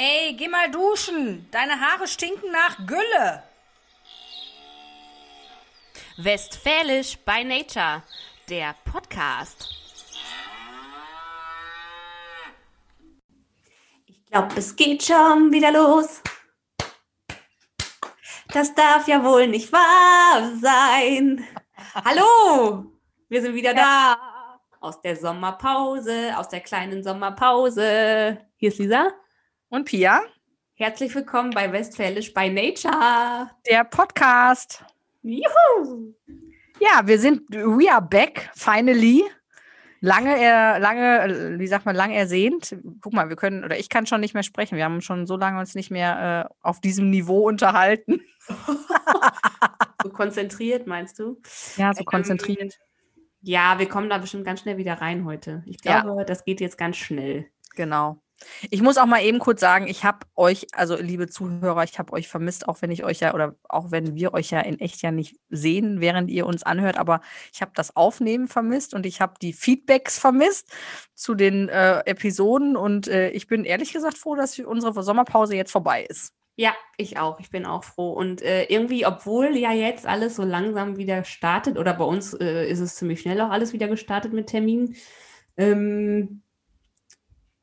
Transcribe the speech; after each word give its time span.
Ey, 0.00 0.32
geh 0.34 0.46
mal 0.46 0.70
duschen. 0.70 1.48
Deine 1.50 1.80
Haare 1.80 2.06
stinken 2.06 2.52
nach 2.52 2.86
Gülle. 2.86 3.42
Westfälisch 6.18 7.18
by 7.26 7.42
Nature, 7.42 8.04
der 8.48 8.76
Podcast. 8.84 9.68
Ich 14.06 14.26
glaube, 14.26 14.54
es 14.56 14.76
geht 14.76 15.02
schon 15.02 15.50
wieder 15.50 15.72
los. 15.72 16.22
Das 18.52 18.72
darf 18.76 19.08
ja 19.08 19.24
wohl 19.24 19.48
nicht 19.48 19.72
wahr 19.72 20.52
sein. 20.62 21.44
Hallo, 22.04 22.84
wir 23.28 23.42
sind 23.42 23.52
wieder 23.52 23.74
da. 23.74 24.60
Aus 24.78 25.00
der 25.00 25.16
Sommerpause, 25.16 26.34
aus 26.36 26.48
der 26.48 26.60
kleinen 26.60 27.02
Sommerpause. 27.02 28.46
Hier 28.58 28.68
ist 28.68 28.78
Lisa. 28.78 29.12
Und 29.68 29.84
Pia, 29.86 30.22
Herzlich 30.74 31.12
willkommen 31.14 31.50
bei 31.50 31.72
Westfälisch 31.72 32.32
by 32.32 32.48
Nature. 32.48 33.50
der 33.68 33.82
Podcast. 33.84 34.84
Juhu! 35.22 36.14
Ja, 36.78 37.02
wir 37.04 37.18
sind, 37.18 37.42
we 37.50 37.90
are 37.92 38.00
back, 38.00 38.48
finally. 38.54 39.24
Lange, 40.00 40.38
er, 40.40 40.78
lange, 40.78 41.58
wie 41.58 41.66
sagt 41.66 41.84
man, 41.84 41.96
lang 41.96 42.12
ersehnt. 42.12 42.76
Guck 43.00 43.12
mal, 43.12 43.28
wir 43.28 43.34
können, 43.34 43.64
oder 43.64 43.76
ich 43.76 43.88
kann 43.88 44.06
schon 44.06 44.20
nicht 44.20 44.34
mehr 44.34 44.44
sprechen. 44.44 44.76
Wir 44.76 44.84
haben 44.84 45.00
schon 45.00 45.26
so 45.26 45.36
lange 45.36 45.58
uns 45.58 45.74
nicht 45.74 45.90
mehr 45.90 46.46
äh, 46.48 46.54
auf 46.62 46.80
diesem 46.80 47.10
Niveau 47.10 47.46
unterhalten. 47.48 48.20
So 50.00 50.10
konzentriert, 50.10 50.86
meinst 50.86 51.18
du? 51.18 51.40
Ja, 51.76 51.92
so 51.92 52.04
konzentriert. 52.04 52.78
Ja, 53.42 53.80
wir 53.80 53.88
kommen 53.88 54.08
da 54.08 54.18
bestimmt 54.18 54.44
ganz 54.44 54.60
schnell 54.60 54.76
wieder 54.76 54.94
rein 54.94 55.24
heute. 55.24 55.64
Ich 55.66 55.78
Ja. 55.84 56.02
glaube, 56.02 56.24
das 56.24 56.44
geht 56.44 56.60
jetzt 56.60 56.78
ganz 56.78 56.96
schnell. 56.96 57.46
Genau. 57.74 58.22
Ich 58.70 58.82
muss 58.82 58.98
auch 58.98 59.06
mal 59.06 59.22
eben 59.22 59.38
kurz 59.38 59.60
sagen, 59.60 59.86
ich 59.86 60.04
habe 60.04 60.26
euch, 60.36 60.66
also 60.72 60.96
liebe 60.96 61.28
Zuhörer, 61.28 61.84
ich 61.84 61.98
habe 61.98 62.12
euch 62.12 62.28
vermisst, 62.28 62.68
auch 62.68 62.82
wenn 62.82 62.90
ich 62.90 63.04
euch 63.04 63.20
ja 63.20 63.34
oder 63.34 63.54
auch 63.68 63.90
wenn 63.90 64.14
wir 64.14 64.34
euch 64.34 64.50
ja 64.50 64.60
in 64.60 64.78
echt 64.80 65.02
ja 65.02 65.10
nicht 65.10 65.36
sehen, 65.48 66.00
während 66.00 66.30
ihr 66.30 66.46
uns 66.46 66.62
anhört, 66.62 66.96
aber 66.96 67.20
ich 67.52 67.60
habe 67.60 67.72
das 67.74 67.96
Aufnehmen 67.96 68.48
vermisst 68.48 68.94
und 68.94 69.06
ich 69.06 69.20
habe 69.20 69.34
die 69.40 69.52
Feedbacks 69.52 70.18
vermisst 70.18 70.72
zu 71.14 71.34
den 71.34 71.68
äh, 71.68 72.00
Episoden 72.00 72.76
und 72.76 73.08
äh, 73.08 73.30
ich 73.30 73.46
bin 73.46 73.64
ehrlich 73.64 73.92
gesagt 73.92 74.18
froh, 74.18 74.34
dass 74.34 74.58
unsere 74.58 75.02
Sommerpause 75.02 75.54
jetzt 75.54 75.72
vorbei 75.72 76.04
ist. 76.04 76.32
Ja, 76.60 76.74
ich 76.96 77.18
auch. 77.18 77.38
Ich 77.38 77.50
bin 77.50 77.66
auch 77.66 77.84
froh. 77.84 78.10
Und 78.10 78.42
äh, 78.42 78.64
irgendwie, 78.64 79.06
obwohl 79.06 79.56
ja 79.56 79.72
jetzt 79.72 80.06
alles 80.06 80.34
so 80.34 80.42
langsam 80.42 80.96
wieder 80.96 81.22
startet, 81.22 81.78
oder 81.78 81.94
bei 81.94 82.02
uns 82.02 82.34
äh, 82.34 82.68
ist 82.68 82.80
es 82.80 82.96
ziemlich 82.96 83.20
schnell 83.20 83.40
auch 83.40 83.50
alles 83.50 83.72
wieder 83.72 83.86
gestartet 83.86 84.32
mit 84.32 84.48
Terminen, 84.48 84.96
ähm, 85.56 86.42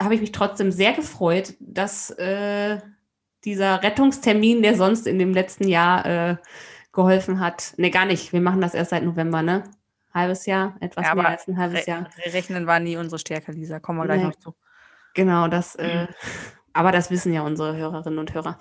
habe 0.01 0.15
ich 0.15 0.21
mich 0.21 0.31
trotzdem 0.31 0.71
sehr 0.71 0.93
gefreut, 0.93 1.53
dass 1.59 2.09
äh, 2.11 2.79
dieser 3.43 3.81
Rettungstermin, 3.83 4.61
der 4.61 4.75
sonst 4.75 5.07
in 5.07 5.19
dem 5.19 5.33
letzten 5.33 5.67
Jahr 5.67 6.05
äh, 6.05 6.37
geholfen 6.91 7.39
hat, 7.39 7.73
ne, 7.77 7.91
gar 7.91 8.05
nicht. 8.05 8.33
Wir 8.33 8.41
machen 8.41 8.61
das 8.61 8.73
erst 8.73 8.91
seit 8.91 9.03
November, 9.03 9.41
ne? 9.41 9.63
Halbes 10.13 10.45
Jahr, 10.45 10.75
etwas 10.79 11.05
Ja, 11.05 11.15
mehr 11.15 11.27
als 11.27 11.47
ein 11.47 11.57
halbes 11.57 11.85
Re 11.85 11.91
Jahr. 11.91 12.09
Rechnen 12.25 12.67
war 12.67 12.79
nie 12.79 12.95
unsere 12.95 13.19
Stärke, 13.19 13.52
Lisa. 13.52 13.79
Kommen 13.79 13.99
wir 13.99 14.05
gleich 14.05 14.19
Nee. 14.21 14.27
noch 14.27 14.35
zu. 14.35 14.55
Genau, 15.13 15.47
das, 15.47 15.75
äh, 15.75 16.07
aber 16.73 16.91
das 16.91 17.11
wissen 17.11 17.33
ja 17.33 17.41
unsere 17.41 17.75
Hörerinnen 17.75 18.19
und 18.19 18.33
Hörer. 18.33 18.57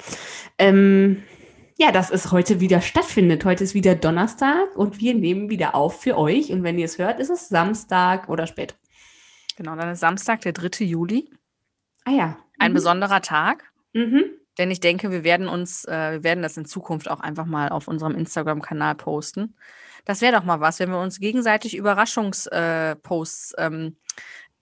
Ähm, 0.58 1.22
ja, 1.76 1.90
dass 1.90 2.10
es 2.10 2.30
heute 2.32 2.60
wieder 2.60 2.80
stattfindet. 2.80 3.44
Heute 3.44 3.64
ist 3.64 3.74
wieder 3.74 3.94
Donnerstag 3.96 4.76
und 4.76 5.00
wir 5.00 5.14
nehmen 5.14 5.50
wieder 5.50 5.74
auf 5.74 6.00
für 6.00 6.16
euch. 6.16 6.52
Und 6.52 6.62
wenn 6.62 6.78
ihr 6.78 6.84
es 6.84 6.98
hört, 6.98 7.18
ist 7.18 7.30
es 7.30 7.48
Samstag 7.48 8.28
oder 8.28 8.46
später. 8.46 8.76
Genau, 9.56 9.76
dann 9.76 9.90
ist 9.90 10.00
Samstag, 10.00 10.40
der 10.42 10.52
3. 10.52 10.84
Juli. 10.84 11.30
Ah 12.04 12.10
ja. 12.10 12.38
Ein 12.58 12.72
Mhm. 12.72 12.74
besonderer 12.74 13.22
Tag. 13.22 13.64
Mhm. 13.92 14.24
Denn 14.58 14.70
ich 14.70 14.80
denke, 14.80 15.10
wir 15.10 15.24
werden 15.24 15.48
uns, 15.48 15.84
äh, 15.84 16.12
wir 16.12 16.24
werden 16.24 16.42
das 16.42 16.56
in 16.56 16.64
Zukunft 16.64 17.10
auch 17.10 17.20
einfach 17.20 17.44
mal 17.46 17.70
auf 17.70 17.88
unserem 17.88 18.14
Instagram-Kanal 18.14 18.94
posten. 18.94 19.56
Das 20.04 20.20
wäre 20.20 20.32
doch 20.36 20.44
mal 20.44 20.60
was, 20.60 20.78
wenn 20.78 20.90
wir 20.90 21.00
uns 21.00 21.18
gegenseitig 21.18 21.76
Überraschungsposts 21.76 23.52
äh, 23.52 23.64
ähm, 23.66 23.96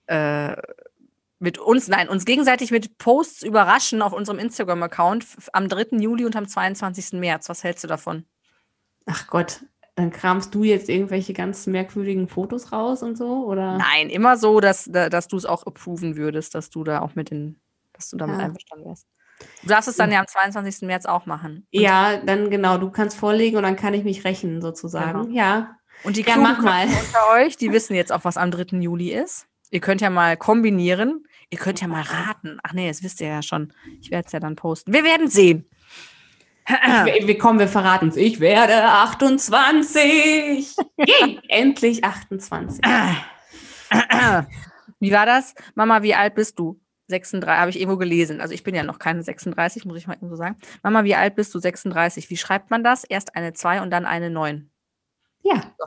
äh, 0.07 0.55
mit 1.39 1.57
uns, 1.59 1.87
nein, 1.89 2.07
uns 2.07 2.25
gegenseitig 2.25 2.71
mit 2.71 2.97
Posts 2.97 3.43
überraschen 3.43 4.01
auf 4.01 4.13
unserem 4.13 4.39
Instagram-Account 4.39 5.25
am 5.51 5.67
3. 5.67 5.97
Juli 5.99 6.25
und 6.25 6.35
am 6.35 6.47
22. 6.47 7.19
März. 7.19 7.49
Was 7.49 7.63
hältst 7.63 7.83
du 7.83 7.87
davon? 7.87 8.25
Ach 9.05 9.27
Gott, 9.27 9.61
dann 9.95 10.09
kramst 10.11 10.55
du 10.55 10.63
jetzt 10.63 10.89
irgendwelche 10.89 11.33
ganz 11.33 11.67
merkwürdigen 11.67 12.27
Fotos 12.27 12.71
raus 12.71 13.03
und 13.03 13.17
so? 13.17 13.45
Oder? 13.45 13.77
Nein, 13.77 14.09
immer 14.09 14.37
so, 14.37 14.59
dass, 14.59 14.85
da- 14.85 15.09
dass 15.09 15.27
du 15.27 15.37
es 15.37 15.45
auch 15.45 15.65
approven 15.65 16.15
würdest, 16.15 16.55
dass 16.55 16.69
du 16.69 16.83
da 16.83 17.01
auch 17.01 17.15
mit 17.15 17.29
in, 17.31 17.59
dass 17.93 18.09
du 18.09 18.17
damit 18.17 18.39
Ja. 18.39 18.45
einverstanden 18.45 18.85
wärst. 18.85 19.07
Du 19.61 19.67
darfst 19.67 19.89
es 19.89 19.97
dann 19.97 20.11
ja 20.11 20.19
am 20.19 20.27
22. 20.27 20.87
März 20.87 21.05
auch 21.05 21.25
machen. 21.25 21.67
Und, 21.73 21.79
Ja, 21.81 22.17
dann 22.17 22.49
genau, 22.49 22.77
du 22.77 22.89
kannst 22.91 23.17
vorlegen 23.17 23.57
und 23.57 23.63
dann 23.63 23.75
kann 23.75 23.93
ich 23.93 24.03
mich 24.03 24.23
rächen, 24.25 24.61
sozusagen. 24.61 25.21
Genau. 25.23 25.35
Ja. 25.35 25.75
und 26.03 26.17
die 26.17 26.21
Ja, 26.21 26.37
mach 26.37 26.61
mal. 26.61 26.85
Unter 26.87 27.33
euch, 27.35 27.55
die 27.57 27.71
wissen 27.71 27.93
jetzt 27.95 28.11
auch, 28.11 28.23
was 28.23 28.37
am 28.37 28.51
3. 28.51 28.79
Juli 28.81 29.11
ist. 29.13 29.47
Ihr 29.69 29.79
könnt 29.79 30.01
ja 30.01 30.09
mal 30.09 30.37
kombinieren. 30.37 31.25
Ihr 31.49 31.57
könnt 31.59 31.81
ja 31.81 31.87
mal 31.87 32.01
raten. 32.03 32.57
Ach 32.63 32.73
nee, 32.73 32.87
das 32.87 33.03
wisst 33.03 33.21
ihr 33.21 33.27
ja 33.27 33.41
schon. 33.41 33.73
Ich 34.01 34.11
werde 34.11 34.25
es 34.27 34.31
ja 34.31 34.39
dann 34.39 34.55
posten. 34.55 34.93
Wir 34.93 35.03
werden 35.03 35.27
sehen. 35.27 35.67
Ich, 37.17 37.27
wir 37.27 37.37
kommen, 37.37 37.59
wir 37.59 37.67
verraten 37.67 38.07
es. 38.09 38.15
Ich 38.15 38.39
werde 38.39 38.83
28. 38.83 40.75
Yay, 40.97 41.39
endlich 41.49 42.03
28. 42.03 42.81
Wie 44.99 45.11
war 45.11 45.25
das? 45.25 45.53
Mama, 45.75 46.01
wie 46.03 46.15
alt 46.15 46.35
bist 46.35 46.57
du? 46.59 46.79
36, 47.09 47.59
habe 47.59 47.69
ich 47.69 47.79
irgendwo 47.79 47.97
gelesen. 47.97 48.39
Also 48.39 48.53
ich 48.53 48.63
bin 48.63 48.73
ja 48.73 48.83
noch 48.83 48.97
keine 48.97 49.21
36, 49.23 49.85
muss 49.85 49.97
ich 49.97 50.07
mal 50.07 50.13
eben 50.15 50.29
so 50.29 50.35
sagen. 50.35 50.57
Mama, 50.83 51.03
wie 51.03 51.15
alt 51.15 51.35
bist 51.35 51.53
du? 51.53 51.59
36. 51.59 52.29
Wie 52.29 52.37
schreibt 52.37 52.71
man 52.71 52.83
das? 52.83 53.03
Erst 53.03 53.35
eine 53.35 53.53
2 53.53 53.81
und 53.81 53.91
dann 53.91 54.05
eine 54.05 54.29
9. 54.29 54.69
Ja, 55.41 55.73
So. 55.77 55.85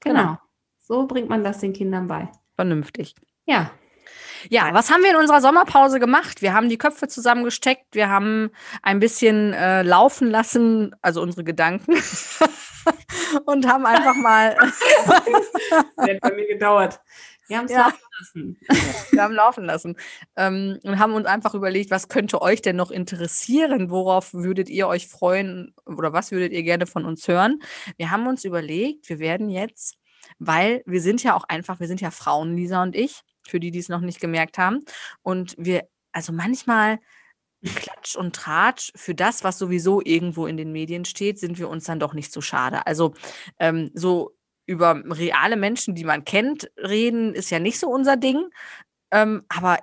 genau. 0.00 0.20
Genau. 0.22 0.38
So 0.78 1.06
bringt 1.06 1.28
man 1.28 1.44
das 1.44 1.58
den 1.58 1.72
Kindern 1.74 2.08
bei. 2.08 2.28
Vernünftig. 2.56 3.14
Ja, 3.44 3.70
Ja, 4.48 4.72
was 4.72 4.90
haben 4.90 5.02
wir 5.02 5.10
in 5.10 5.16
unserer 5.16 5.40
Sommerpause 5.40 6.00
gemacht? 6.00 6.42
Wir 6.42 6.54
haben 6.54 6.68
die 6.68 6.78
Köpfe 6.78 7.08
zusammengesteckt, 7.08 7.94
wir 7.94 8.08
haben 8.08 8.50
ein 8.82 8.98
bisschen 9.00 9.52
äh, 9.52 9.82
laufen 9.82 10.30
lassen, 10.30 10.94
also 11.02 11.20
unsere 11.22 11.44
Gedanken, 11.44 11.94
und 13.46 13.66
haben 13.66 13.86
einfach 13.86 14.14
mal, 14.14 14.56
das 15.96 16.08
hat 16.08 16.20
bei 16.20 16.32
mir 16.34 16.46
gedauert. 16.46 17.00
Wir 17.48 17.58
haben 17.58 17.66
es 17.66 17.72
Ja. 17.72 17.86
laufen 17.86 17.98
lassen. 18.20 18.58
wir 19.10 19.22
haben 19.22 19.34
laufen 19.34 19.64
lassen 19.64 19.96
ähm, 20.36 20.78
und 20.84 20.98
haben 21.00 21.12
uns 21.14 21.26
einfach 21.26 21.54
überlegt, 21.54 21.90
was 21.90 22.08
könnte 22.08 22.40
euch 22.40 22.62
denn 22.62 22.76
noch 22.76 22.92
interessieren? 22.92 23.90
Worauf 23.90 24.32
würdet 24.32 24.68
ihr 24.70 24.86
euch 24.86 25.08
freuen 25.08 25.74
oder 25.84 26.12
was 26.12 26.30
würdet 26.30 26.52
ihr 26.52 26.62
gerne 26.62 26.86
von 26.86 27.04
uns 27.04 27.26
hören? 27.26 27.60
Wir 27.96 28.10
haben 28.12 28.26
uns 28.28 28.44
überlegt, 28.44 29.08
wir 29.08 29.18
werden 29.18 29.50
jetzt, 29.50 29.96
weil 30.38 30.82
wir 30.86 31.00
sind 31.00 31.24
ja 31.24 31.34
auch 31.34 31.44
einfach, 31.48 31.80
wir 31.80 31.88
sind 31.88 32.00
ja 32.00 32.12
Frauen, 32.12 32.54
Lisa 32.56 32.82
und 32.84 32.94
ich, 32.94 33.22
für 33.50 33.60
die, 33.60 33.70
die 33.70 33.78
es 33.80 33.88
noch 33.88 34.00
nicht 34.00 34.20
gemerkt 34.20 34.56
haben. 34.58 34.80
Und 35.22 35.54
wir, 35.58 35.88
also 36.12 36.32
manchmal 36.32 36.98
Klatsch 37.62 38.16
und 38.16 38.34
Tratsch 38.34 38.90
für 38.96 39.14
das, 39.14 39.44
was 39.44 39.58
sowieso 39.58 40.00
irgendwo 40.02 40.46
in 40.46 40.56
den 40.56 40.72
Medien 40.72 41.04
steht, 41.04 41.38
sind 41.38 41.58
wir 41.58 41.68
uns 41.68 41.84
dann 41.84 42.00
doch 42.00 42.14
nicht 42.14 42.32
so 42.32 42.40
schade. 42.40 42.86
Also 42.86 43.12
ähm, 43.58 43.90
so 43.92 44.34
über 44.66 45.02
reale 45.04 45.56
Menschen, 45.56 45.94
die 45.94 46.04
man 46.04 46.24
kennt, 46.24 46.70
reden, 46.78 47.34
ist 47.34 47.50
ja 47.50 47.58
nicht 47.58 47.78
so 47.78 47.88
unser 47.90 48.16
Ding. 48.16 48.48
Ähm, 49.10 49.44
aber 49.48 49.78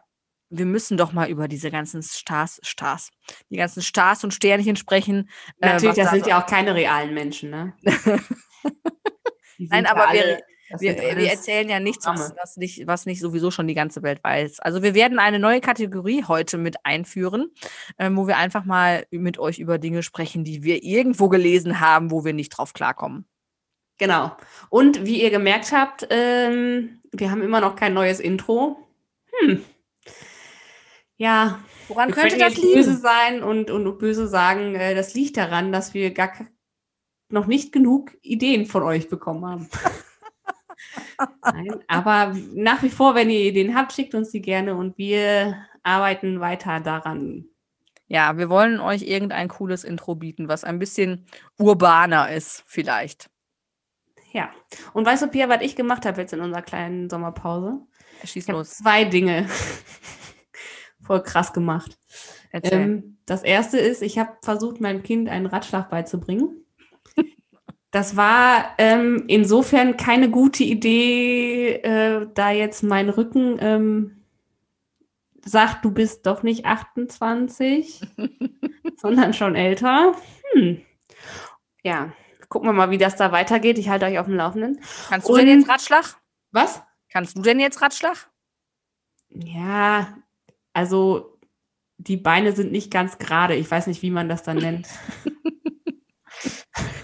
wir 0.49 0.65
müssen 0.65 0.97
doch 0.97 1.11
mal 1.11 1.29
über 1.29 1.47
diese 1.49 1.69
ganzen 1.69 2.01
Stars, 2.01 2.59
Stars, 2.63 3.11
die 3.49 3.57
ganzen 3.57 3.81
Stars 3.83 4.23
und 4.23 4.33
Sternchen 4.33 4.77
sprechen. 4.77 5.29
äh, 5.59 5.73
Natürlich, 5.73 5.89
was 5.89 5.95
das 5.97 6.05
da 6.05 6.11
sind 6.11 6.23
so- 6.23 6.29
ja 6.29 6.41
auch 6.41 6.47
keine 6.47 6.73
realen 6.73 7.13
Menschen, 7.13 7.49
ne? 7.49 7.73
Nein, 9.59 9.85
aber 9.85 10.13
wir- 10.13 10.39
Wir, 10.69 10.93
sind 10.93 11.17
wir 11.17 11.29
erzählen 11.31 11.69
ja 11.69 11.79
nichts, 11.79 12.05
was, 12.05 12.33
was, 12.35 12.57
nicht, 12.57 12.85
was 12.87 13.05
nicht 13.05 13.21
sowieso 13.21 13.51
schon 13.51 13.67
die 13.67 13.73
ganze 13.73 14.03
Welt 14.03 14.23
weiß. 14.23 14.59
Also 14.59 14.83
wir 14.83 14.93
werden 14.93 15.17
eine 15.17 15.39
neue 15.39 15.61
Kategorie 15.61 16.25
heute 16.27 16.57
mit 16.57 16.75
einführen, 16.83 17.51
ähm, 17.97 18.17
wo 18.17 18.27
wir 18.27 18.37
einfach 18.37 18.65
mal 18.65 19.05
mit 19.09 19.39
euch 19.39 19.59
über 19.59 19.77
Dinge 19.77 20.03
sprechen, 20.03 20.43
die 20.43 20.63
wir 20.63 20.83
irgendwo 20.83 21.29
gelesen 21.29 21.79
haben, 21.79 22.11
wo 22.11 22.25
wir 22.25 22.33
nicht 22.33 22.49
drauf 22.49 22.73
klarkommen. 22.73 23.25
Genau. 23.97 24.35
Und 24.69 25.05
wie 25.05 25.21
ihr 25.21 25.29
gemerkt 25.29 25.71
habt, 25.71 26.05
ähm, 26.09 26.99
wir 27.11 27.31
haben 27.31 27.41
immer 27.41 27.61
noch 27.61 27.75
kein 27.75 27.93
neues 27.93 28.19
Intro. 28.19 28.77
Hm. 29.39 29.63
Ja, 31.17 31.59
Woran 31.87 32.11
könnte 32.11 32.37
das 32.37 32.55
jetzt 32.55 32.61
böse 32.61 32.89
liegen? 32.89 33.01
sein 33.01 33.43
und, 33.43 33.71
und 33.71 33.97
böse 33.97 34.27
sagen, 34.27 34.75
äh, 34.75 34.93
das 34.93 35.13
liegt 35.15 35.37
daran, 35.37 35.71
dass 35.71 35.93
wir 35.93 36.13
gar 36.13 36.31
noch 37.29 37.47
nicht 37.47 37.71
genug 37.71 38.15
Ideen 38.21 38.65
von 38.65 38.83
euch 38.83 39.09
bekommen 39.09 39.45
haben. 39.45 39.69
Nein, 41.43 41.83
aber 41.87 42.35
nach 42.53 42.83
wie 42.83 42.89
vor, 42.89 43.15
wenn 43.15 43.29
ihr 43.29 43.39
Ideen 43.41 43.75
habt, 43.75 43.93
schickt 43.93 44.15
uns 44.15 44.31
die 44.31 44.41
gerne 44.41 44.75
und 44.75 44.97
wir 44.97 45.57
arbeiten 45.83 46.39
weiter 46.39 46.79
daran. 46.79 47.45
Ja, 48.07 48.37
wir 48.37 48.49
wollen 48.49 48.79
euch 48.79 49.01
irgendein 49.01 49.49
cooles 49.49 49.83
Intro 49.83 50.15
bieten, 50.15 50.47
was 50.47 50.63
ein 50.63 50.79
bisschen 50.79 51.25
urbaner 51.57 52.31
ist, 52.31 52.63
vielleicht. 52.65 53.29
Ja. 54.31 54.51
Und 54.93 55.05
weißt 55.05 55.23
du, 55.23 55.27
Pia, 55.27 55.49
was 55.49 55.61
ich 55.61 55.75
gemacht 55.75 56.05
habe 56.05 56.21
jetzt 56.21 56.33
in 56.33 56.41
unserer 56.41 56.61
kleinen 56.61 57.09
Sommerpause? 57.09 57.79
Schieß 58.23 58.47
los. 58.47 58.69
zwei 58.77 59.03
Dinge 59.03 59.47
voll 61.01 61.23
krass 61.23 61.53
gemacht. 61.53 61.97
Ähm, 62.51 63.17
das 63.25 63.43
erste 63.43 63.77
ist, 63.77 64.01
ich 64.01 64.17
habe 64.19 64.37
versucht, 64.41 64.81
meinem 64.81 65.03
Kind 65.03 65.29
einen 65.29 65.45
Ratschlag 65.45 65.89
beizubringen. 65.89 66.65
Das 67.97 68.15
war 68.15 68.75
ähm, 68.77 69.23
insofern 69.25 69.97
keine 69.97 70.29
gute 70.29 70.63
Idee, 70.63 71.77
äh, 71.77 72.27
da 72.31 72.51
jetzt 72.51 72.83
mein 72.83 73.09
Rücken 73.09 73.57
ähm, 73.59 74.23
sagt, 75.43 75.83
du 75.83 75.89
bist 75.89 76.27
doch 76.27 76.43
nicht 76.43 76.67
28, 76.67 78.01
sondern 78.97 79.33
schon 79.33 79.55
älter. 79.55 80.13
Hm. 80.53 80.79
Ja, 81.81 82.13
gucken 82.49 82.69
wir 82.69 82.73
mal, 82.73 82.91
wie 82.91 82.99
das 82.99 83.15
da 83.15 83.31
weitergeht. 83.31 83.79
Ich 83.79 83.89
halte 83.89 84.05
euch 84.05 84.19
auf 84.19 84.27
dem 84.27 84.35
Laufenden. 84.35 84.79
Kannst 85.09 85.27
du 85.27 85.35
denn 85.35 85.49
und- 85.49 85.61
jetzt 85.61 85.67
Ratschlag? 85.67 86.21
Was? 86.51 86.83
Kannst 87.09 87.35
du 87.35 87.41
denn 87.41 87.59
jetzt 87.59 87.81
Ratschlag? 87.81 88.29
Ja, 89.29 90.19
also 90.71 91.39
die 91.97 92.17
Beine 92.17 92.51
sind 92.51 92.71
nicht 92.71 92.91
ganz 92.91 93.17
gerade. 93.17 93.55
Ich 93.55 93.71
weiß 93.71 93.87
nicht, 93.87 94.03
wie 94.03 94.11
man 94.11 94.29
das 94.29 94.43
dann 94.43 94.57
nennt. 94.57 94.87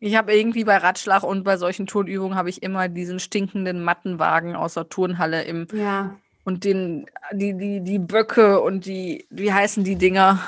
Ich 0.00 0.14
habe 0.16 0.34
irgendwie 0.34 0.64
bei 0.64 0.76
Ratschlag 0.76 1.22
und 1.22 1.42
bei 1.42 1.56
solchen 1.56 1.86
Turnübungen 1.86 2.36
habe 2.36 2.50
ich 2.50 2.62
immer 2.62 2.88
diesen 2.88 3.18
stinkenden 3.18 3.82
Mattenwagen 3.82 4.54
aus 4.54 4.74
der 4.74 4.88
Turnhalle 4.88 5.42
im 5.42 5.66
Ja, 5.72 6.16
und 6.44 6.64
den 6.64 7.06
die 7.32 7.56
die 7.56 7.82
die 7.82 7.98
Böcke 7.98 8.60
und 8.60 8.86
die 8.86 9.26
wie 9.30 9.52
heißen 9.52 9.84
die 9.84 9.96
Dinger 9.96 10.40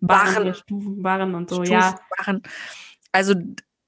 Barren. 0.00 0.54
Stufenbarren 0.54 1.34
und 1.34 1.50
so, 1.50 1.62
ja. 1.62 1.96
Stufenbarren. 1.96 2.42
Also 3.12 3.34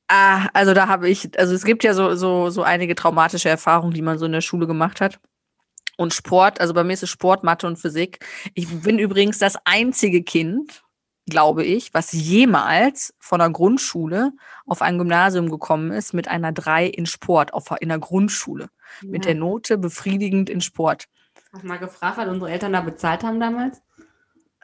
ah, 0.09 0.49
also 0.53 0.75
da 0.75 0.89
habe 0.89 1.09
ich 1.09 1.31
also 1.39 1.55
es 1.55 1.65
gibt 1.65 1.85
ja 1.85 1.95
so 1.95 2.15
so 2.17 2.51
so 2.51 2.63
einige 2.63 2.95
traumatische 2.95 3.49
Erfahrungen, 3.49 3.95
die 3.95 4.03
man 4.03 4.19
so 4.19 4.27
in 4.27 4.33
der 4.33 4.41
Schule 4.41 4.67
gemacht 4.67 5.01
hat. 5.01 5.21
Und 5.97 6.15
Sport, 6.15 6.61
also 6.61 6.75
bei 6.75 6.85
mir 6.85 6.95
ist 6.95 7.03
es 7.03 7.11
Sport, 7.11 7.45
Mathe 7.45 7.67
und 7.67 7.77
Physik. 7.77 8.25
Ich 8.55 8.67
bin 8.83 8.99
übrigens 8.99 9.39
das 9.39 9.57
einzige 9.65 10.23
Kind, 10.23 10.83
glaube 11.29 11.65
ich, 11.65 11.95
was 11.95 12.13
jemals 12.13 13.15
von 13.19 13.39
der 13.39 13.51
Grundschule 13.51 14.33
auf 14.67 14.83
ein 14.83 14.99
Gymnasium 14.99 15.51
gekommen 15.51 15.93
ist 15.93 16.15
mit 16.15 16.29
einer 16.29 16.53
3 16.53 16.87
in 16.87 17.07
Sport, 17.07 17.55
auf, 17.55 17.73
in 17.81 17.89
der 17.89 17.99
Grundschule. 17.99 18.69
Mit 19.01 19.25
der 19.25 19.35
ja. 19.35 19.39
Note 19.39 19.79
befriedigend 19.79 20.51
in 20.51 20.61
Sport. 20.61 21.07
Hast 21.53 21.65
mal 21.65 21.79
gefragt, 21.79 22.19
was 22.19 22.29
unsere 22.29 22.51
Eltern 22.51 22.73
da 22.73 22.81
bezahlt 22.81 23.23
haben 23.23 23.41
damals? 23.41 23.83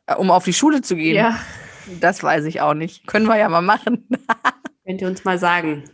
Äh, 0.06 0.14
Um 0.16 0.30
auf 0.30 0.44
die 0.44 0.52
Schule 0.52 0.82
zu 0.82 0.96
gehen. 0.96 1.34
Das 2.00 2.22
weiß 2.22 2.44
ich 2.44 2.60
auch 2.60 2.74
nicht. 2.74 3.06
Können 3.06 3.26
wir 3.26 3.36
ja 3.36 3.48
mal 3.48 3.62
machen. 3.62 4.08
Könnt 4.86 5.00
ihr 5.00 5.08
uns 5.08 5.24
mal 5.24 5.38
sagen, 5.38 5.84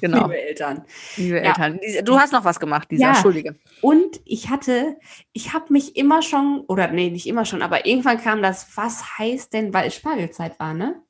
Genau, 0.00 0.22
liebe 0.22 0.40
Eltern. 0.40 0.84
liebe 1.16 1.36
Ja. 1.36 1.42
Eltern. 1.42 1.80
Du 2.04 2.18
hast 2.18 2.32
noch 2.32 2.44
was 2.44 2.60
gemacht, 2.60 2.90
Lisa. 2.90 3.02
Ja. 3.02 3.10
Entschuldige. 3.10 3.56
Und 3.80 4.20
ich 4.24 4.48
hatte, 4.50 4.96
ich 5.32 5.52
habe 5.52 5.72
mich 5.72 5.96
immer 5.96 6.22
schon, 6.22 6.64
oder 6.68 6.88
nee, 6.88 7.10
nicht 7.10 7.26
immer 7.26 7.44
schon, 7.44 7.62
aber 7.62 7.86
irgendwann 7.86 8.20
kam 8.20 8.42
das, 8.42 8.68
was 8.76 9.18
heißt 9.18 9.52
denn, 9.52 9.72
weil 9.74 9.88
es 9.88 9.94
Spargelzeit 9.94 10.58
war, 10.60 10.74
ne? 10.74 11.02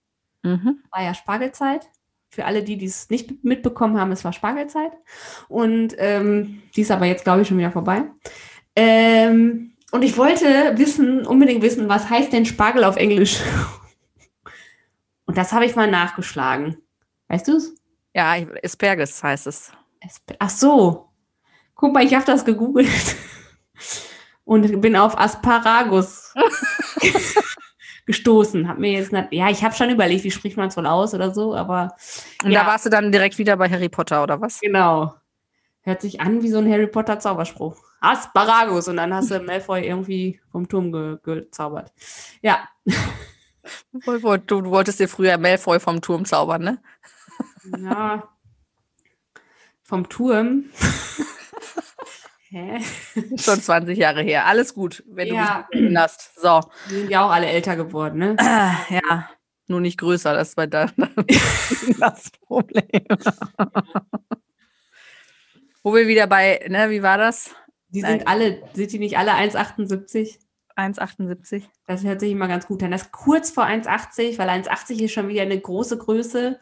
Mhm. 0.43 0.83
war 0.91 1.03
ja 1.03 1.15
Spargelzeit. 1.15 1.89
Für 2.31 2.45
alle, 2.45 2.63
die 2.63 2.85
es 2.85 3.09
nicht 3.11 3.43
mitbekommen 3.43 3.99
haben, 3.99 4.13
es 4.13 4.25
war 4.25 4.33
Spargelzeit. 4.33 4.93
Und 5.49 5.95
ähm, 5.99 6.63
die 6.77 6.83
ist 6.83 6.91
aber 6.91 7.07
jetzt, 7.07 7.25
glaube 7.25 7.43
ich, 7.43 7.49
schon 7.49 7.59
wieder 7.59 7.73
vorbei. 7.73 8.03
Ähm, 8.77 9.73
und 9.91 10.03
ich 10.03 10.17
wollte 10.19 10.77
wissen, 10.77 11.27
unbedingt 11.27 11.63
wissen, 11.63 11.89
was 11.89 12.11
heißt 12.11 12.33
denn 12.33 12.45
Spargel 12.45 12.85
auf 12.85 12.97
Englisch? 12.97 13.41
Und 15.25 15.37
das 15.37 15.53
habe 15.53 15.67
ich 15.67 15.77
mal 15.77 15.91
nachgeschlagen. 15.91 16.79
Weißt 17.29 17.49
du 17.49 17.57
es? 17.57 17.75
Ja, 18.15 18.37
Asperges 18.65 19.23
heißt 19.23 19.47
es. 19.47 19.73
Ach 20.39 20.51
so. 20.51 21.09
Guck 21.75 21.93
mal, 21.95 22.05
ich 22.05 22.15
habe 22.15 22.25
das 22.25 22.45
gegoogelt. 22.45 22.89
Und 24.45 24.81
bin 24.81 24.97
auf 24.97 25.19
Asparagus 25.19 26.33
gestoßen. 28.07 28.67
Hab 28.67 28.79
mir 28.79 28.93
jetzt 28.93 29.13
nicht, 29.13 29.29
ja, 29.33 29.51
ich 29.51 29.63
habe 29.63 29.75
schon 29.75 29.91
überlegt, 29.91 30.25
wie 30.25 30.31
spricht 30.31 30.57
man 30.57 30.69
es 30.69 30.77
wohl 30.77 30.87
aus 30.87 31.13
oder 31.15 31.33
so, 31.35 31.55
aber 31.55 31.95
Und 32.43 32.51
Ja. 32.51 32.63
da 32.63 32.67
warst 32.71 32.87
du 32.87 32.91
dann 32.91 33.13
direkt 33.13 33.37
wieder 33.39 33.57
bei 33.57 33.69
Harry 33.69 33.89
Potter, 33.91 34.23
oder 34.23 34.41
was? 34.41 34.61
Genau. 34.61 35.15
Hört 35.83 36.01
sich 36.01 36.21
an 36.21 36.43
wie 36.43 36.49
so 36.51 36.59
ein 36.59 36.71
Harry 36.71 36.87
Potter 36.87 37.19
Zauberspruch. 37.21 37.77
Asparagus 38.01 38.89
und 38.89 38.97
dann 38.97 39.13
hast 39.13 39.31
du 39.31 39.41
Malfoy 39.41 39.85
irgendwie 39.87 40.41
vom 40.51 40.69
Turm 40.69 40.93
ge 40.93 41.19
gezaubert. 41.23 41.93
Ja, 42.43 42.69
du 43.93 44.65
wolltest 44.71 45.01
dir 45.01 45.09
früher 45.09 45.37
Malfoy 45.37 45.81
vom 45.81 46.01
Turm 46.01 46.25
zaubern, 46.25 46.63
ne? 46.63 46.79
Ja. 47.79 48.29
Vom 49.83 50.09
Turm. 50.09 50.65
Hä? 52.51 52.81
Schon 53.37 53.61
20 53.61 53.99
Jahre 53.99 54.23
her. 54.23 54.47
Alles 54.47 54.75
gut, 54.75 55.03
wenn 55.09 55.29
Ja. 55.29 55.67
du 55.71 55.77
dich 55.77 55.83
erinnerst. 55.83 56.41
So. 56.41 56.61
Die 56.91 56.95
sind 56.95 57.11
ja 57.11 57.27
auch 57.27 57.31
alle 57.31 57.47
älter 57.47 57.77
geworden, 57.77 58.19
ne? 58.19 58.37
Äh, 58.39 58.95
ja, 58.97 59.29
nur 59.67 59.81
nicht 59.81 59.99
größer, 59.99 60.33
das 60.35 60.57
war 60.57 60.67
da 60.67 60.87
das 61.99 62.31
Problem. 62.47 63.05
Wo 65.83 65.95
wir 65.95 66.07
wieder 66.09 66.27
bei, 66.27 66.65
ne, 66.69 66.91
wie 66.91 67.03
war 67.03 67.19
das? 67.19 67.51
Die 67.91 68.03
Nein. 68.03 68.19
sind 68.19 68.29
alle, 68.29 68.63
sind 68.75 68.93
die 68.93 68.99
nicht 68.99 69.17
alle 69.19 69.33
1,78? 69.33 70.39
1,78. 70.77 71.65
Das 71.87 72.05
hört 72.05 72.21
sich 72.21 72.31
immer 72.33 72.49
ganz 72.49 72.67
gut 72.67 72.83
an. 72.83 72.91
Das 72.93 73.03
ist 73.03 73.13
kurz 73.13 73.51
vor 73.51 73.65
1,80, 73.65 74.39
weil 74.39 74.49
1,80 74.49 75.03
ist 75.03 75.13
schon 75.13 75.29
wieder 75.29 75.43
eine 75.43 75.59
große 75.59 75.99
Größe. 75.99 76.61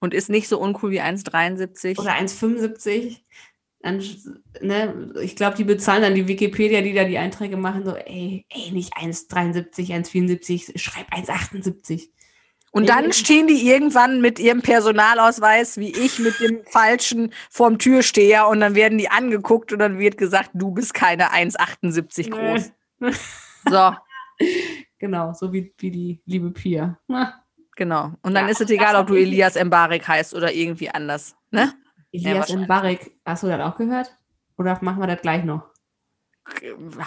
Und 0.00 0.14
ist 0.14 0.30
nicht 0.30 0.48
so 0.48 0.60
uncool 0.60 0.90
wie 0.90 1.00
1,73. 1.00 1.98
oder 1.98 2.12
1,75. 2.12 3.18
Dann, 3.80 4.02
ne, 4.60 5.12
ich 5.22 5.36
glaube, 5.36 5.56
die 5.56 5.64
bezahlen 5.64 6.02
dann 6.02 6.14
die 6.14 6.28
Wikipedia, 6.28 6.80
die 6.82 6.94
da 6.94 7.04
die 7.04 7.18
Einträge 7.18 7.56
machen, 7.56 7.84
so, 7.84 7.94
ey, 7.94 8.44
ey, 8.48 8.70
nicht 8.72 8.96
1,73, 8.96 9.90
1,74, 9.90 10.78
schreib 10.78 11.12
1,78. 11.12 12.08
Und 12.70 12.88
dann 12.88 13.12
stehen 13.12 13.46
die 13.46 13.66
irgendwann 13.68 14.20
mit 14.20 14.38
ihrem 14.38 14.62
Personalausweis, 14.62 15.78
wie 15.78 15.90
ich, 15.90 16.18
mit 16.18 16.38
dem 16.40 16.60
falschen 16.66 17.32
vorm 17.50 17.78
Türsteher 17.78 18.46
und 18.48 18.60
dann 18.60 18.74
werden 18.74 18.98
die 18.98 19.08
angeguckt 19.08 19.72
und 19.72 19.78
dann 19.78 19.98
wird 19.98 20.18
gesagt, 20.18 20.50
du 20.54 20.72
bist 20.72 20.92
keine 20.92 21.32
1,78 21.32 22.30
groß. 22.30 22.72
So, 23.68 23.92
Genau, 24.98 25.32
so 25.32 25.52
wie, 25.52 25.72
wie 25.78 25.90
die 25.90 26.22
liebe 26.26 26.50
Pia. 26.50 26.98
Na, 27.06 27.44
genau. 27.78 28.12
Und 28.22 28.34
dann 28.34 28.44
Ja, 28.44 28.50
ist 28.50 28.60
es 28.60 28.68
egal, 28.68 28.94
ob 28.96 29.06
du 29.06 29.14
Elias 29.14 29.54
Mbarek 29.54 30.06
heißt 30.06 30.34
oder 30.34 30.52
irgendwie 30.52 30.90
anders. 30.90 31.34
Ne? 31.50 31.72
Elias 32.12 32.40
wahrscheinlich. 32.40 32.66
Mbarek, 32.66 33.10
hast 33.24 33.42
du 33.44 33.46
das 33.46 33.60
auch 33.60 33.76
gehört? 33.76 34.14
Oder 34.58 34.78
machen 34.82 35.00
wir 35.00 35.06
das 35.06 35.22
gleich 35.22 35.44
noch? 35.44 35.70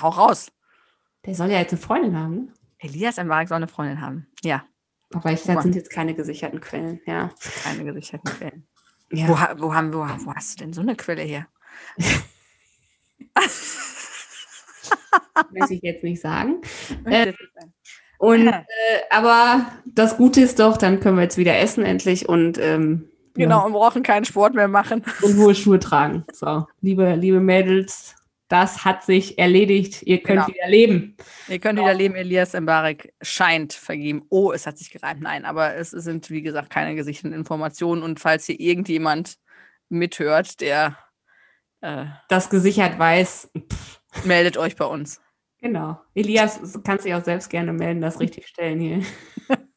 Hau 0.02 0.10
raus. 0.10 0.52
Der 1.26 1.36
soll 1.36 1.52
ja 1.52 1.60
jetzt 1.60 1.74
eine 1.74 1.82
Freundin 1.82 2.18
haben, 2.18 2.36
ne? 2.36 2.48
Elias 2.80 3.18
Mbarek 3.18 3.48
soll 3.50 3.58
eine 3.58 3.68
Freundin 3.68 4.02
haben. 4.02 4.28
Ja, 4.44 4.66
Aber 5.14 5.32
ich, 5.32 5.44
das 5.44 5.62
sind 5.62 5.76
jetzt 5.76 5.92
keine 5.92 6.16
gesicherten 6.16 6.60
Quellen, 6.62 7.00
ja. 7.06 7.30
keine 7.64 7.84
gesicherten 7.84 8.32
Quellen. 8.32 8.68
ja. 9.12 9.28
Wo, 9.28 9.34
wo, 9.62 9.74
haben, 9.76 9.94
wo, 9.94 10.00
wo 10.00 10.34
hast 10.34 10.54
du 10.60 10.64
denn 10.64 10.74
so 10.74 10.82
eine 10.82 10.96
Quelle 10.96 11.22
her? 11.22 11.48
Möchte 15.52 15.74
ich 15.76 15.82
jetzt 15.84 16.04
nicht 16.04 16.22
sagen. 16.22 16.62
Äh, 17.06 17.34
Und, 18.22 18.48
äh, 18.48 18.62
aber 19.10 19.66
das 19.86 20.16
Gute 20.18 20.42
ist 20.42 20.60
doch, 20.60 20.78
dann 20.78 21.00
können 21.00 21.18
wir 21.18 21.24
jetzt 21.24 21.38
wieder 21.38 21.58
essen 21.58 21.84
endlich 21.84 22.30
und 22.30 22.58
ähm, 22.60 23.08
Genau, 23.34 23.66
und 23.66 23.72
brauchen 23.72 24.04
keinen 24.04 24.26
Sport 24.26 24.54
mehr 24.54 24.68
machen. 24.68 25.04
und 25.22 25.38
hohe 25.38 25.56
Schuhe 25.56 25.80
tragen. 25.80 26.26
So, 26.34 26.68
liebe, 26.82 27.16
liebe 27.16 27.40
Mädels, 27.40 28.16
das 28.50 28.84
hat 28.86 29.04
sich 29.04 29.40
erledigt. 29.40 30.04
Ihr 30.04 30.22
könnt 30.22 30.46
Genau. 30.46 30.54
wieder 30.54 30.68
leben. 30.68 31.16
Ihr 31.48 31.58
könnt 31.60 31.80
wieder 31.80 31.94
leben, 31.94 32.14
Elias 32.16 32.54
Mbarek 32.54 33.14
scheint 33.22 33.72
vergeben. 33.74 34.24
Oh, 34.30 34.52
es 34.52 34.68
hat 34.68 34.78
sich 34.78 34.92
gereimt. 34.92 35.22
Nein, 35.22 35.46
aber 35.46 35.76
es 35.76 35.92
sind, 35.92 36.30
wie 36.30 36.42
gesagt, 36.42 36.70
keine 36.70 36.94
gesicherten 36.94 37.32
Informationen. 37.34 38.04
Und 38.04 38.20
falls 38.20 38.46
hier 38.46 38.60
irgendjemand 38.60 39.38
mithört, 39.90 40.60
der 40.62 40.98
äh, 41.80 42.06
Das 42.30 42.50
gesichert 42.50 43.00
weiß. 43.00 43.50
meldet 44.26 44.58
euch 44.58 44.76
bei 44.76 44.86
uns. 44.86 45.22
Genau. 45.62 46.00
Elias 46.16 46.60
kannst 46.84 47.06
dich 47.06 47.14
auch 47.14 47.24
selbst 47.24 47.50
gerne 47.50 47.72
melden, 47.72 48.02
das 48.02 48.20
richtig 48.20 48.48
stellen 48.48 48.80
hier. 48.80 49.02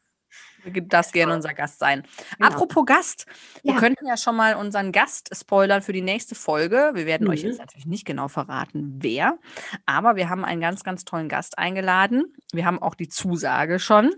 Das 0.88 1.12
gerne 1.12 1.35
unser 1.35 1.53
Gast 1.53 1.79
sein. 1.79 2.07
Genau. 2.38 2.49
Apropos 2.49 2.87
Gast, 2.87 3.26
wir 3.62 3.75
Ja. 3.75 3.79
könnten 3.79 4.07
ja 4.07 4.17
schon 4.17 4.35
mal 4.35 4.55
unseren 4.55 4.93
Gast 4.93 5.29
spoilern 5.37 5.83
für 5.83 5.93
die 5.93 6.00
nächste 6.00 6.35
Folge. 6.35 6.93
Wir 6.95 7.05
werden 7.05 7.29
euch 7.29 7.43
Mhm. 7.43 7.49
jetzt 7.50 7.59
natürlich 7.59 7.85
nicht 7.85 8.07
genau 8.07 8.29
verraten, 8.29 8.95
wer, 9.03 9.38
aber 9.85 10.17
wir 10.17 10.31
haben 10.31 10.43
einen 10.43 10.62
ganz, 10.62 10.83
ganz 10.83 11.05
tollen 11.05 11.29
Gast 11.29 11.59
eingeladen. 11.59 12.33
Wir 12.55 12.64
haben 12.64 12.81
auch 12.81 12.95
die 12.95 13.09
Zusage 13.11 13.79
schon. 13.79 14.14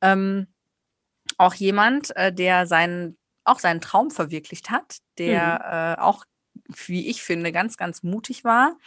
Ähm, 0.00 0.46
auch 1.36 1.52
jemand, 1.52 2.16
äh, 2.16 2.32
der 2.32 2.64
seinen, 2.64 3.18
auch 3.44 3.58
seinen 3.58 3.82
Traum 3.82 4.10
verwirklicht 4.10 4.70
hat, 4.70 5.00
der 5.18 5.96
äh, 5.98 6.00
auch, 6.02 6.24
wie 6.86 7.08
ich 7.10 7.22
finde, 7.22 7.52
ganz, 7.52 7.76
ganz 7.76 8.02
mutig 8.02 8.42
war, 8.42 8.78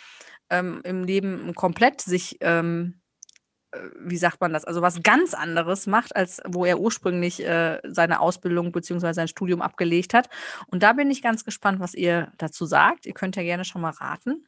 ähm, 0.53 0.81
im 0.83 1.03
Leben 1.03 1.53
komplett 1.55 2.01
sich 2.01 2.37
ähm, 2.41 3.01
äh, 3.73 3.79
wie 3.99 4.17
sagt 4.17 4.39
man 4.41 4.53
das, 4.53 4.65
also 4.65 4.81
was 4.81 5.01
ganz 5.03 5.33
anderes 5.33 5.87
macht, 5.87 6.15
als 6.15 6.41
wo 6.45 6.65
er 6.65 6.79
ursprünglich 6.79 7.45
äh, 7.45 7.79
seine 7.83 8.19
Ausbildung 8.19 8.71
bzw. 8.71 9.13
sein 9.13 9.27
Studium 9.27 9.61
abgelegt 9.61 10.13
hat. 10.13 10.29
Und 10.67 10.83
da 10.83 10.93
bin 10.93 11.09
ich 11.11 11.21
ganz 11.21 11.43
gespannt, 11.43 11.79
was 11.79 11.93
ihr 11.93 12.31
dazu 12.37 12.65
sagt. 12.65 13.05
Ihr 13.05 13.13
könnt 13.13 13.35
ja 13.35 13.43
gerne 13.43 13.65
schon 13.65 13.81
mal 13.81 13.91
raten. 13.91 14.45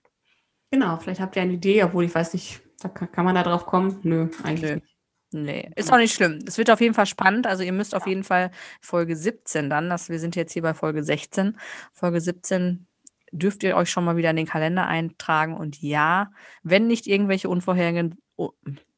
Genau, 0.72 0.98
vielleicht 0.98 1.22
habt 1.22 1.36
ihr 1.36 1.42
eine 1.42 1.54
Idee, 1.54 1.84
obwohl 1.84 2.06
ich 2.06 2.14
weiß 2.16 2.34
nicht, 2.34 2.62
da 2.80 2.90
kann, 2.90 3.12
kann 3.12 3.26
man 3.26 3.36
da 3.36 3.44
drauf 3.44 3.66
kommen? 3.66 4.00
Nö, 4.04 4.30
eigentlich 4.44 4.70
Nö. 4.70 4.76
nicht. 4.76 4.96
Nee, 5.32 5.72
ist 5.76 5.92
auch 5.92 5.98
nicht 5.98 6.14
schlimm. 6.14 6.40
Es 6.48 6.58
wird 6.58 6.70
auf 6.70 6.80
jeden 6.80 6.94
Fall 6.94 7.08
spannend. 7.08 7.46
Also 7.46 7.64
ihr 7.64 7.74
müsst 7.74 7.94
auf 7.94 8.08
jeden 8.08 8.24
Fall 8.24 8.52
Folge 8.80 9.18
17 9.18 9.70
dann, 9.70 9.90
das, 9.90 10.08
wir 10.10 10.20
sind 10.20 10.36
jetzt 10.36 10.54
hier 10.54 10.62
bei 10.62 10.74
Folge 10.74 11.04
16. 11.04 11.58
Folge 11.92 12.22
17 12.22 12.88
dürft 13.32 13.64
ihr 13.64 13.76
euch 13.76 13.90
schon 13.90 14.06
mal 14.06 14.18
wieder 14.18 14.30
in 14.30 14.36
den 14.36 14.48
Kalender 14.48 14.88
eintragen. 14.88 15.56
Und 15.56 15.82
ja, 15.82 16.32
wenn 16.64 16.88
nicht 16.88 17.08
irgendwelche 17.08 17.50
unvorhergehenden. 17.50 18.20
Oh, 18.36 18.52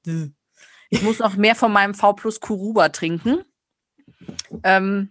ich 0.90 1.02
muss 1.02 1.20
noch 1.20 1.36
mehr 1.36 1.56
von 1.56 1.72
meinem 1.72 1.94
V 1.94 2.14
plus 2.14 2.40
Kuruba 2.40 2.90
trinken. 2.90 3.44
Ähm, 4.64 5.10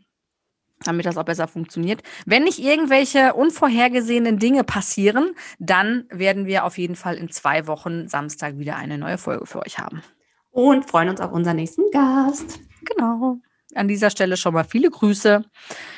damit 0.80 1.06
das 1.06 1.16
auch 1.16 1.24
besser 1.24 1.48
funktioniert. 1.48 2.02
Wenn 2.26 2.44
nicht 2.44 2.58
irgendwelche 2.58 3.34
unvorhergesehenen 3.34 4.38
Dinge 4.38 4.64
passieren, 4.64 5.34
dann 5.58 6.04
werden 6.10 6.46
wir 6.46 6.64
auf 6.64 6.78
jeden 6.78 6.96
Fall 6.96 7.16
in 7.16 7.30
zwei 7.30 7.66
Wochen 7.66 8.08
Samstag 8.08 8.58
wieder 8.58 8.76
eine 8.76 8.98
neue 8.98 9.18
Folge 9.18 9.46
für 9.46 9.60
euch 9.60 9.78
haben. 9.78 10.02
Und 10.50 10.88
freuen 10.88 11.08
uns 11.08 11.20
auf 11.20 11.32
unseren 11.32 11.56
nächsten 11.56 11.90
Gast. 11.90 12.60
Genau. 12.84 13.38
An 13.74 13.88
dieser 13.88 14.10
Stelle 14.10 14.36
schon 14.36 14.54
mal 14.54 14.64
viele 14.64 14.90
Grüße. 14.90 15.44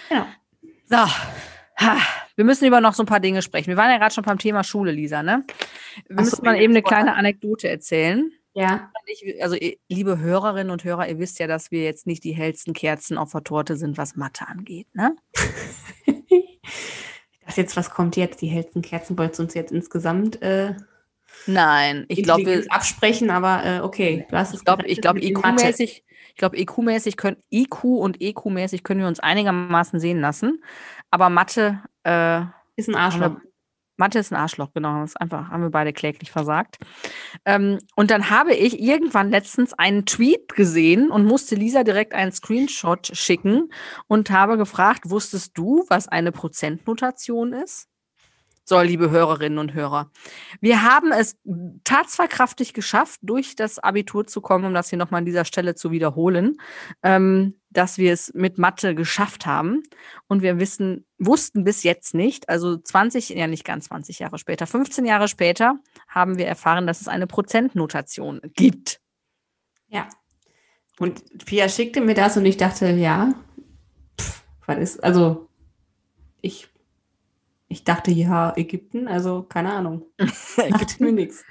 Genau. 0.09 0.27
So. 0.87 0.97
Ha. 1.81 1.99
Wir 2.39 2.45
müssen 2.45 2.67
über 2.67 2.81
noch 2.81 2.95
so 2.95 3.03
ein 3.03 3.07
paar 3.07 3.19
Dinge 3.19 3.43
sprechen. 3.43 3.67
Wir 3.67 3.77
waren 3.77 3.91
ja 3.91 3.99
gerade 3.99 4.15
schon 4.15 4.23
beim 4.23 4.39
Thema 4.39 4.63
Schule, 4.63 4.93
Lisa, 4.93 5.25
ne? 5.25 5.45
Wir 6.07 6.19
Ach 6.21 6.25
so, 6.25 6.31
müssen 6.31 6.45
mal 6.45 6.63
eben 6.63 6.73
eine 6.73 6.85
kleine 6.85 7.17
Anekdote 7.17 7.69
erzählen. 7.69 8.31
Ja. 8.55 8.93
Ich, 9.07 9.43
also, 9.43 9.57
liebe 9.89 10.21
Hörerinnen 10.21 10.71
und 10.71 10.85
Hörer, 10.85 11.09
ihr 11.09 11.19
wisst 11.19 11.41
ja, 11.41 11.49
dass 11.49 11.73
wir 11.73 11.83
jetzt 11.83 12.07
nicht 12.07 12.23
die 12.23 12.31
hellsten 12.31 12.75
Kerzen 12.75 13.19
auf 13.19 13.33
der 13.33 13.43
Torte 13.43 13.77
sind, 13.77 13.99
was 13.99 14.15
Mathe 14.15 14.47
angeht, 14.47 14.87
ne? 14.95 15.17
ich 16.07 16.61
dachte 17.45 17.61
jetzt, 17.61 17.77
was 17.77 17.91
kommt 17.91 18.15
jetzt? 18.15 18.41
Die 18.41 18.47
hellsten 18.47 18.83
Kerzen 18.83 19.19
wolltest 19.19 19.41
du 19.41 19.43
uns 19.43 19.55
jetzt 19.55 19.73
insgesamt 19.73 20.41
äh, 20.41 20.77
Nein, 21.47 22.05
ich 22.07 22.23
glaube, 22.23 22.43
Intelligenz 22.43 22.73
absprechen, 22.73 23.31
aber 23.31 23.65
äh, 23.65 23.81
okay. 23.81 24.27
Du 24.31 24.37
hast 24.37 24.55
es 24.55 24.61
Ich 24.61 24.65
glaube, 24.65 24.87
ich 24.87 25.01
glaube. 25.01 25.19
IQ-mäßig, 25.19 26.05
ich 26.29 26.37
glaube, 26.37 26.57
IQ-mäßig 26.57 27.17
können, 27.17 27.37
IQ 27.51 27.83
und 27.83 28.21
EQ-mäßig 28.21 28.85
können 28.85 29.01
wir 29.01 29.09
uns 29.09 29.19
einigermaßen 29.19 29.99
sehen 29.99 30.21
lassen. 30.21 30.63
Aber 31.11 31.31
Mathe, 31.31 31.83
äh, 32.09 32.47
Ist 32.77 32.89
ein 32.89 32.95
Arschloch. 32.95 33.37
Mathe 33.99 34.21
ist 34.21 34.33
ein 34.33 34.37
Arschloch, 34.37 34.73
genau. 34.73 35.01
Das 35.01 35.11
ist 35.11 35.21
einfach, 35.21 35.49
haben 35.49 35.63
wir 35.63 35.71
beide 35.71 35.93
kläglich 35.93 36.31
versagt. 36.31 36.79
Ähm, 37.45 37.79
und 37.97 38.13
dann 38.13 38.31
habe 38.31 38.55
ich 38.55 38.81
irgendwann 38.81 39.31
letztens 39.31 39.75
einen 39.75 40.07
Tweet 40.07 40.55
gesehen 40.55 41.11
und 41.11 41.25
musste 41.25 41.57
Lisa 41.57 41.83
direkt 41.83 42.15
einen 42.15 42.31
Screenshot 42.31 43.11
schicken 43.13 43.71
und 44.07 44.31
habe 44.31 44.57
gefragt, 44.57 45.11
wusstest 45.11 45.59
du, 45.59 45.85
was 45.89 46.07
eine 46.07 46.31
Prozentnotation 46.31 47.53
ist? 47.53 47.89
So, 48.69 48.79
liebe 48.83 49.09
Hörerinnen 49.09 49.59
und 49.59 49.73
Hörer. 49.73 50.11
Wir 50.61 50.83
haben 50.83 51.11
es 51.11 51.39
tatsverkraftig 51.85 52.75
geschafft, 52.75 53.19
durch 53.23 53.57
das 53.57 53.79
Abitur 53.79 54.27
zu 54.27 54.43
kommen, 54.43 54.67
um 54.67 54.75
das 54.75 54.91
hier 54.91 54.99
nochmal 54.99 55.21
an 55.21 55.25
dieser 55.25 55.47
Stelle 55.47 55.75
zu 55.75 55.91
wiederholen, 55.91 56.61
ähm, 57.03 57.55
dass 57.71 57.97
wir 57.97 58.13
es 58.13 58.31
mit 58.35 58.59
Mathe 58.59 58.95
geschafft 58.95 59.47
haben. 59.47 59.85
Und 60.27 60.43
wir 60.43 60.61
wissen, 60.61 61.07
wussten 61.17 61.65
bis 61.65 61.83
jetzt 61.83 62.13
nicht, 62.13 62.51
also 62.51 62.77
20, 62.77 63.31
ja 63.31 63.47
nicht 63.47 63.65
ganz 63.65 63.87
20 63.87 64.19
Jahre 64.19 64.37
später, 64.37 64.67
15 64.67 65.07
Jahre 65.07 65.29
später 65.29 65.79
haben 66.07 66.37
wir 66.37 66.47
erfahren, 66.47 66.87
dass 66.87 67.01
es 67.01 67.09
eine 67.09 67.27
Prozentnotation 67.27 68.43
gibt. 68.53 69.01
Ja. 69.87 70.11
Und 70.99 71.23
Pia 71.47 71.71
schickte 71.71 72.03
mir 72.03 72.15
das 72.15 72.37
und 72.37 72.45
ich 72.45 72.59
dachte, 72.59 72.91
ja, 72.91 73.33
pff, 74.21 74.43
was 74.67 74.77
ist, 74.77 75.03
also 75.03 75.49
ich, 76.43 76.69
ich 77.69 77.85
dachte, 77.85 78.11
ja, 78.11 78.53
Ägypten, 78.57 79.09
also 79.09 79.43
keine 79.43 79.73
Ahnung. 79.73 80.07
Dachte 80.57 81.03
mir 81.03 81.13
nichts. 81.13 81.45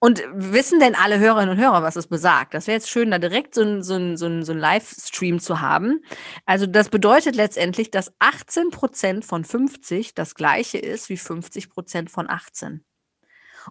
Und 0.00 0.22
wissen 0.32 0.78
denn 0.78 0.94
alle 0.94 1.18
Hörerinnen 1.18 1.56
und 1.56 1.60
Hörer, 1.62 1.82
was 1.82 1.96
es 1.96 2.06
besagt? 2.06 2.54
Das 2.54 2.68
wäre 2.68 2.76
jetzt 2.76 2.88
schön, 2.88 3.10
da 3.10 3.18
direkt 3.18 3.54
so 3.54 3.62
ein, 3.62 3.82
so 3.82 3.94
ein, 3.96 4.16
so 4.16 4.26
ein, 4.26 4.44
so 4.44 4.52
ein 4.52 4.58
Livestream 4.58 5.40
zu 5.40 5.60
haben. 5.60 6.02
Also 6.46 6.66
das 6.66 6.88
bedeutet 6.88 7.34
letztendlich, 7.34 7.90
dass 7.90 8.12
18 8.20 8.70
Prozent 8.70 9.24
von 9.24 9.44
50 9.44 10.14
das 10.14 10.36
gleiche 10.36 10.78
ist 10.78 11.08
wie 11.08 11.16
50 11.16 11.68
Prozent 11.68 12.10
von 12.10 12.30
18. 12.30 12.84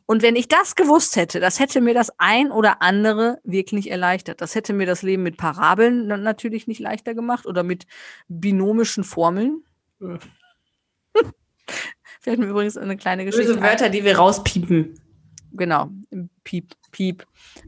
Und 0.06 0.22
wenn 0.22 0.36
ich 0.36 0.50
das 0.50 0.76
gewusst 0.76 1.16
hätte, 1.16 1.40
das 1.40 1.60
hätte 1.60 1.80
mir 1.80 1.94
das 1.94 2.12
ein 2.18 2.52
oder 2.52 2.82
andere 2.82 3.40
wirklich 3.44 3.90
erleichtert. 3.90 4.42
Das 4.42 4.54
hätte 4.54 4.74
mir 4.74 4.86
das 4.86 5.04
Leben 5.04 5.24
mit 5.24 5.38
Parabeln 5.38 6.08
na- 6.08 6.18
natürlich 6.18 6.68
nicht 6.68 6.80
leichter 6.80 7.16
gemacht 7.16 7.46
oder 7.46 7.64
mit 7.64 7.88
binomischen 8.28 9.06
Formeln. 9.06 9.64
Fällt 12.22 12.40
mir 12.40 12.48
übrigens 12.48 12.78
eine 12.78 12.98
kleine 12.98 13.26
Geschichte 13.26 13.48
Böse 13.54 13.60
ein. 13.60 13.64
Wörter, 13.64 13.90
die 13.90 14.04
wir 14.04 14.18
rauspiepen. 14.18 15.00
Genau, 15.54 15.90
piep, 16.44 16.74
piep. 16.92 17.26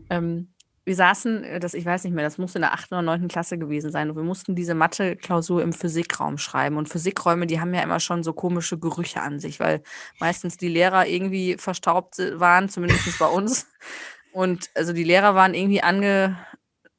Ähm, 0.10 0.54
wir 0.86 0.96
saßen, 0.96 1.44
äh, 1.44 1.60
das, 1.60 1.74
ich 1.74 1.86
weiß 1.86 2.04
nicht 2.04 2.14
mehr, 2.14 2.24
das 2.26 2.38
muss 2.38 2.56
in 2.56 2.62
der 2.62 2.74
8. 2.74 2.92
oder 2.92 3.02
9. 3.04 3.28
Klasse 3.28 3.58
gewesen 3.58 3.92
sein. 3.92 4.10
Und 4.10 4.16
wir 4.16 4.24
mussten 4.24 4.56
diese 4.56 4.74
Mathe-Klausur 4.74 5.62
im 5.62 5.72
Physikraum 5.72 6.38
schreiben. 6.38 6.78
Und 6.78 6.90
Physikräume, 6.90 7.48
die 7.48 7.62
haben 7.62 7.74
ja 7.74 7.84
immer 7.84 8.00
schon 8.00 8.24
so 8.24 8.34
komische 8.34 8.78
Gerüche 8.80 9.22
an 9.22 9.40
sich, 9.40 9.60
weil 9.60 9.82
meistens 10.20 10.58
die 10.58 10.68
Lehrer 10.68 11.08
irgendwie 11.08 11.58
verstaubt 11.58 12.16
si- 12.16 12.40
waren, 12.40 12.70
zumindest 12.70 13.18
bei 13.20 13.28
uns. 13.28 13.68
Und 14.32 14.70
also 14.76 14.94
die 14.94 15.04
Lehrer 15.04 15.34
waren 15.36 15.54
irgendwie 15.56 15.82
ange 15.82 16.38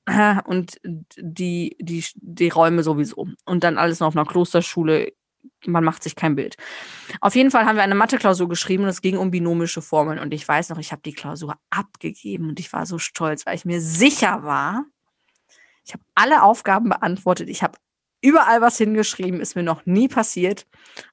und 0.47 0.81
die, 0.83 1.77
die, 1.81 2.05
die 2.17 2.49
Räume 2.49 2.83
sowieso. 2.83 3.29
Und 3.45 3.63
dann 3.63 3.79
alles 3.79 4.01
noch 4.01 4.09
auf 4.09 4.17
einer 4.17 4.27
Klosterschule. 4.27 5.13
Man 5.67 5.85
macht 5.85 6.03
sich 6.03 6.17
kein 6.17 6.37
Bild. 6.37 6.57
Auf 7.21 7.35
jeden 7.35 7.51
Fall 7.51 7.67
haben 7.67 7.77
wir 7.77 7.83
eine 7.83 7.95
Mathe-Klausur 7.95 8.49
geschrieben 8.49 8.85
und 8.85 8.89
es 8.89 9.03
ging 9.03 9.19
um 9.19 9.31
binomische 9.31 9.83
Formeln. 9.83 10.19
Und 10.19 10.33
ich 10.33 10.47
weiß 10.47 10.71
noch, 10.71 10.79
ich 10.79 10.93
habe 10.93 11.03
die 11.03 11.13
Klausur 11.13 11.57
abgegeben 11.71 12.49
und 12.49 12.61
ich 12.61 12.73
war 12.73 12.87
so 12.87 12.99
stolz, 12.99 13.47
weil 13.47 13.57
ich 13.57 13.65
mir 13.65 13.81
sicher 13.81 14.43
war, 14.43 14.85
ich 15.85 15.93
habe 15.93 16.05
alle 16.15 16.43
Aufgaben 16.43 16.89
beantwortet. 16.89 17.49
Ich 17.49 17.63
habe 17.63 17.79
überall 18.23 18.61
was 18.61 18.79
hingeschrieben, 18.79 19.41
ist 19.41 19.57
mir 19.57 19.63
noch 19.63 19.87
nie 19.87 20.09
passiert. 20.09 20.67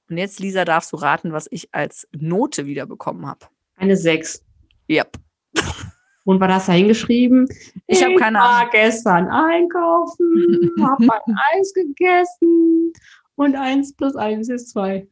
Und 0.09 0.17
jetzt, 0.17 0.39
Lisa, 0.39 0.65
darfst 0.65 0.91
du 0.91 0.97
raten, 0.97 1.33
was 1.33 1.47
ich 1.49 1.73
als 1.73 2.07
Note 2.11 2.65
wieder 2.65 2.85
bekommen 2.85 3.25
habe. 3.25 3.47
Eine 3.75 3.97
6. 3.97 4.43
Yep. 4.89 5.17
Und 6.25 6.39
war 6.41 6.47
das 6.47 6.65
da 6.65 6.73
hingeschrieben? 6.73 7.47
Ich 7.87 8.03
habe 8.03 8.15
keine 8.15 8.39
war 8.39 8.59
Ahnung. 8.59 8.69
gestern 8.71 9.29
einkaufen, 9.29 10.71
habe 10.81 11.03
ein 11.03 11.35
Eis 11.53 11.73
gegessen 11.73 12.93
und 13.37 13.55
eins 13.55 13.95
plus 13.95 14.15
eins 14.15 14.49
ist 14.49 14.71
zwei. 14.71 15.07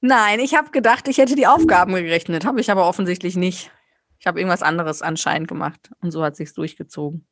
Nein, 0.00 0.40
ich 0.40 0.54
habe 0.54 0.70
gedacht, 0.70 1.08
ich 1.08 1.18
hätte 1.18 1.36
die 1.36 1.46
Aufgaben 1.46 1.94
gerechnet, 1.94 2.44
habe 2.44 2.60
ich 2.60 2.70
aber 2.70 2.88
offensichtlich 2.88 3.36
nicht. 3.36 3.70
Ich 4.18 4.26
habe 4.26 4.40
irgendwas 4.40 4.62
anderes 4.62 5.02
anscheinend 5.02 5.46
gemacht 5.46 5.90
und 6.00 6.10
so 6.10 6.22
hat 6.22 6.36
sich's 6.36 6.54
durchgezogen. 6.54 7.26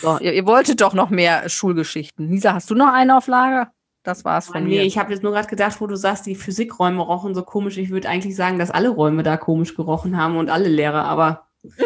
So, 0.00 0.18
ihr, 0.18 0.34
ihr 0.34 0.46
wolltet 0.46 0.80
doch 0.80 0.92
noch 0.92 1.10
mehr 1.10 1.48
Schulgeschichten. 1.48 2.28
Lisa, 2.28 2.54
hast 2.54 2.70
du 2.70 2.74
noch 2.74 2.92
eine 2.92 3.16
auf 3.16 3.26
Lager? 3.26 3.72
Das 4.02 4.24
war's 4.24 4.46
von 4.46 4.62
nee, 4.64 4.76
mir. 4.76 4.82
ich 4.84 4.98
habe 4.98 5.12
jetzt 5.12 5.22
nur 5.22 5.32
gerade 5.32 5.48
gedacht, 5.48 5.80
wo 5.80 5.86
du 5.86 5.96
sagst, 5.96 6.26
die 6.26 6.36
Physikräume 6.36 7.02
rochen 7.02 7.34
so 7.34 7.42
komisch. 7.42 7.76
Ich 7.76 7.90
würde 7.90 8.08
eigentlich 8.08 8.36
sagen, 8.36 8.58
dass 8.58 8.70
alle 8.70 8.88
Räume 8.88 9.24
da 9.24 9.36
komisch 9.36 9.74
gerochen 9.74 10.16
haben 10.16 10.36
und 10.36 10.48
alle 10.48 10.68
Lehrer, 10.68 11.04
aber 11.04 11.48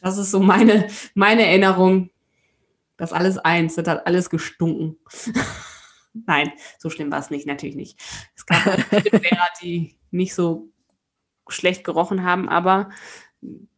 das 0.00 0.16
ist 0.18 0.30
so 0.30 0.38
meine, 0.38 0.86
meine 1.14 1.46
Erinnerung. 1.46 2.10
Das 2.96 3.12
alles 3.12 3.38
eins, 3.38 3.74
das 3.74 3.86
hat 3.88 4.06
alles 4.06 4.30
gestunken. 4.30 4.96
Nein, 6.26 6.50
so 6.78 6.88
schlimm 6.88 7.10
war 7.12 7.18
es 7.18 7.30
nicht, 7.30 7.46
natürlich 7.46 7.76
nicht. 7.76 8.00
Es 8.34 8.46
gab 8.46 8.64
Lehrer, 8.92 9.48
die 9.62 9.98
nicht 10.10 10.34
so 10.34 10.70
schlecht 11.48 11.84
gerochen 11.84 12.24
haben, 12.24 12.48
aber 12.48 12.90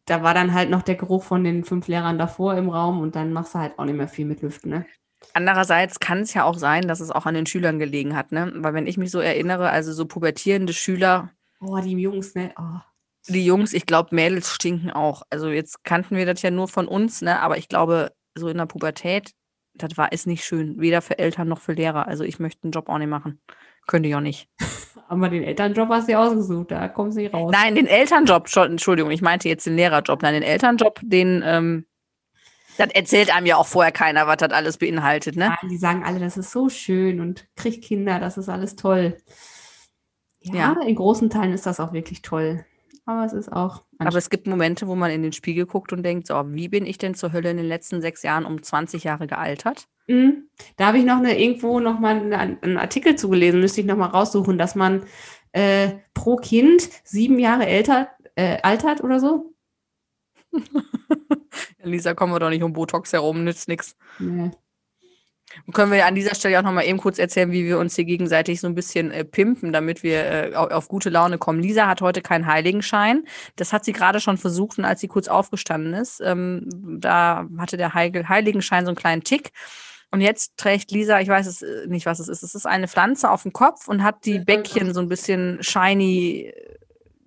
da 0.05 0.23
war 0.23 0.33
dann 0.33 0.53
halt 0.53 0.69
noch 0.69 0.81
der 0.81 0.95
Geruch 0.95 1.23
von 1.23 1.43
den 1.43 1.63
fünf 1.65 1.87
Lehrern 1.87 2.17
davor 2.17 2.55
im 2.55 2.69
Raum 2.69 3.01
und 3.01 3.15
dann 3.15 3.33
machst 3.33 3.53
du 3.55 3.59
halt 3.59 3.77
auch 3.77 3.85
nicht 3.85 3.95
mehr 3.97 4.07
viel 4.07 4.25
mit 4.25 4.41
Lüften, 4.41 4.69
ne? 4.71 4.85
Andererseits 5.33 5.99
kann 5.99 6.19
es 6.19 6.33
ja 6.33 6.45
auch 6.45 6.57
sein, 6.57 6.87
dass 6.87 7.01
es 7.01 7.11
auch 7.11 7.25
an 7.25 7.33
den 7.35 7.45
Schülern 7.45 7.77
gelegen 7.77 8.15
hat, 8.15 8.31
ne? 8.31 8.51
Weil 8.55 8.73
wenn 8.73 8.87
ich 8.87 8.97
mich 8.97 9.11
so 9.11 9.19
erinnere, 9.19 9.69
also 9.69 9.91
so 9.93 10.05
pubertierende 10.05 10.73
Schüler, 10.73 11.31
Oh, 11.61 11.77
die 11.79 11.91
Jungs, 11.91 12.35
ne? 12.35 12.53
Oh. 12.57 12.79
die 13.27 13.45
Jungs, 13.45 13.73
ich 13.73 13.85
glaube, 13.85 14.15
Mädels 14.15 14.49
stinken 14.53 14.91
auch. 14.91 15.23
Also 15.29 15.49
jetzt 15.49 15.83
kannten 15.83 16.15
wir 16.15 16.25
das 16.25 16.41
ja 16.41 16.51
nur 16.51 16.67
von 16.69 16.87
uns, 16.87 17.21
ne? 17.21 17.39
Aber 17.41 17.57
ich 17.57 17.67
glaube, 17.67 18.11
so 18.35 18.47
in 18.49 18.57
der 18.57 18.65
Pubertät, 18.65 19.31
das 19.73 19.97
war 19.97 20.11
ist 20.11 20.27
nicht 20.27 20.43
schön. 20.43 20.79
Weder 20.79 21.01
für 21.01 21.17
Eltern 21.19 21.47
noch 21.47 21.59
für 21.59 21.73
Lehrer. 21.73 22.07
Also 22.07 22.23
ich 22.23 22.39
möchte 22.39 22.63
einen 22.63 22.71
Job 22.71 22.89
auch 22.89 22.97
nicht 22.97 23.07
machen. 23.09 23.41
Könnte 23.87 24.09
ich 24.09 24.15
auch 24.15 24.21
nicht. 24.21 24.49
Aber 25.07 25.29
den 25.29 25.43
Elternjob 25.43 25.89
hast 25.89 26.07
du 26.07 26.11
ja 26.11 26.23
ausgesucht, 26.23 26.69
da 26.71 26.87
du 26.87 27.03
nicht 27.05 27.33
raus. 27.33 27.51
Nein, 27.51 27.73
den 27.75 27.87
Elternjob, 27.87 28.47
Entschuldigung, 28.55 29.09
ich 29.11 29.21
meinte 29.21 29.49
jetzt 29.49 29.65
den 29.65 29.75
Lehrerjob. 29.75 30.21
Nein, 30.21 30.35
den 30.35 30.43
Elternjob, 30.43 30.99
den, 31.01 31.41
ähm, 31.43 31.85
das 32.77 32.89
erzählt 32.91 33.33
einem 33.35 33.47
ja 33.47 33.55
auch 33.57 33.65
vorher 33.65 33.91
keiner, 33.91 34.27
was 34.27 34.37
das 34.37 34.51
alles 34.51 34.77
beinhaltet, 34.77 35.35
ne? 35.35 35.47
Nein, 35.49 35.69
die 35.69 35.77
sagen 35.77 36.03
alle, 36.03 36.19
das 36.19 36.37
ist 36.37 36.51
so 36.51 36.69
schön 36.69 37.21
und 37.21 37.47
kriegt 37.55 37.83
Kinder, 37.83 38.19
das 38.19 38.37
ist 38.37 38.49
alles 38.49 38.75
toll. 38.75 39.17
Ja, 40.41 40.75
Ja. 40.75 40.81
in 40.85 40.95
großen 40.95 41.29
Teilen 41.29 41.53
ist 41.53 41.65
das 41.65 41.79
auch 41.79 41.91
wirklich 41.91 42.21
toll. 42.21 42.65
Aber 43.09 43.25
es 43.25 43.33
ist 43.33 43.51
auch. 43.51 43.81
Aber 43.97 44.19
es 44.19 44.29
gibt 44.29 44.45
Momente, 44.45 44.87
wo 44.87 44.93
man 44.93 45.09
in 45.09 45.23
den 45.23 45.33
Spiegel 45.33 45.65
guckt 45.65 45.91
und 45.91 46.03
denkt, 46.03 46.27
so, 46.27 46.35
wie 46.49 46.67
bin 46.67 46.85
ich 46.85 46.99
denn 46.99 47.15
zur 47.15 47.33
Hölle 47.33 47.49
in 47.49 47.57
den 47.57 47.65
letzten 47.65 48.01
sechs 48.01 48.21
Jahren 48.21 48.45
um 48.45 48.61
20 48.61 49.03
Jahre 49.03 49.25
gealtert? 49.25 49.87
Mhm. 50.05 50.47
Da 50.77 50.85
habe 50.85 50.99
ich 50.99 51.05
noch 51.05 51.17
eine, 51.17 51.41
irgendwo 51.41 51.79
noch 51.79 51.99
mal 51.99 52.31
einen 52.31 52.77
Artikel 52.77 53.15
zugelesen, 53.15 53.61
müsste 53.61 53.81
ich 53.81 53.87
noch 53.87 53.97
mal 53.97 54.09
raussuchen, 54.09 54.59
dass 54.59 54.75
man 54.75 55.05
äh, 55.53 55.93
pro 56.13 56.35
Kind 56.35 56.87
sieben 57.03 57.39
Jahre 57.39 57.65
älter 57.65 58.09
äh, 58.35 58.61
altert 58.61 59.03
oder 59.03 59.19
so. 59.19 59.55
Lisa, 61.81 62.13
kommen 62.13 62.31
wir 62.31 62.39
doch 62.39 62.49
nicht 62.49 62.61
um 62.61 62.73
Botox 62.73 63.11
herum, 63.11 63.43
nützt 63.43 63.67
nichts. 63.69 63.97
Nee. 64.19 64.51
Können 65.73 65.91
wir 65.91 66.05
an 66.05 66.15
dieser 66.15 66.35
Stelle 66.35 66.59
auch 66.59 66.63
noch 66.63 66.71
mal 66.71 66.83
eben 66.83 66.97
kurz 66.97 67.19
erzählen, 67.19 67.51
wie 67.51 67.65
wir 67.65 67.79
uns 67.79 67.95
hier 67.95 68.05
gegenseitig 68.05 68.61
so 68.61 68.67
ein 68.67 68.75
bisschen 68.75 69.11
äh, 69.11 69.25
pimpen, 69.25 69.73
damit 69.73 70.03
wir 70.03 70.25
äh, 70.25 70.55
auf, 70.55 70.71
auf 70.71 70.87
gute 70.87 71.09
Laune 71.09 71.37
kommen. 71.37 71.59
Lisa 71.59 71.87
hat 71.87 72.01
heute 72.01 72.21
keinen 72.21 72.45
Heiligenschein. 72.45 73.25
Das 73.55 73.73
hat 73.73 73.85
sie 73.85 73.93
gerade 73.93 74.19
schon 74.19 74.37
versucht 74.37 74.77
und 74.77 74.85
als 74.85 75.01
sie 75.01 75.07
kurz 75.07 75.27
aufgestanden 75.27 75.93
ist, 75.93 76.21
ähm, 76.23 76.67
da 76.99 77.47
hatte 77.57 77.77
der 77.77 77.93
Heil 77.93 78.27
Heiligenschein 78.27 78.85
so 78.85 78.89
einen 78.89 78.95
kleinen 78.97 79.23
Tick. 79.23 79.51
Und 80.11 80.21
jetzt 80.21 80.57
trägt 80.57 80.91
Lisa, 80.91 81.19
ich 81.19 81.27
weiß 81.27 81.45
es 81.45 81.61
äh, 81.61 81.87
nicht, 81.87 82.05
was 82.05 82.19
es 82.19 82.27
ist. 82.27 82.43
Es 82.43 82.55
ist 82.55 82.65
eine 82.65 82.87
Pflanze 82.87 83.29
auf 83.29 83.43
dem 83.43 83.53
Kopf 83.53 83.87
und 83.87 84.03
hat 84.03 84.25
die 84.25 84.39
Bäckchen 84.39 84.93
so 84.93 85.01
ein 85.01 85.09
bisschen 85.09 85.59
shiny. 85.61 86.51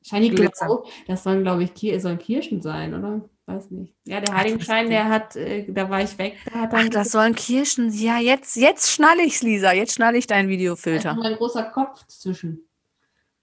Shiny 0.02 0.30
Glitzer. 0.30 0.66
Glow, 0.66 0.84
das 1.06 1.22
sollen, 1.22 1.42
glaube 1.42 1.62
ich, 1.62 1.74
Kir 1.74 1.98
Kirschen 2.16 2.60
sein, 2.60 2.94
oder? 2.94 3.20
Weiß 3.46 3.70
nicht. 3.72 3.94
Ja, 4.04 4.20
der 4.20 4.34
Heiligenschein, 4.36 4.88
der 4.88 5.08
hat, 5.08 5.34
äh, 5.36 5.66
da 5.72 5.90
war 5.90 6.00
ich 6.00 6.16
weg, 6.18 6.36
da 6.52 6.68
Ach, 6.72 6.88
das 6.88 7.10
sollen 7.10 7.34
Kirschen. 7.34 7.90
Ja, 7.92 8.18
jetzt, 8.18 8.54
jetzt 8.56 8.90
schnall 8.90 9.18
ich's, 9.20 9.42
Lisa. 9.42 9.72
Jetzt 9.72 9.94
schnall 9.94 10.14
ich 10.14 10.26
deinen 10.28 10.46
da 10.48 10.52
ist 10.52 10.58
Videofilter. 10.58 11.14
noch 11.14 11.24
ein 11.24 11.34
großer 11.36 11.64
Kopf 11.64 12.06
zwischen. 12.06 12.68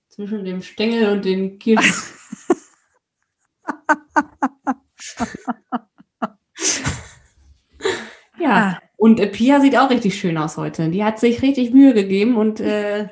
Zwischen 0.07 0.45
dem 0.45 0.61
Stängel 0.61 1.11
und 1.11 1.25
den 1.25 1.59
Kirschen. 1.59 1.93
ja, 8.39 8.49
Ah. 8.49 8.79
und 8.97 9.19
äh, 9.19 9.27
Pia 9.27 9.59
sieht 9.59 9.77
auch 9.77 9.89
richtig 9.89 10.19
schön 10.19 10.37
aus 10.37 10.57
heute. 10.57 10.89
Die 10.89 11.03
hat 11.03 11.19
sich 11.19 11.41
richtig 11.41 11.71
Mühe 11.71 11.93
gegeben 11.93 12.37
und 12.37 12.59
äh, 12.59 13.09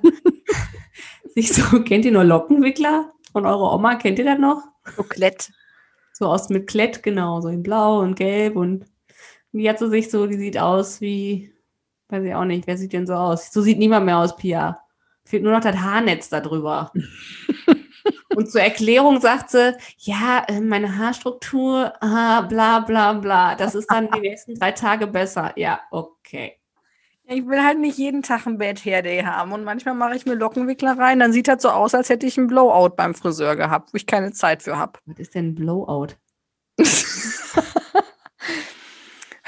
sich 1.36 1.53
so, 1.53 1.84
kennt 1.84 2.06
ihr 2.06 2.12
nur 2.12 2.24
Lockenwickler 2.24 3.12
von 3.32 3.46
eurer 3.46 3.74
Oma? 3.74 3.96
Kennt 3.96 4.20
ihr 4.20 4.25
das 4.25 4.39
noch? 4.39 4.63
So 4.96 5.03
Klett. 5.03 5.51
So 6.18 6.26
aus 6.26 6.50
mit 6.50 6.66
Klett, 6.66 7.04
genau, 7.04 7.42
so 7.42 7.48
in 7.48 7.62
Blau 7.62 8.00
und 8.00 8.16
Gelb 8.16 8.56
und 8.56 8.86
die 9.52 9.70
hat 9.70 9.78
sie 9.78 9.88
sich 9.88 10.10
so, 10.10 10.26
die 10.26 10.38
sieht 10.38 10.58
aus 10.58 11.00
wie, 11.00 11.54
weiß 12.10 12.24
ich 12.24 12.34
auch 12.34 12.44
nicht, 12.44 12.66
wer 12.66 12.76
sieht 12.76 12.94
denn 12.94 13.06
so 13.06 13.14
aus? 13.14 13.52
So 13.54 13.62
sieht 13.62 13.78
niemand 13.78 14.08
mehr 14.08 14.18
aus, 14.18 14.36
Pia. 14.36 14.82
Fehlt 15.26 15.44
nur 15.44 15.52
noch 15.52 15.62
das 15.62 15.76
Haarnetz 15.76 16.30
da 16.30 16.40
drüber. 16.40 16.92
und 18.36 18.52
zur 18.52 18.62
Erklärung 18.62 19.22
sagt 19.22 19.52
sie, 19.52 19.78
ja, 20.00 20.44
äh, 20.48 20.60
meine 20.60 20.98
Haarstruktur, 20.98 21.94
ah, 22.02 22.42
bla 22.42 22.80
bla 22.80 23.14
bla, 23.14 23.54
das 23.54 23.76
ist 23.76 23.92
dann 23.92 24.10
die 24.10 24.22
nächsten 24.22 24.56
drei 24.56 24.72
Tage 24.72 25.06
besser. 25.06 25.54
Ja, 25.56 25.82
okay. 25.92 26.58
Ich 27.30 27.46
will 27.46 27.62
halt 27.62 27.80
nicht 27.80 27.98
jeden 27.98 28.24
Tag 28.24 28.48
ein 28.48 28.58
Bad 28.58 28.86
Hair 28.86 29.02
Day 29.02 29.22
haben 29.22 29.52
und 29.52 29.66
manchmal 29.66 29.96
mache 29.96 30.16
ich 30.16 30.26
mir 30.26 30.36
Lockenwickler 30.36 30.98
rein, 30.98 31.20
dann 31.20 31.34
sieht 31.34 31.50
das 31.50 31.62
so 31.62 31.70
aus, 31.70 31.94
als 31.94 32.08
hätte 32.08 32.26
ich 32.26 32.38
einen 32.38 32.48
Blowout 32.48 32.96
beim 32.96 33.14
Friseur 33.14 33.58
gehabt, 33.58 33.92
wo 33.92 33.98
ich 33.98 34.06
keine 34.06 34.32
Zeit 34.32 34.64
für 34.64 34.78
habe. 34.78 34.94
Was 35.06 35.20
ist 35.20 35.36
denn 35.36 35.54
Blowout? 35.54 36.16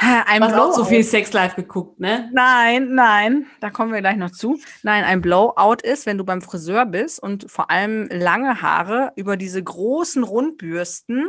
Ein 0.02 0.44
hast 0.44 0.54
auch 0.54 0.72
so 0.72 0.76
Blowout. 0.78 0.90
viel 0.90 1.04
Sex 1.04 1.34
Life 1.34 1.56
geguckt, 1.56 2.00
ne? 2.00 2.30
Nein, 2.34 2.96
nein, 2.96 3.46
da 3.60 3.70
kommen 3.70 3.94
wir 3.94 4.00
gleich 4.00 4.16
noch 4.16 4.32
zu. 4.32 4.58
Nein, 4.82 5.04
ein 5.04 5.22
Blowout 5.22 5.78
ist, 5.84 6.06
wenn 6.06 6.18
du 6.18 6.24
beim 6.24 6.42
Friseur 6.42 6.86
bist 6.86 7.22
und 7.22 7.52
vor 7.52 7.70
allem 7.70 8.08
lange 8.10 8.62
Haare 8.62 9.12
über 9.18 9.36
diese 9.36 9.62
großen 9.62 10.24
Rundbürsten 10.24 11.28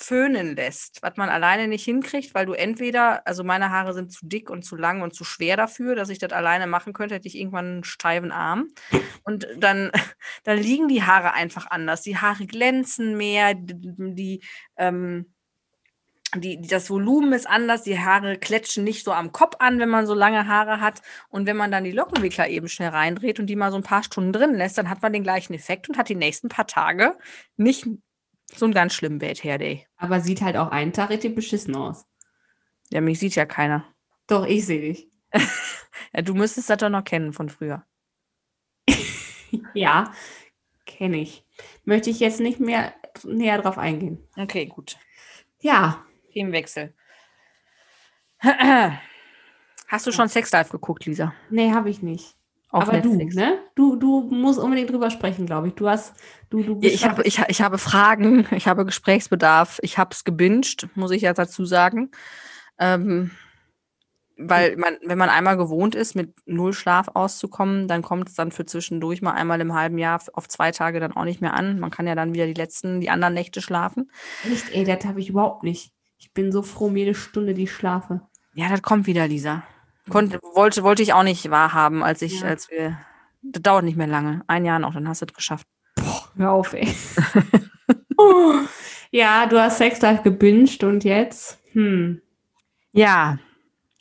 föhnen 0.00 0.56
lässt, 0.56 1.02
was 1.02 1.16
man 1.16 1.28
alleine 1.28 1.68
nicht 1.68 1.84
hinkriegt, 1.84 2.34
weil 2.34 2.46
du 2.46 2.52
entweder, 2.52 3.26
also 3.26 3.44
meine 3.44 3.70
Haare 3.70 3.92
sind 3.92 4.10
zu 4.10 4.26
dick 4.26 4.48
und 4.48 4.64
zu 4.64 4.76
lang 4.76 5.02
und 5.02 5.14
zu 5.14 5.24
schwer 5.24 5.56
dafür, 5.56 5.94
dass 5.94 6.08
ich 6.08 6.18
das 6.18 6.32
alleine 6.32 6.66
machen 6.66 6.92
könnte, 6.92 7.16
hätte 7.16 7.28
ich 7.28 7.38
irgendwann 7.38 7.66
einen 7.66 7.84
steifen 7.84 8.32
Arm. 8.32 8.68
Und 9.24 9.46
dann, 9.58 9.90
dann 10.44 10.58
liegen 10.58 10.88
die 10.88 11.02
Haare 11.02 11.34
einfach 11.34 11.66
anders. 11.70 12.02
Die 12.02 12.16
Haare 12.16 12.46
glänzen 12.46 13.16
mehr, 13.16 13.54
die, 13.54 14.42
ähm, 14.76 15.34
die, 16.34 16.60
die, 16.60 16.68
das 16.68 16.88
Volumen 16.88 17.32
ist 17.32 17.48
anders, 17.48 17.82
die 17.82 17.98
Haare 17.98 18.38
kletschen 18.38 18.84
nicht 18.84 19.04
so 19.04 19.12
am 19.12 19.32
Kopf 19.32 19.56
an, 19.58 19.80
wenn 19.80 19.88
man 19.88 20.06
so 20.06 20.14
lange 20.14 20.46
Haare 20.46 20.80
hat. 20.80 21.02
Und 21.28 21.46
wenn 21.46 21.56
man 21.56 21.70
dann 21.70 21.84
die 21.84 21.92
Lockenwickler 21.92 22.48
eben 22.48 22.68
schnell 22.68 22.90
reindreht 22.90 23.38
und 23.38 23.46
die 23.46 23.56
mal 23.56 23.70
so 23.70 23.76
ein 23.76 23.82
paar 23.82 24.02
Stunden 24.02 24.32
drin 24.32 24.54
lässt, 24.54 24.78
dann 24.78 24.88
hat 24.88 25.02
man 25.02 25.12
den 25.12 25.24
gleichen 25.24 25.52
Effekt 25.52 25.88
und 25.88 25.98
hat 25.98 26.08
die 26.08 26.14
nächsten 26.14 26.48
paar 26.48 26.66
Tage 26.66 27.18
nicht 27.56 27.86
so 28.56 28.64
einen 28.66 28.74
ganz 28.74 28.94
schlimmen 28.94 29.18
Bad 29.18 29.42
Hair 29.44 29.58
Day. 29.58 29.86
Aber 29.96 30.20
sieht 30.20 30.42
halt 30.42 30.56
auch 30.56 30.68
einen 30.70 30.92
Tag 30.92 31.10
richtig 31.10 31.34
beschissen 31.34 31.74
aus. 31.76 32.06
Ja, 32.90 33.00
mich 33.00 33.18
sieht 33.18 33.34
ja 33.36 33.46
keiner. 33.46 33.84
Doch, 34.26 34.46
ich 34.46 34.66
sehe 34.66 34.80
dich. 34.80 35.08
Ja, 36.12 36.22
du 36.22 36.34
müsstest 36.34 36.68
das 36.70 36.78
doch 36.78 36.88
noch 36.88 37.04
kennen 37.04 37.32
von 37.32 37.48
früher. 37.48 37.84
Ja, 39.74 40.12
kenne 40.86 41.18
ich. 41.18 41.44
Möchte 41.84 42.10
ich 42.10 42.18
jetzt 42.20 42.40
nicht 42.40 42.58
mehr 42.58 42.94
näher 43.24 43.60
drauf 43.60 43.78
eingehen. 43.78 44.18
Okay, 44.36 44.66
gut. 44.66 44.96
Ja, 45.60 46.04
Themenwechsel. 46.32 46.94
Hast 49.86 50.06
du 50.06 50.12
schon 50.12 50.28
Sex 50.28 50.50
Live 50.52 50.70
geguckt, 50.70 51.06
Lisa? 51.06 51.32
nee, 51.50 51.72
habe 51.72 51.90
ich 51.90 52.02
nicht. 52.02 52.34
Auf 52.70 52.84
Aber 52.84 52.92
Netflix? 52.92 53.34
du, 53.34 53.40
ne? 53.40 53.58
Du, 53.74 53.96
du 53.96 54.20
musst 54.30 54.60
unbedingt 54.60 54.90
drüber 54.90 55.10
sprechen, 55.10 55.44
glaube 55.44 55.68
ich. 55.68 55.74
Du 55.74 55.88
hast, 55.88 56.14
du, 56.50 56.62
du 56.62 56.78
ich, 56.82 57.04
habe, 57.04 57.22
ich, 57.24 57.40
ich 57.48 57.62
habe 57.62 57.78
Fragen, 57.78 58.46
ich 58.52 58.68
habe 58.68 58.84
Gesprächsbedarf, 58.84 59.80
ich 59.82 59.98
habe 59.98 60.10
es 60.12 60.24
gebinged, 60.24 60.88
muss 60.94 61.10
ich 61.10 61.22
ja 61.22 61.32
dazu 61.32 61.64
sagen. 61.64 62.10
Ähm, 62.78 63.32
weil 64.42 64.76
man, 64.76 64.96
wenn 65.04 65.18
man 65.18 65.28
einmal 65.28 65.56
gewohnt 65.56 65.94
ist, 65.94 66.14
mit 66.14 66.32
null 66.46 66.72
Schlaf 66.72 67.08
auszukommen, 67.12 67.88
dann 67.88 68.02
kommt 68.02 68.28
es 68.28 68.34
dann 68.36 68.52
für 68.52 68.64
zwischendurch 68.64 69.20
mal 69.20 69.32
einmal 69.32 69.60
im 69.60 69.74
halben 69.74 69.98
Jahr 69.98 70.22
auf 70.32 70.48
zwei 70.48 70.70
Tage 70.70 71.00
dann 71.00 71.12
auch 71.12 71.24
nicht 71.24 71.40
mehr 71.40 71.54
an. 71.54 71.78
Man 71.78 71.90
kann 71.90 72.06
ja 72.06 72.14
dann 72.14 72.34
wieder 72.34 72.46
die 72.46 72.54
letzten, 72.54 73.00
die 73.00 73.10
anderen 73.10 73.34
Nächte 73.34 73.60
schlafen. 73.60 74.10
echt, 74.50 74.72
ey, 74.72 74.84
das 74.84 75.04
habe 75.04 75.20
ich 75.20 75.28
überhaupt 75.28 75.62
nicht. 75.62 75.92
Ich 76.18 76.32
bin 76.32 76.52
so 76.52 76.62
froh 76.62 76.86
um 76.86 76.96
jede 76.96 77.14
Stunde, 77.14 77.52
die 77.52 77.64
ich 77.64 77.72
schlafe. 77.72 78.22
Ja, 78.54 78.68
das 78.68 78.82
kommt 78.82 79.06
wieder, 79.06 79.26
Lisa. 79.28 79.64
Konnt, 80.08 80.38
wollte, 80.54 80.82
wollte 80.82 81.02
ich 81.02 81.12
auch 81.12 81.22
nicht 81.22 81.50
wahrhaben, 81.50 82.02
als 82.02 82.22
ich, 82.22 82.40
Ja. 82.40 82.48
als 82.48 82.70
wir. 82.70 82.98
Das 83.42 83.62
dauert 83.62 83.84
nicht 83.84 83.96
mehr 83.96 84.06
lange. 84.06 84.42
Ein 84.46 84.64
Jahr 84.64 84.78
noch, 84.78 84.94
dann 84.94 85.08
hast 85.08 85.22
du 85.22 85.26
es 85.26 85.34
geschafft. 85.34 85.66
Hör 86.36 86.52
auf, 86.52 86.72
ey. 86.72 86.86
ja, 89.10 89.46
du 89.46 89.60
hast 89.60 89.78
Sex 89.78 90.00
Life 90.00 90.22
gebinged 90.22 90.84
und 90.84 91.04
jetzt? 91.04 91.58
Hm. 91.72 92.20
Ja, 92.92 93.38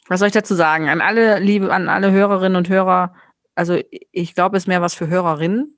was 0.07 0.19
soll 0.19 0.27
ich 0.27 0.33
dazu 0.33 0.55
sagen? 0.55 0.89
An 0.89 1.01
alle 1.01 1.39
Liebe, 1.39 1.73
an 1.73 1.89
alle 1.89 2.11
Hörerinnen 2.11 2.55
und 2.55 2.69
Hörer, 2.69 3.13
also 3.55 3.79
ich 4.11 4.35
glaube, 4.35 4.57
es 4.57 4.63
ist 4.63 4.67
mehr 4.67 4.81
was 4.81 4.93
für 4.95 5.07
Hörerinnen 5.07 5.77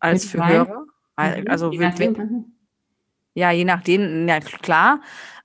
als 0.00 0.24
Mit 0.24 0.32
für 0.32 0.38
rein? 0.40 0.52
Hörer. 0.52 0.84
Weil- 1.16 1.40
Mhm, 1.42 1.48
Also 1.48 1.72
je 1.72 1.78
nachdem. 1.78 2.16
wir- 2.16 2.44
ja, 3.34 3.50
je 3.52 3.64
nachdem, 3.64 4.28
ja 4.28 4.40
klar. 4.40 5.00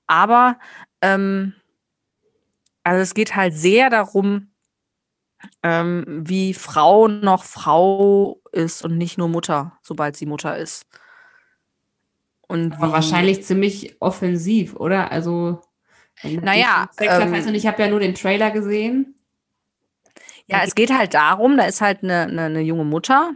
Aber 0.08 0.58
ähm, 1.02 1.54
also 2.84 3.02
es 3.02 3.14
geht 3.14 3.36
halt 3.36 3.54
sehr 3.54 3.90
darum, 3.90 4.52
ähm, 5.62 6.06
wie 6.08 6.54
Frau 6.54 7.08
noch 7.08 7.44
Frau 7.44 8.42
ist 8.52 8.84
und 8.84 8.98
nicht 8.98 9.18
nur 9.18 9.28
Mutter, 9.28 9.78
sobald 9.82 10.16
sie 10.16 10.26
Mutter 10.26 10.58
ist. 10.58 10.86
Und 12.48 12.74
Aber 12.74 12.92
wahrscheinlich 12.92 13.44
ziemlich 13.44 13.96
offensiv, 14.00 14.76
oder? 14.76 15.12
Also, 15.12 15.62
Naja, 16.24 16.90
Life 17.00 17.22
ähm, 17.22 17.48
und 17.48 17.56
ich 17.56 17.66
habe 17.66 17.82
ja 17.82 17.90
nur 17.90 18.00
den 18.00 18.14
Trailer 18.14 18.52
gesehen. 18.52 19.16
Ja, 20.48 20.62
es 20.64 20.76
geht 20.76 20.92
halt 20.92 21.14
darum, 21.14 21.58
da 21.58 21.66
ist 21.66 21.82
halt 21.82 22.04
eine, 22.04 22.24
eine, 22.24 22.44
eine 22.44 22.62
junge 22.62 22.84
Mutter 22.84 23.34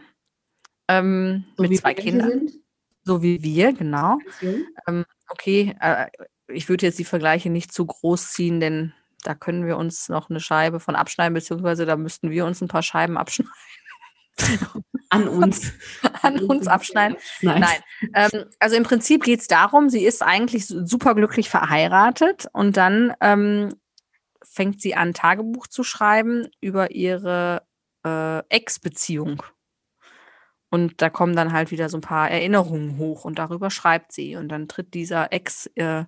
ähm, 0.87 1.45
So 1.55 1.63
mit 1.63 1.71
wie 1.71 1.79
zwei 1.79 1.93
Kindern, 1.93 2.29
Sind. 2.29 2.51
so 3.03 3.21
wie 3.21 3.41
wir, 3.41 3.73
genau. 3.73 4.17
Ganz 4.17 4.41
jung. 4.41 5.05
Okay, 5.29 5.75
äh, 5.81 6.07
ich 6.47 6.69
würde 6.69 6.85
jetzt 6.85 6.99
die 6.99 7.05
Vergleiche 7.05 7.49
nicht 7.49 7.73
zu 7.73 7.85
groß 7.85 8.31
ziehen, 8.31 8.59
denn 8.59 8.93
da 9.27 9.35
können 9.35 9.65
wir 9.65 9.75
uns 9.75 10.07
noch 10.07 10.29
eine 10.29 10.39
Scheibe 10.39 10.79
von 10.79 10.95
abschneiden, 10.95 11.33
beziehungsweise 11.33 11.85
da 11.85 11.97
müssten 11.97 12.31
wir 12.31 12.45
uns 12.45 12.61
ein 12.61 12.69
paar 12.69 12.81
Scheiben 12.81 13.17
abschneiden, 13.17 13.51
An 15.09 15.27
uns. 15.27 15.73
an 16.21 16.39
uns 16.39 16.67
abschneiden. 16.67 17.17
Nein. 17.41 17.61
Nein. 17.61 17.81
Ähm, 18.13 18.45
also 18.59 18.75
im 18.75 18.83
Prinzip 18.83 19.23
geht 19.23 19.41
es 19.41 19.47
darum, 19.47 19.89
sie 19.89 20.05
ist 20.05 20.23
eigentlich 20.23 20.65
su- 20.67 20.85
superglücklich 20.85 21.49
verheiratet 21.49 22.47
und 22.53 22.77
dann 22.77 23.13
ähm, 23.19 23.73
fängt 24.43 24.81
sie 24.81 24.95
an, 24.95 25.13
Tagebuch 25.13 25.67
zu 25.67 25.83
schreiben 25.83 26.47
über 26.61 26.91
ihre 26.91 27.63
äh, 28.05 28.39
Ex-Beziehung. 28.49 29.43
Und 30.69 31.01
da 31.01 31.09
kommen 31.09 31.35
dann 31.35 31.51
halt 31.53 31.71
wieder 31.71 31.89
so 31.89 31.97
ein 31.97 32.01
paar 32.01 32.29
Erinnerungen 32.29 32.97
hoch 32.97 33.25
und 33.25 33.39
darüber 33.39 33.69
schreibt 33.71 34.11
sie. 34.11 34.35
Und 34.35 34.49
dann 34.49 34.67
tritt 34.67 34.93
dieser 34.93 35.31
Ex 35.33 35.67
äh, 35.75 36.03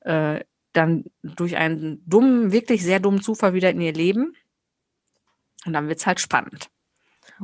äh, 0.00 0.44
dann 0.76 1.04
durch 1.22 1.56
einen 1.56 2.02
dummen, 2.06 2.52
wirklich 2.52 2.82
sehr 2.82 3.00
dummen 3.00 3.22
Zufall 3.22 3.54
wieder 3.54 3.70
in 3.70 3.80
ihr 3.80 3.92
Leben. 3.92 4.34
Und 5.64 5.72
dann 5.72 5.88
wird 5.88 5.98
es 5.98 6.06
halt 6.06 6.20
spannend. 6.20 6.70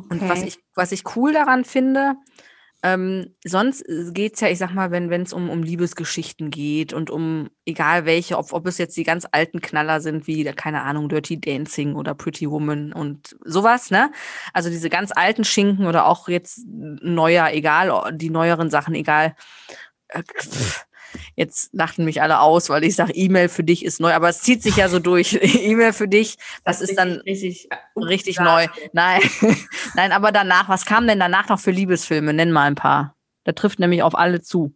Und 0.09 0.29
was 0.29 0.39
Okay. 0.41 0.49
ich, 0.49 0.59
was 0.75 0.93
ich 0.93 1.17
cool 1.17 1.33
daran 1.33 1.65
finde, 1.65 2.17
ähm, 2.85 3.37
sonst 3.45 3.85
geht 4.13 4.35
es 4.35 4.41
ja, 4.41 4.49
ich 4.49 4.59
sag 4.59 4.75
mal, 4.75 4.91
wenn 4.91 5.11
es 5.23 5.33
um, 5.33 5.51
um 5.51 5.63
Liebesgeschichten 5.63 6.51
geht 6.51 6.93
und 6.93 7.11
um 7.11 7.49
egal 7.65 8.07
welche, 8.07 8.37
ob, 8.37 8.53
ob 8.53 8.67
es 8.67 8.79
jetzt 8.79 8.97
die 8.97 9.05
ganz 9.05 9.25
alten 9.31 9.61
Knaller 9.61 10.01
sind, 10.01 10.27
wie, 10.27 10.43
keine 10.45 10.83
Ahnung, 10.83 11.09
Dirty 11.09 11.41
Dancing 11.41 11.95
oder 11.95 12.15
Pretty 12.15 12.51
Woman 12.51 12.93
und 12.93 13.37
sowas, 13.45 13.93
ne? 13.93 14.11
Also 14.53 14.69
diese 14.69 14.91
ganz 14.91 15.13
alten 15.15 15.45
Schinken 15.45 15.87
oder 15.87 16.07
auch 16.07 16.29
jetzt 16.29 16.63
neuer, 16.67 17.51
egal, 17.53 18.13
die 18.17 18.31
neueren 18.31 18.69
Sachen, 18.69 18.95
egal. 18.97 19.37
Äh, 20.09 20.23
pff, 20.25 20.85
Jetzt 21.37 21.71
lachten 21.73 22.05
mich 22.05 22.23
alle 22.23 22.41
aus, 22.41 22.69
weil 22.71 22.85
ich 22.85 22.95
sage, 22.97 23.13
E-Mail 23.15 23.49
für 23.49 23.65
dich 23.65 23.85
ist 23.85 24.01
neu, 24.01 24.13
aber 24.13 24.29
es 24.29 24.41
zieht 24.43 24.63
sich 24.63 24.77
ja 24.77 24.89
so 24.89 24.99
durch. 24.99 25.35
E-Mail 25.43 25.93
für 25.93 26.09
dich, 26.09 26.37
das, 26.65 26.81
ist 26.81 26.97
dann 26.97 27.21
richtig, 27.27 27.69
richtig 27.97 28.39
neu. 28.39 28.67
Nein, 28.93 29.21
nein, 29.95 30.13
aber 30.13 30.33
danach, 30.33 30.69
was 30.69 30.85
kam 30.85 31.07
denn 31.07 31.19
danach 31.21 31.49
noch 31.49 31.61
für 31.61 31.71
Liebesfilme? 31.71 32.33
Nenn 32.33 32.53
mal 32.53 32.65
ein 32.65 32.75
paar. 32.75 33.17
Da 33.45 33.53
trifft 33.53 33.79
nämlich 33.79 34.03
auf 34.03 34.15
alle 34.15 34.41
zu. 34.41 34.75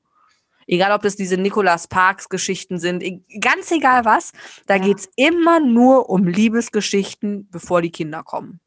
Egal, 0.68 0.90
ob 0.90 1.02
das 1.02 1.14
diese 1.14 1.36
Nicolas 1.36 1.86
Parks 1.86 2.28
Geschichten 2.28 2.78
sind, 2.80 3.02
e- 3.02 3.22
ganz 3.40 3.70
egal 3.70 4.04
was, 4.04 4.32
da 4.66 4.74
Ja. 4.74 4.82
geht's 4.82 5.08
immer 5.14 5.60
nur 5.60 6.10
um 6.10 6.26
Liebesgeschichten, 6.26 7.48
bevor 7.50 7.82
die 7.82 7.92
Kinder 7.92 8.24
kommen. 8.24 8.58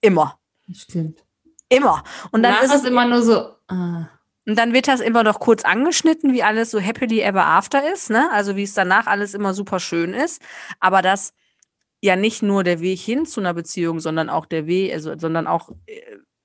Immer. 0.00 0.38
Stimmt. 0.72 1.24
Immer. 1.68 2.02
Und 2.30 2.42
dann 2.42 2.54
Danach 2.54 2.62
ist 2.62 2.74
es 2.82 2.84
immer 2.84 3.04
nur 3.06 3.22
so, 3.22 3.56
ah, 3.68 4.06
Und 4.48 4.56
dann 4.58 4.72
wird 4.72 4.88
das 4.88 5.00
immer 5.00 5.22
noch 5.22 5.40
kurz 5.40 5.62
angeschnitten, 5.64 6.32
wie 6.32 6.42
alles 6.42 6.70
so 6.70 6.80
happily 6.80 7.20
ever 7.20 7.44
after 7.46 7.92
ist, 7.92 8.10
ne? 8.10 8.30
Also 8.32 8.56
wie 8.56 8.62
es 8.64 8.74
danach 8.74 9.06
alles 9.06 9.34
immer 9.34 9.54
super 9.54 9.78
schön 9.78 10.14
ist. 10.14 10.42
Aber 10.80 11.02
dass 11.02 11.34
ja 12.00 12.16
nicht 12.16 12.42
nur 12.42 12.64
der 12.64 12.80
Weg 12.80 12.98
hin 12.98 13.26
zu 13.26 13.40
einer 13.40 13.54
Beziehung, 13.54 14.00
sondern 14.00 14.30
auch 14.30 14.46
der 14.46 14.66
Weg, 14.66 14.92
also, 14.94 15.18
sondern 15.18 15.46
auch 15.46 15.70
äh, 15.86 16.00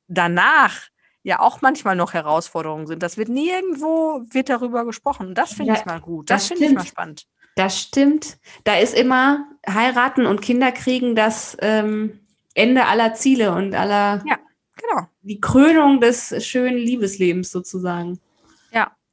danach 0.07 0.81
ja 1.23 1.39
auch 1.39 1.61
manchmal 1.61 1.95
noch 1.95 2.13
Herausforderungen 2.13 2.87
sind. 2.87 3.01
Das 3.01 3.17
wird 3.17 3.29
nirgendwo 3.29 4.23
wird 4.31 4.49
darüber 4.49 4.83
gesprochen. 4.85 5.27
Und 5.29 5.37
das 5.37 5.53
finde 5.53 5.73
Ja, 5.73 5.79
ich 5.79 5.85
mal 5.85 6.01
gut. 6.01 6.29
Das, 6.29 6.41
das 6.41 6.47
finde 6.49 6.65
ich 6.65 6.73
mal 6.73 6.85
spannend. 6.85 7.25
das 7.55 7.79
stimmt. 7.79 8.37
Da 8.65 8.75
ist 8.79 8.93
immer 8.95 9.47
heiraten 9.65 10.25
und 10.25 10.41
Kinder 10.41 10.71
kriegen 10.73 11.15
das 11.15 11.55
ähm, 11.61 12.19
Ende 12.55 12.85
aller 12.85 13.13
Ziele 13.13 13.53
und 13.53 13.73
aller, 13.75 14.21
Ja. 14.25 14.37
Genau. 14.75 15.07
die 15.21 15.39
Krönung 15.39 16.01
des 16.01 16.45
schönen 16.45 16.77
Liebeslebens 16.77 17.51
sozusagen. 17.51 18.19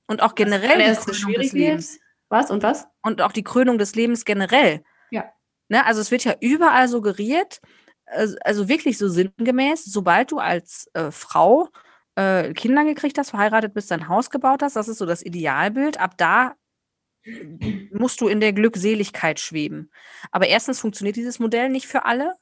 Und 0.06 0.22
auch 0.22 0.34
generell 0.34 0.78
die 0.78 0.84
erst 0.84 1.04
so 1.04 1.12
Krönung 1.12 1.40
des. 1.40 1.52
Lebens. 1.52 1.98
Was 2.28 2.50
und 2.50 2.62
was? 2.62 2.86
und 3.02 3.22
auch 3.22 3.32
die 3.32 3.42
Krönung 3.42 3.78
des 3.78 3.94
Lebens 3.94 4.24
generell. 4.24 4.82
Ja. 5.10 5.32
Ne, 5.68 5.84
also 5.84 6.00
es 6.00 6.10
wird 6.10 6.24
ja 6.24 6.34
überall 6.40 6.88
suggeriert, 6.88 7.60
also, 8.06 8.36
also 8.42 8.68
wirklich 8.68 8.98
so 8.98 9.08
sinngemäß, 9.08 9.84
sobald 9.84 10.32
du 10.32 10.38
als 10.38 10.88
äh, 10.94 11.10
Frau 11.10 11.68
äh, 12.16 12.52
Kinder 12.54 12.84
gekriegt 12.84 13.18
hast, 13.18 13.30
verheiratet 13.30 13.74
bist, 13.74 13.90
dein 13.90 14.08
Haus 14.08 14.30
gebaut 14.30 14.62
hast, 14.62 14.76
das 14.76 14.88
ist 14.88 14.98
so 14.98 15.06
das 15.06 15.24
Idealbild, 15.24 16.00
ab 16.00 16.16
da 16.16 16.54
musst 17.92 18.20
du 18.20 18.28
in 18.28 18.40
der 18.40 18.52
Glückseligkeit 18.52 19.40
schweben. 19.40 19.90
Aber 20.30 20.48
erstens 20.48 20.80
funktioniert 20.80 21.16
dieses 21.16 21.38
Modell 21.38 21.68
nicht 21.68 21.86
für 21.86 22.04
alle. 22.04 22.34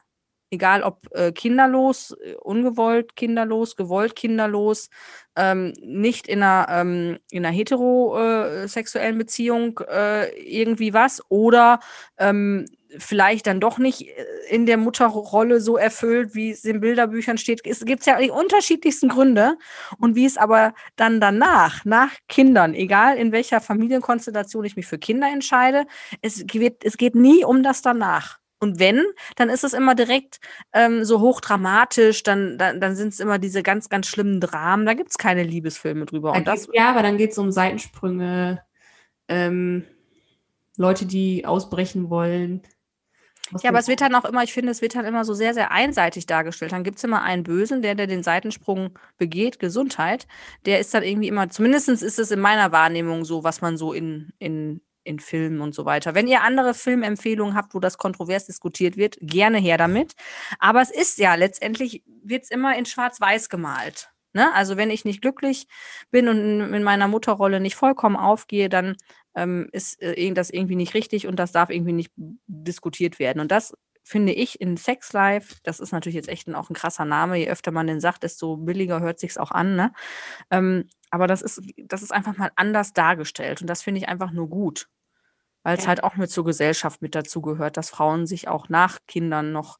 Egal 0.50 0.82
ob 0.82 1.06
äh, 1.14 1.32
kinderlos, 1.32 2.16
äh, 2.22 2.34
ungewollt 2.36 3.16
kinderlos, 3.16 3.76
gewollt 3.76 4.16
kinderlos, 4.16 4.88
ähm, 5.36 5.74
nicht 5.82 6.26
in 6.26 6.42
einer, 6.42 6.66
ähm, 6.70 7.18
in 7.30 7.44
einer 7.44 7.54
heterosexuellen 7.54 9.18
Beziehung 9.18 9.80
äh, 9.88 10.28
irgendwie 10.40 10.94
was 10.94 11.22
oder 11.28 11.80
ähm, 12.18 12.66
vielleicht 12.96 13.46
dann 13.46 13.60
doch 13.60 13.78
nicht 13.78 14.02
äh, 14.08 14.24
in 14.48 14.66
der 14.66 14.78
Mutterrolle 14.78 15.60
so 15.60 15.76
erfüllt, 15.76 16.34
wie 16.34 16.50
es 16.50 16.64
in 16.64 16.80
Bilderbüchern 16.80 17.38
steht. 17.38 17.60
Es 17.66 17.84
gibt 17.84 18.06
ja 18.06 18.18
die 18.18 18.30
unterschiedlichsten 18.30 19.08
Gründe 19.08 19.56
und 19.98 20.14
wie 20.16 20.24
es 20.24 20.36
aber 20.36 20.74
dann 20.96 21.20
danach, 21.20 21.84
nach 21.84 22.12
Kindern, 22.28 22.74
egal 22.74 23.16
in 23.16 23.32
welcher 23.32 23.60
Familienkonstellation 23.60 24.64
ich 24.64 24.76
mich 24.76 24.86
für 24.86 24.98
Kinder 24.98 25.28
entscheide, 25.28 25.86
es 26.22 26.44
geht, 26.46 26.84
es 26.84 26.96
geht 26.96 27.14
nie 27.14 27.44
um 27.44 27.62
das 27.62 27.82
danach. 27.82 28.38
Und 28.60 28.80
wenn, 28.80 29.04
dann 29.36 29.50
ist 29.50 29.64
es 29.64 29.72
immer 29.72 29.94
direkt 29.94 30.40
ähm, 30.72 31.04
so 31.04 31.20
hochdramatisch, 31.20 32.22
dann, 32.24 32.58
dann, 32.58 32.80
dann 32.80 32.96
sind 32.96 33.12
es 33.12 33.20
immer 33.20 33.38
diese 33.38 33.62
ganz, 33.62 33.88
ganz 33.88 34.06
schlimmen 34.08 34.40
Dramen. 34.40 34.84
Da 34.84 34.94
gibt 34.94 35.10
es 35.10 35.18
keine 35.18 35.44
Liebesfilme 35.44 36.06
drüber. 36.06 36.32
Da 36.32 36.38
Und 36.38 36.48
das, 36.48 36.68
ja, 36.72 36.90
aber 36.90 37.02
dann 37.02 37.18
geht 37.18 37.30
es 37.30 37.38
um 37.38 37.52
Seitensprünge, 37.52 38.62
ähm, 39.28 39.84
Leute, 40.76 41.06
die 41.06 41.44
ausbrechen 41.44 42.10
wollen. 42.10 42.62
Was 43.50 43.62
ja, 43.62 43.70
aber 43.70 43.78
es 43.78 43.88
wird 43.88 44.00
dann 44.00 44.14
auch 44.14 44.24
immer, 44.24 44.42
ich 44.42 44.52
finde, 44.52 44.72
es 44.72 44.82
wird 44.82 44.94
dann 44.94 45.06
immer 45.06 45.24
so 45.24 45.32
sehr, 45.32 45.54
sehr 45.54 45.70
einseitig 45.70 46.26
dargestellt. 46.26 46.72
Dann 46.72 46.84
gibt 46.84 46.98
es 46.98 47.04
immer 47.04 47.22
einen 47.22 47.44
Bösen, 47.44 47.80
der, 47.80 47.94
der 47.94 48.06
den 48.06 48.22
Seitensprung 48.22 48.98
begeht, 49.16 49.58
Gesundheit. 49.58 50.26
Der 50.66 50.80
ist 50.80 50.92
dann 50.92 51.02
irgendwie 51.02 51.28
immer, 51.28 51.48
zumindest 51.48 51.88
ist 51.88 52.18
es 52.18 52.30
in 52.30 52.40
meiner 52.40 52.72
Wahrnehmung 52.72 53.24
so, 53.24 53.44
was 53.44 53.60
man 53.60 53.76
so 53.76 53.92
in, 53.92 54.32
in, 54.38 54.82
in 55.04 55.20
Filmen 55.20 55.60
und 55.60 55.74
so 55.74 55.84
weiter. 55.84 56.14
Wenn 56.14 56.26
ihr 56.26 56.42
andere 56.42 56.74
Filmempfehlungen 56.74 57.54
habt, 57.54 57.74
wo 57.74 57.80
das 57.80 57.98
kontrovers 57.98 58.46
diskutiert 58.46 58.96
wird, 58.96 59.16
gerne 59.20 59.58
her 59.58 59.78
damit. 59.78 60.14
Aber 60.58 60.82
es 60.82 60.90
ist 60.90 61.18
ja 61.18 61.34
letztendlich, 61.34 62.02
wird 62.22 62.44
es 62.44 62.50
immer 62.50 62.76
in 62.76 62.86
Schwarz-Weiß 62.86 63.48
gemalt. 63.48 64.10
Ne? 64.34 64.52
Also 64.54 64.76
wenn 64.76 64.90
ich 64.90 65.04
nicht 65.04 65.22
glücklich 65.22 65.66
bin 66.10 66.28
und 66.28 66.38
in, 66.38 66.74
in 66.74 66.82
meiner 66.82 67.08
Mutterrolle 67.08 67.60
nicht 67.60 67.76
vollkommen 67.76 68.16
aufgehe, 68.16 68.68
dann 68.68 68.96
ähm, 69.34 69.68
ist 69.72 70.00
äh, 70.02 70.32
das 70.32 70.50
irgendwie 70.50 70.76
nicht 70.76 70.94
richtig 70.94 71.26
und 71.26 71.36
das 71.36 71.52
darf 71.52 71.70
irgendwie 71.70 71.92
nicht 71.92 72.12
diskutiert 72.46 73.18
werden. 73.18 73.40
Und 73.40 73.50
das 73.50 73.74
finde 74.08 74.32
ich 74.32 74.60
in 74.60 74.76
Sex 74.76 75.12
Life, 75.12 75.56
das 75.64 75.80
ist 75.80 75.92
natürlich 75.92 76.14
jetzt 76.14 76.28
echt 76.28 76.48
ein, 76.48 76.54
auch 76.54 76.70
ein 76.70 76.74
krasser 76.74 77.04
Name, 77.04 77.36
je 77.36 77.48
öfter 77.48 77.72
man 77.72 77.86
den 77.86 78.00
sagt, 78.00 78.22
desto 78.22 78.56
billiger 78.56 79.00
hört 79.00 79.20
sich's 79.20 79.36
auch 79.36 79.50
an. 79.50 79.76
Ne? 79.76 79.92
Ähm, 80.50 80.88
aber 81.10 81.26
das 81.26 81.42
ist, 81.42 81.60
das 81.78 82.02
ist 82.02 82.12
einfach 82.12 82.36
mal 82.36 82.50
anders 82.56 82.92
dargestellt 82.92 83.60
und 83.60 83.66
das 83.68 83.82
finde 83.82 84.00
ich 84.00 84.08
einfach 84.08 84.30
nur 84.32 84.48
gut, 84.48 84.88
weil 85.62 85.76
es 85.76 85.84
Ja. 85.84 85.88
halt 85.88 86.04
auch 86.04 86.16
mit 86.16 86.30
zur 86.30 86.44
Gesellschaft 86.44 87.02
mit 87.02 87.14
dazu 87.14 87.40
gehört, 87.42 87.76
dass 87.76 87.90
Frauen 87.90 88.26
sich 88.26 88.48
auch 88.48 88.68
nach 88.68 88.98
Kindern 89.06 89.52
noch 89.52 89.78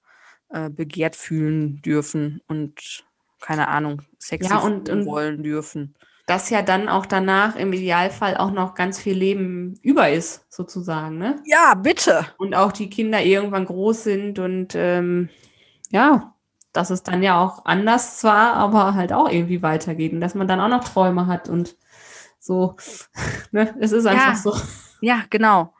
äh, 0.50 0.70
begehrt 0.70 1.14
fühlen 1.16 1.82
dürfen 1.82 2.40
und 2.48 3.04
keine 3.40 3.68
Ahnung, 3.68 4.02
sexy 4.18 4.48
Ja, 4.50 4.58
und- 4.58 4.88
und- 4.88 5.04
wollen 5.06 5.42
dürfen. 5.42 5.94
dass 6.26 6.50
ja 6.50 6.60
dann 6.62 6.88
auch 6.88 7.06
danach 7.06 7.54
im 7.56 7.72
Idealfall 7.72 8.36
auch 8.36 8.50
noch 8.50 8.74
ganz 8.74 8.98
viel 8.98 9.14
Leben 9.16 9.78
über 9.82 10.10
ist, 10.10 10.44
sozusagen, 10.52 11.18
ne? 11.18 11.40
Ja, 11.46 11.74
bitte. 11.74 12.26
Und 12.38 12.54
auch 12.54 12.72
die 12.72 12.90
Kinder 12.90 13.22
irgendwann 13.22 13.64
groß 13.66 14.04
sind 14.04 14.38
und 14.38 14.74
ähm, 14.74 15.28
ja, 15.90 16.34
dass 16.72 16.90
es 16.90 17.02
dann 17.02 17.22
ja 17.22 17.40
auch 17.42 17.64
anders 17.64 18.18
zwar, 18.18 18.54
aber 18.54 18.94
halt 18.94 19.12
auch 19.12 19.28
irgendwie 19.31 19.62
weitergeht 19.62 20.12
und 20.12 20.20
dass 20.20 20.35
man 20.35 20.48
dann 20.48 20.61
auch 20.61 20.68
noch 20.68 20.85
Träume 20.85 21.26
hat 21.26 21.48
und 21.48 21.76
so. 22.38 22.76
Ne? 23.52 23.74
Es 23.81 23.92
ist 23.92 24.07
einfach 24.07 24.28
Ja. 24.28 24.37
so. 24.37 24.54
Ja, 25.00 25.24
genau. 25.31 25.72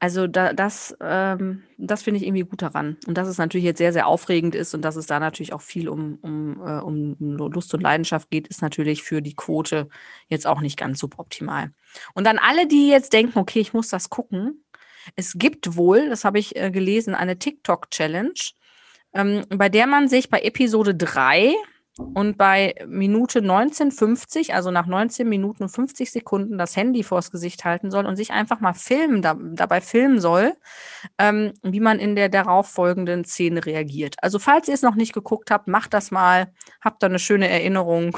Also 0.00 0.28
da, 0.28 0.52
das, 0.52 0.96
ähm, 1.00 1.64
das 1.76 2.04
finde 2.04 2.18
ich 2.20 2.26
irgendwie 2.26 2.44
gut 2.44 2.62
daran. 2.62 2.96
Und 3.08 3.18
dass 3.18 3.26
es 3.26 3.38
natürlich 3.38 3.64
jetzt 3.64 3.78
sehr, 3.78 3.92
sehr 3.92 4.06
aufregend 4.06 4.54
ist 4.54 4.72
und 4.74 4.82
dass 4.82 4.94
es 4.94 5.06
da 5.06 5.18
natürlich 5.18 5.52
auch 5.52 5.60
viel 5.60 5.88
um, 5.88 6.18
um, 6.22 6.60
äh, 6.64 6.78
um 6.80 7.16
Lust 7.18 7.74
und 7.74 7.80
Leidenschaft 7.82 8.30
geht, 8.30 8.46
ist 8.46 8.62
natürlich 8.62 9.02
für 9.02 9.20
die 9.22 9.34
Quote 9.34 9.88
jetzt 10.28 10.46
auch 10.46 10.60
nicht 10.60 10.78
ganz 10.78 11.00
suboptimal. 11.00 11.72
Und 12.14 12.28
an 12.28 12.38
alle, 12.38 12.68
die 12.68 12.88
jetzt 12.88 13.12
denken, 13.12 13.38
okay, 13.40 13.58
ich 13.58 13.72
muss 13.72 13.88
das 13.88 14.08
gucken, 14.08 14.64
es 15.16 15.34
gibt 15.36 15.76
wohl, 15.76 16.08
das 16.08 16.24
habe 16.24 16.38
ich 16.38 16.54
äh, 16.54 16.70
gelesen, 16.70 17.14
eine 17.16 17.38
TikTok-Challenge, 17.38 18.34
ähm, 19.14 19.44
bei 19.48 19.68
der 19.68 19.86
man 19.86 20.08
sich 20.08 20.30
bei 20.30 20.40
Episode 20.40 20.94
3 20.94 21.54
und 21.98 22.38
bei 22.38 22.74
Minute 22.86 23.40
19,50, 23.40 24.52
also 24.52 24.70
nach 24.70 24.86
19 24.86 25.28
Minuten 25.28 25.64
und 25.64 25.68
50 25.68 26.10
Sekunden, 26.10 26.56
das 26.56 26.76
Handy 26.76 27.02
vors 27.02 27.30
Gesicht 27.30 27.64
halten 27.64 27.90
soll 27.90 28.06
und 28.06 28.16
sich 28.16 28.30
einfach 28.30 28.60
mal 28.60 28.74
filmen, 28.74 29.20
da, 29.20 29.36
dabei 29.38 29.80
filmen 29.80 30.20
soll, 30.20 30.54
ähm, 31.18 31.52
wie 31.62 31.80
man 31.80 31.98
in 31.98 32.14
der 32.14 32.28
darauffolgenden 32.28 33.24
Szene 33.24 33.66
reagiert. 33.66 34.14
Also 34.22 34.38
falls 34.38 34.68
ihr 34.68 34.74
es 34.74 34.82
noch 34.82 34.94
nicht 34.94 35.12
geguckt 35.12 35.50
habt, 35.50 35.66
macht 35.66 35.92
das 35.92 36.10
mal, 36.10 36.52
habt 36.80 37.02
da 37.02 37.08
eine 37.08 37.18
schöne 37.18 37.48
Erinnerung. 37.48 38.16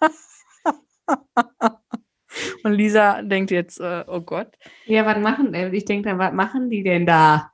und 2.64 2.72
Lisa 2.72 3.22
denkt 3.22 3.52
jetzt, 3.52 3.80
äh, 3.80 4.04
oh 4.06 4.20
Gott. 4.20 4.48
Ja, 4.86 5.06
was 5.06 5.18
machen, 5.18 5.54
äh, 5.54 5.70
ich 5.70 5.84
denke 5.84 6.18
was 6.18 6.32
machen 6.32 6.70
die 6.70 6.82
denn 6.82 7.06
da? 7.06 7.52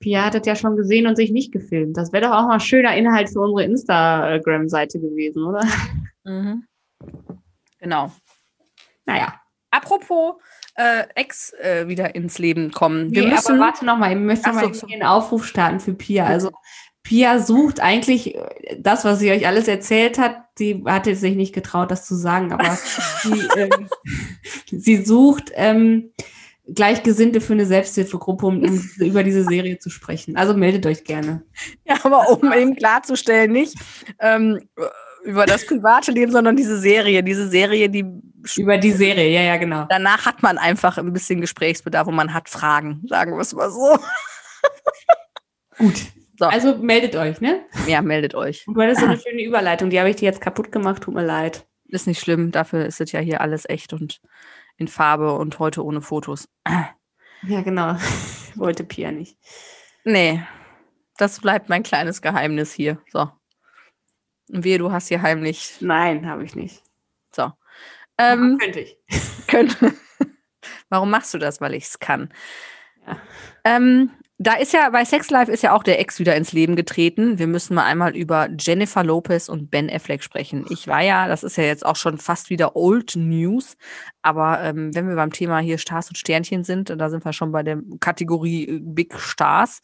Pia 0.00 0.24
hat 0.24 0.34
es 0.34 0.46
ja 0.46 0.54
schon 0.54 0.76
gesehen 0.76 1.06
und 1.06 1.16
sich 1.16 1.30
nicht 1.30 1.52
gefilmt. 1.52 1.96
Das 1.96 2.12
wäre 2.12 2.26
doch 2.28 2.32
auch 2.34 2.46
mal 2.46 2.60
schöner 2.60 2.96
Inhalt 2.96 3.30
für 3.30 3.40
unsere 3.40 3.64
Instagram-Seite 3.64 5.00
gewesen, 5.00 5.44
oder? 5.44 5.64
Mhm. 6.24 6.64
Genau. 7.80 8.12
Naja. 9.06 9.34
Apropos 9.70 10.36
äh, 10.76 11.04
Ex 11.14 11.52
äh, 11.54 11.88
wieder 11.88 12.14
ins 12.14 12.38
Leben 12.38 12.70
kommen. 12.70 13.12
Wir 13.14 13.24
Nee, 13.24 13.30
müssen. 13.30 13.52
aber 13.52 13.60
warte 13.66 13.84
noch 13.84 13.98
mal, 13.98 14.12
ich 14.12 14.18
möchte 14.18 14.50
mal 14.52 14.72
so, 14.72 14.86
einen 14.86 15.02
Aufruf 15.02 15.46
starten 15.46 15.80
für 15.80 15.94
Pia. 15.94 16.24
Also 16.24 16.50
Pia 17.02 17.38
sucht 17.38 17.80
eigentlich 17.80 18.34
äh, 18.34 18.76
das, 18.78 19.04
was 19.04 19.18
sie 19.18 19.30
euch 19.30 19.46
alles 19.46 19.68
erzählt 19.68 20.18
hat. 20.18 20.36
Sie 20.56 20.82
hatte 20.86 21.14
sich 21.16 21.36
nicht 21.36 21.54
getraut, 21.54 21.90
das 21.90 22.06
zu 22.06 22.14
sagen, 22.14 22.52
aber 22.52 22.70
sie, 23.22 23.48
ähm, 23.56 23.88
sie 24.70 25.04
sucht 25.04 25.50
ähm, 25.54 26.12
Gleichgesinnte 26.74 27.40
für 27.40 27.54
eine 27.54 27.66
Selbsthilfegruppe, 27.66 28.46
um, 28.46 28.62
um 28.62 28.90
über 28.98 29.22
diese 29.22 29.44
Serie 29.44 29.78
zu 29.78 29.90
sprechen. 29.90 30.36
Also 30.36 30.54
meldet 30.54 30.86
euch 30.86 31.04
gerne. 31.04 31.42
Ja, 31.84 31.96
aber 32.02 32.28
um 32.30 32.52
eben 32.52 32.76
klarzustellen, 32.76 33.52
nicht 33.52 33.74
ähm, 34.20 34.60
über 35.24 35.46
das 35.46 35.66
private 35.66 36.12
Leben, 36.12 36.32
sondern 36.32 36.56
diese 36.56 36.78
Serie. 36.78 37.22
Diese 37.22 37.48
Serie, 37.48 37.88
die 37.88 38.04
Über 38.56 38.78
die 38.78 38.92
Serie, 38.92 39.28
ja, 39.30 39.42
ja, 39.42 39.56
genau. 39.56 39.86
danach 39.88 40.26
hat 40.26 40.42
man 40.42 40.58
einfach 40.58 40.98
ein 40.98 41.12
bisschen 41.12 41.40
Gesprächsbedarf 41.40 42.06
und 42.06 42.14
man 42.14 42.32
hat 42.32 42.48
Fragen, 42.48 43.02
sagen 43.06 43.32
wir 43.32 43.40
es 43.40 43.54
mal 43.54 43.70
so. 43.70 43.98
Gut. 45.78 45.96
So. 46.38 46.46
Also 46.46 46.76
meldet 46.76 47.16
euch, 47.16 47.40
ne? 47.40 47.64
Ja, 47.88 48.00
meldet 48.00 48.34
euch. 48.36 48.66
Und 48.68 48.74
du 48.74 48.82
hattest 48.82 49.00
so 49.00 49.06
eine 49.06 49.18
schöne 49.18 49.42
Überleitung, 49.42 49.90
die 49.90 49.98
habe 49.98 50.08
ich 50.08 50.16
dir 50.16 50.26
jetzt 50.26 50.40
kaputt 50.40 50.70
gemacht, 50.70 51.02
tut 51.02 51.14
mir 51.14 51.24
leid. 51.24 51.66
Ist 51.88 52.06
nicht 52.06 52.20
schlimm, 52.20 52.52
dafür 52.52 52.86
ist 52.86 53.00
es 53.00 53.10
ja 53.10 53.18
hier 53.18 53.40
alles 53.40 53.68
echt 53.68 53.92
und 53.92 54.20
in 54.78 54.88
Farbe 54.88 55.34
und 55.34 55.58
heute 55.58 55.84
ohne 55.84 56.00
Fotos. 56.00 56.48
Ja, 57.42 57.60
genau. 57.60 57.96
Wollte 58.54 58.84
Pia 58.84 59.12
nicht. 59.12 59.36
Nee, 60.04 60.42
das 61.18 61.40
bleibt 61.40 61.68
mein 61.68 61.82
kleines 61.82 62.22
Geheimnis 62.22 62.72
hier. 62.72 62.98
So. 63.12 63.30
Und 64.50 64.64
wehe, 64.64 64.78
du 64.78 64.90
hast 64.90 65.08
hier 65.08 65.20
heimlich. 65.20 65.76
Nein, 65.80 66.26
habe 66.26 66.44
ich 66.44 66.56
nicht. 66.56 66.82
So. 67.32 67.52
Ähm, 68.16 68.58
könnte 68.58 68.80
ich. 68.80 68.96
könnte. 69.46 69.94
Warum 70.88 71.10
machst 71.10 71.34
du 71.34 71.38
das? 71.38 71.60
Weil 71.60 71.74
ich 71.74 71.84
es 71.84 71.98
kann. 71.98 72.32
Ja. 73.06 73.16
Ähm, 73.64 74.10
da 74.40 74.54
ist 74.54 74.72
ja, 74.72 74.88
bei 74.90 75.04
Sex 75.04 75.30
Life 75.30 75.50
ist 75.50 75.62
ja 75.62 75.74
auch 75.74 75.82
der 75.82 75.98
Ex 75.98 76.20
wieder 76.20 76.36
ins 76.36 76.52
Leben 76.52 76.76
getreten. 76.76 77.40
Wir 77.40 77.48
müssen 77.48 77.74
mal 77.74 77.84
einmal 77.84 78.16
über 78.16 78.48
Jennifer 78.56 79.02
Lopez 79.02 79.48
und 79.48 79.68
Ben 79.68 79.90
Affleck 79.90 80.22
sprechen. 80.22 80.64
Ich 80.70 80.86
war 80.86 81.02
ja, 81.02 81.26
das 81.26 81.42
ist 81.42 81.56
ja 81.56 81.64
jetzt 81.64 81.84
auch 81.84 81.96
schon 81.96 82.18
fast 82.18 82.48
wieder 82.48 82.76
Old 82.76 83.16
News, 83.16 83.76
aber 84.22 84.62
ähm, 84.62 84.94
wenn 84.94 85.08
wir 85.08 85.16
beim 85.16 85.32
Thema 85.32 85.58
hier 85.58 85.78
Stars 85.78 86.08
und 86.08 86.16
Sternchen 86.16 86.62
sind, 86.62 86.90
da 86.90 87.10
sind 87.10 87.24
wir 87.24 87.32
schon 87.32 87.50
bei 87.50 87.64
der 87.64 87.80
Kategorie 87.98 88.68
äh, 88.68 88.80
Big 88.80 89.18
Stars. 89.18 89.80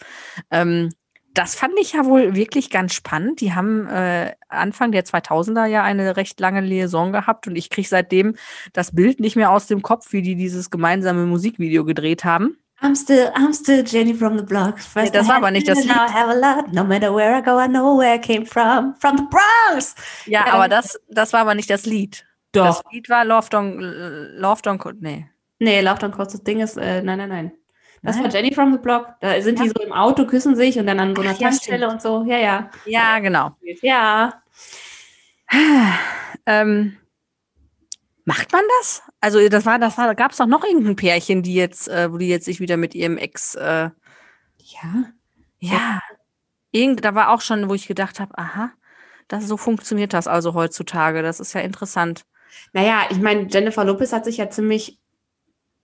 Ähm, 0.52 0.90
das 1.32 1.56
fand 1.56 1.74
ich 1.80 1.94
ja 1.94 2.04
wohl 2.04 2.36
wirklich 2.36 2.70
ganz 2.70 2.94
spannend. 2.94 3.40
Die 3.40 3.54
haben 3.54 3.88
äh, 3.88 4.36
Anfang 4.48 4.92
der 4.92 5.04
2000er 5.04 5.66
ja 5.66 5.82
eine 5.82 6.16
recht 6.16 6.38
lange 6.38 6.60
Liaison 6.60 7.10
gehabt 7.10 7.48
und 7.48 7.56
ich 7.56 7.70
kriege 7.70 7.88
seitdem 7.88 8.36
das 8.72 8.94
Bild 8.94 9.18
nicht 9.18 9.34
mehr 9.34 9.50
aus 9.50 9.66
dem 9.66 9.82
Kopf, 9.82 10.12
wie 10.12 10.22
die 10.22 10.36
dieses 10.36 10.70
gemeinsame 10.70 11.26
Musikvideo 11.26 11.84
gedreht 11.84 12.24
haben. 12.24 12.56
I'm 12.84 12.94
still, 12.94 13.32
I'm 13.34 13.54
still 13.54 13.82
Jenny 13.82 14.12
from 14.14 14.36
the 14.36 14.44
block. 14.44 14.76
Nee, 14.94 15.10
das 15.10 15.26
war 15.26 15.36
aber 15.36 15.50
nicht 15.50 15.66
das 15.66 15.78
Lied. 15.78 15.88
Now 15.88 16.06
I 16.06 16.12
have 16.12 16.30
a 16.30 16.34
lot. 16.34 16.72
No 16.72 16.84
matter 16.84 17.14
where 17.14 17.34
I 17.38 17.40
go, 17.42 17.58
I 17.58 17.66
know 17.66 17.98
where 17.98 18.14
I 18.14 18.18
came 18.18 18.44
from. 18.44 18.94
From 19.00 19.16
the 19.16 19.24
Bronx. 19.30 19.94
Ja, 20.26 20.44
Ja, 20.46 20.52
aber 20.52 20.68
das, 20.68 21.00
das 21.08 21.32
war 21.32 21.40
aber 21.40 21.54
nicht 21.54 21.70
das 21.70 21.86
Lied. 21.86 22.26
Doch. 22.52 22.66
Das 22.66 22.82
Lied 22.92 23.08
war 23.08 23.24
Love 23.24 23.48
Don't, 23.48 23.80
Love 24.36 24.60
Don't, 24.60 24.96
nee. 25.00 25.26
Nee, 25.58 25.80
Lauf 25.80 25.98
dann 25.98 26.12
kurz. 26.12 26.32
Das 26.32 26.42
Ding 26.42 26.60
ist, 26.60 26.76
äh, 26.76 27.02
nein, 27.02 27.18
nein, 27.18 27.28
nein. 27.30 27.52
Das 28.02 28.16
Nein? 28.16 28.26
war 28.26 28.32
Jenny 28.32 28.52
from 28.54 28.72
the 28.72 28.78
Block. 28.78 29.14
Da 29.20 29.40
sind 29.40 29.58
die 29.58 29.68
so 29.68 29.82
im 29.82 29.92
Auto, 29.92 30.26
küssen 30.26 30.54
sich 30.54 30.78
und 30.78 30.86
dann 30.86 31.00
an 31.00 31.16
so 31.16 31.22
einer 31.22 31.30
Ach, 31.30 31.38
ja, 31.38 31.48
Tankstelle 31.48 31.88
und 31.88 32.02
so. 32.02 32.22
Ja, 32.26 32.36
ja. 32.36 32.70
Ja, 32.84 33.18
genau. 33.18 33.56
Ja. 33.80 34.42
Ähm, 36.46 36.98
macht 38.26 38.52
man 38.52 38.62
das? 38.80 39.02
Also 39.24 39.48
das 39.48 39.64
war, 39.64 39.78
das 39.78 39.96
war, 39.96 40.14
gab 40.14 40.32
es 40.32 40.36
doch 40.36 40.46
noch 40.46 40.64
irgendein 40.64 40.96
Pärchen, 40.96 41.42
die 41.42 41.54
jetzt, 41.54 41.88
äh, 41.88 42.12
wo 42.12 42.18
die 42.18 42.28
jetzt 42.28 42.44
sich 42.44 42.60
wieder 42.60 42.76
mit 42.76 42.94
ihrem 42.94 43.16
Ex, 43.16 43.54
äh, 43.54 43.88
Ja. 44.58 45.04
ja, 45.60 46.02
irgend, 46.72 47.06
da 47.06 47.14
war 47.14 47.30
auch 47.30 47.40
schon, 47.40 47.70
wo 47.70 47.74
ich 47.74 47.86
gedacht 47.86 48.20
habe, 48.20 48.36
aha, 48.36 48.70
das 49.28 49.48
so 49.48 49.56
funktioniert 49.56 50.12
das 50.12 50.26
also 50.26 50.52
heutzutage. 50.52 51.22
Das 51.22 51.40
ist 51.40 51.54
ja 51.54 51.62
interessant. 51.62 52.26
Naja, 52.74 53.06
ich 53.08 53.18
meine, 53.18 53.46
Jennifer 53.48 53.82
Lopez 53.82 54.12
hat 54.12 54.26
sich 54.26 54.36
ja 54.36 54.50
ziemlich, 54.50 54.98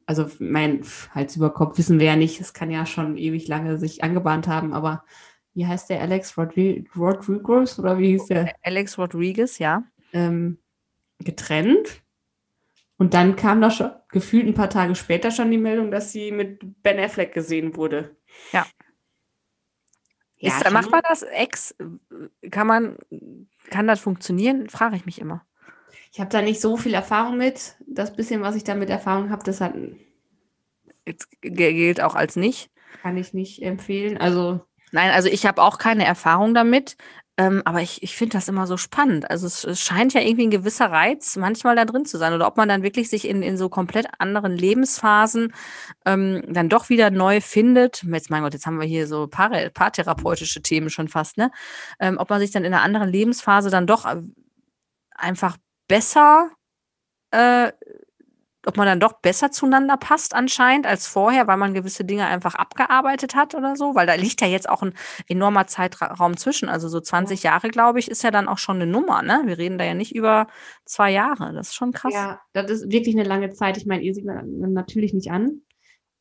also 0.05 0.31
mein 0.38 0.85
Hals 1.14 1.35
über 1.35 1.48
Kopf 1.48 1.79
wissen 1.79 1.98
wir 1.98 2.09
ja 2.09 2.16
nicht, 2.16 2.42
es 2.42 2.53
kann 2.53 2.70
ja 2.70 2.85
schon 2.85 3.16
ewig 3.16 3.48
lange 3.48 3.79
sich 3.79 4.05
angebahnt 4.05 4.48
haben, 4.48 4.74
aber 4.74 5.03
wie 5.55 5.66
heißt 5.66 5.88
der 5.88 6.03
Alex 6.03 6.37
Rodri 6.37 6.87
Rodriguez 6.94 7.79
oder 7.79 7.98
wie 7.98 8.09
hieß 8.09 8.26
der? 8.26 8.55
Alex 8.62 8.98
Rodriguez, 8.98 9.59
ja. 9.59 9.83
Ähm, 10.12 10.59
getrennt. 11.20 12.03
Und 13.01 13.15
dann 13.15 13.35
kam 13.35 13.63
doch 13.63 13.71
schon 13.71 13.93
gefühlt 14.11 14.47
ein 14.47 14.53
paar 14.53 14.69
Tage 14.69 14.95
später 14.95 15.31
schon 15.31 15.51
die 15.51 15.57
Meldung, 15.57 15.91
dass 15.91 16.13
sie 16.13 16.33
mit 16.33 16.61
Ben 16.83 16.99
Affleck 16.99 17.33
gesehen 17.33 17.75
wurde. 17.75 18.15
Ja. 18.53 18.67
Ja, 20.37 20.59
ist, 20.59 20.71
macht 20.71 20.91
man 20.91 21.01
das 21.09 21.23
Ex? 21.23 21.75
Kann 22.51 22.67
man, 22.67 22.99
kann 23.71 23.87
das 23.87 24.01
funktionieren? 24.01 24.69
Frage 24.69 24.97
ich 24.97 25.07
mich 25.07 25.19
immer. 25.19 25.47
Ich 26.13 26.21
habe 26.21 26.29
da 26.29 26.43
nicht 26.43 26.61
so 26.61 26.77
viel 26.77 26.93
Erfahrung 26.93 27.39
mit. 27.39 27.77
Das 27.87 28.15
bisschen, 28.15 28.43
was 28.43 28.55
ich 28.55 28.65
da 28.65 28.75
mit 28.75 28.91
Erfahrung 28.91 29.31
habe, 29.31 29.45
das 29.45 29.63
hat, 29.63 29.73
Jetzt 31.07 31.29
gilt 31.41 32.03
auch 32.03 32.15
als 32.15 32.37
nicht. 32.37 32.71
kann 33.01 33.17
ich 33.17 33.33
nicht 33.33 33.63
empfehlen. 33.63 34.19
Also 34.19 34.61
Nein, 34.93 35.11
also 35.11 35.31
ich 35.31 35.47
habe 35.47 35.63
auch 35.63 35.79
keine 35.79 36.05
Erfahrung 36.05 36.53
damit, 36.53 36.99
ähm, 37.37 37.62
aber 37.64 37.81
ich, 37.81 38.03
ich 38.03 38.16
finde 38.16 38.37
das 38.37 38.49
immer 38.49 38.66
so 38.66 38.77
spannend. 38.77 39.31
Also 39.31 39.47
es, 39.47 39.64
es 39.64 39.81
scheint 39.81 40.12
ja 40.12 40.21
irgendwie 40.21 40.47
ein 40.47 40.51
gewisser 40.51 40.90
Reiz 40.90 41.37
manchmal 41.37 41.77
da 41.77 41.85
drin 41.85 42.05
zu 42.05 42.19
sein. 42.19 42.35
Oder 42.35 42.47
ob 42.47 42.57
man 42.57 42.69
dann 42.69 42.83
wirklich 42.83 43.09
sich 43.09 43.27
in, 43.27 43.43
in 43.43 43.57
so 43.57 43.69
komplett 43.69 44.07
anderen 44.19 44.57
Lebensphasen 44.57 45.55
ähm, 46.05 46.43
dann 46.49 46.69
doch 46.69 46.88
wieder 46.88 47.11
neu 47.11 47.40
findet. 47.40 48.03
Jetzt, 48.03 48.31
mein 48.31 48.43
Gott, 48.43 48.53
jetzt 48.53 48.66
haben 48.66 48.81
wir 48.81 48.87
hier 48.87 49.07
so 49.07 49.25
paare- 49.27 49.71
paartherapeutische 49.71 50.61
Themen 50.61 50.90
schon 50.90 51.09
fast, 51.09 51.38
ne? 51.38 51.51
Ähm, 51.99 52.19
ob 52.19 52.29
man 52.29 52.40
sich 52.40 52.51
dann 52.51 52.64
in 52.64 52.75
einer 52.75 52.83
anderen 52.83 53.09
Lebensphase 53.09 53.71
dann 53.71 53.87
doch 53.87 54.05
äh, 54.05 54.23
einfach 55.14 55.57
besser 55.88 56.51
äh, 57.31 57.73
ob 58.66 58.77
man 58.77 58.87
dann 58.87 59.01
doch 59.01 59.20
besser 59.20 59.51
zueinander 59.51 59.96
passt 59.96 60.35
anscheinend 60.35 60.87
als 60.87 61.07
vorher, 61.07 61.46
weil 61.46 61.57
man 61.57 61.75
gewisse 61.75 62.05
Dinge 62.05 62.27
einfach 62.27 62.55
abgearbeitet 62.55 63.35
hat 63.35 63.55
oder 63.55 63.77
so, 63.77 63.94
weil 63.94 64.07
da 64.07 64.14
liegt 64.14 64.40
ja 64.40 64.46
jetzt 64.46 64.68
auch 64.68 64.83
ein 64.83 64.94
enormer 65.29 65.66
Zeitraum 65.66 66.37
zwischen, 66.37 66.68
also 66.68 66.88
so 66.88 67.01
20 67.01 67.42
Jahre, 67.42 67.68
glaube 67.68 67.99
ich, 67.99 68.11
ist 68.11 68.23
ja 68.23 68.31
dann 68.31 68.49
auch 68.49 68.59
schon 68.59 68.77
eine 68.77 68.87
Nummer, 68.87 69.23
ne? 69.23 69.42
Wir 69.46 69.59
reden 69.59 69.79
da 69.79 69.85
ja 69.85 69.94
nicht 69.94 70.14
über 70.14 70.46
zwei 70.85 71.11
Jahre, 71.11 71.53
das 71.55 71.68
ist 71.68 71.75
schon 71.75 71.92
krass. 71.92 72.12
Ja, 72.12 72.40
das 72.53 72.70
ist 72.70 72.92
wirklich 72.92 73.16
eine 73.16 73.27
lange 73.27 73.51
Zeit. 73.51 73.77
Ich 73.77 73.87
meine, 73.87 74.03
ihr 74.03 74.14
sieht 74.14 74.27
man 74.27 74.73
natürlich 74.73 75.14
nicht 75.14 75.31
an. 75.31 75.62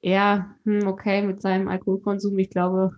Er, 0.02 0.56
hm, 0.64 0.88
okay, 0.88 1.22
mit 1.22 1.42
seinem 1.42 1.68
Alkoholkonsum, 1.68 2.38
ich 2.40 2.50
glaube, 2.50 2.92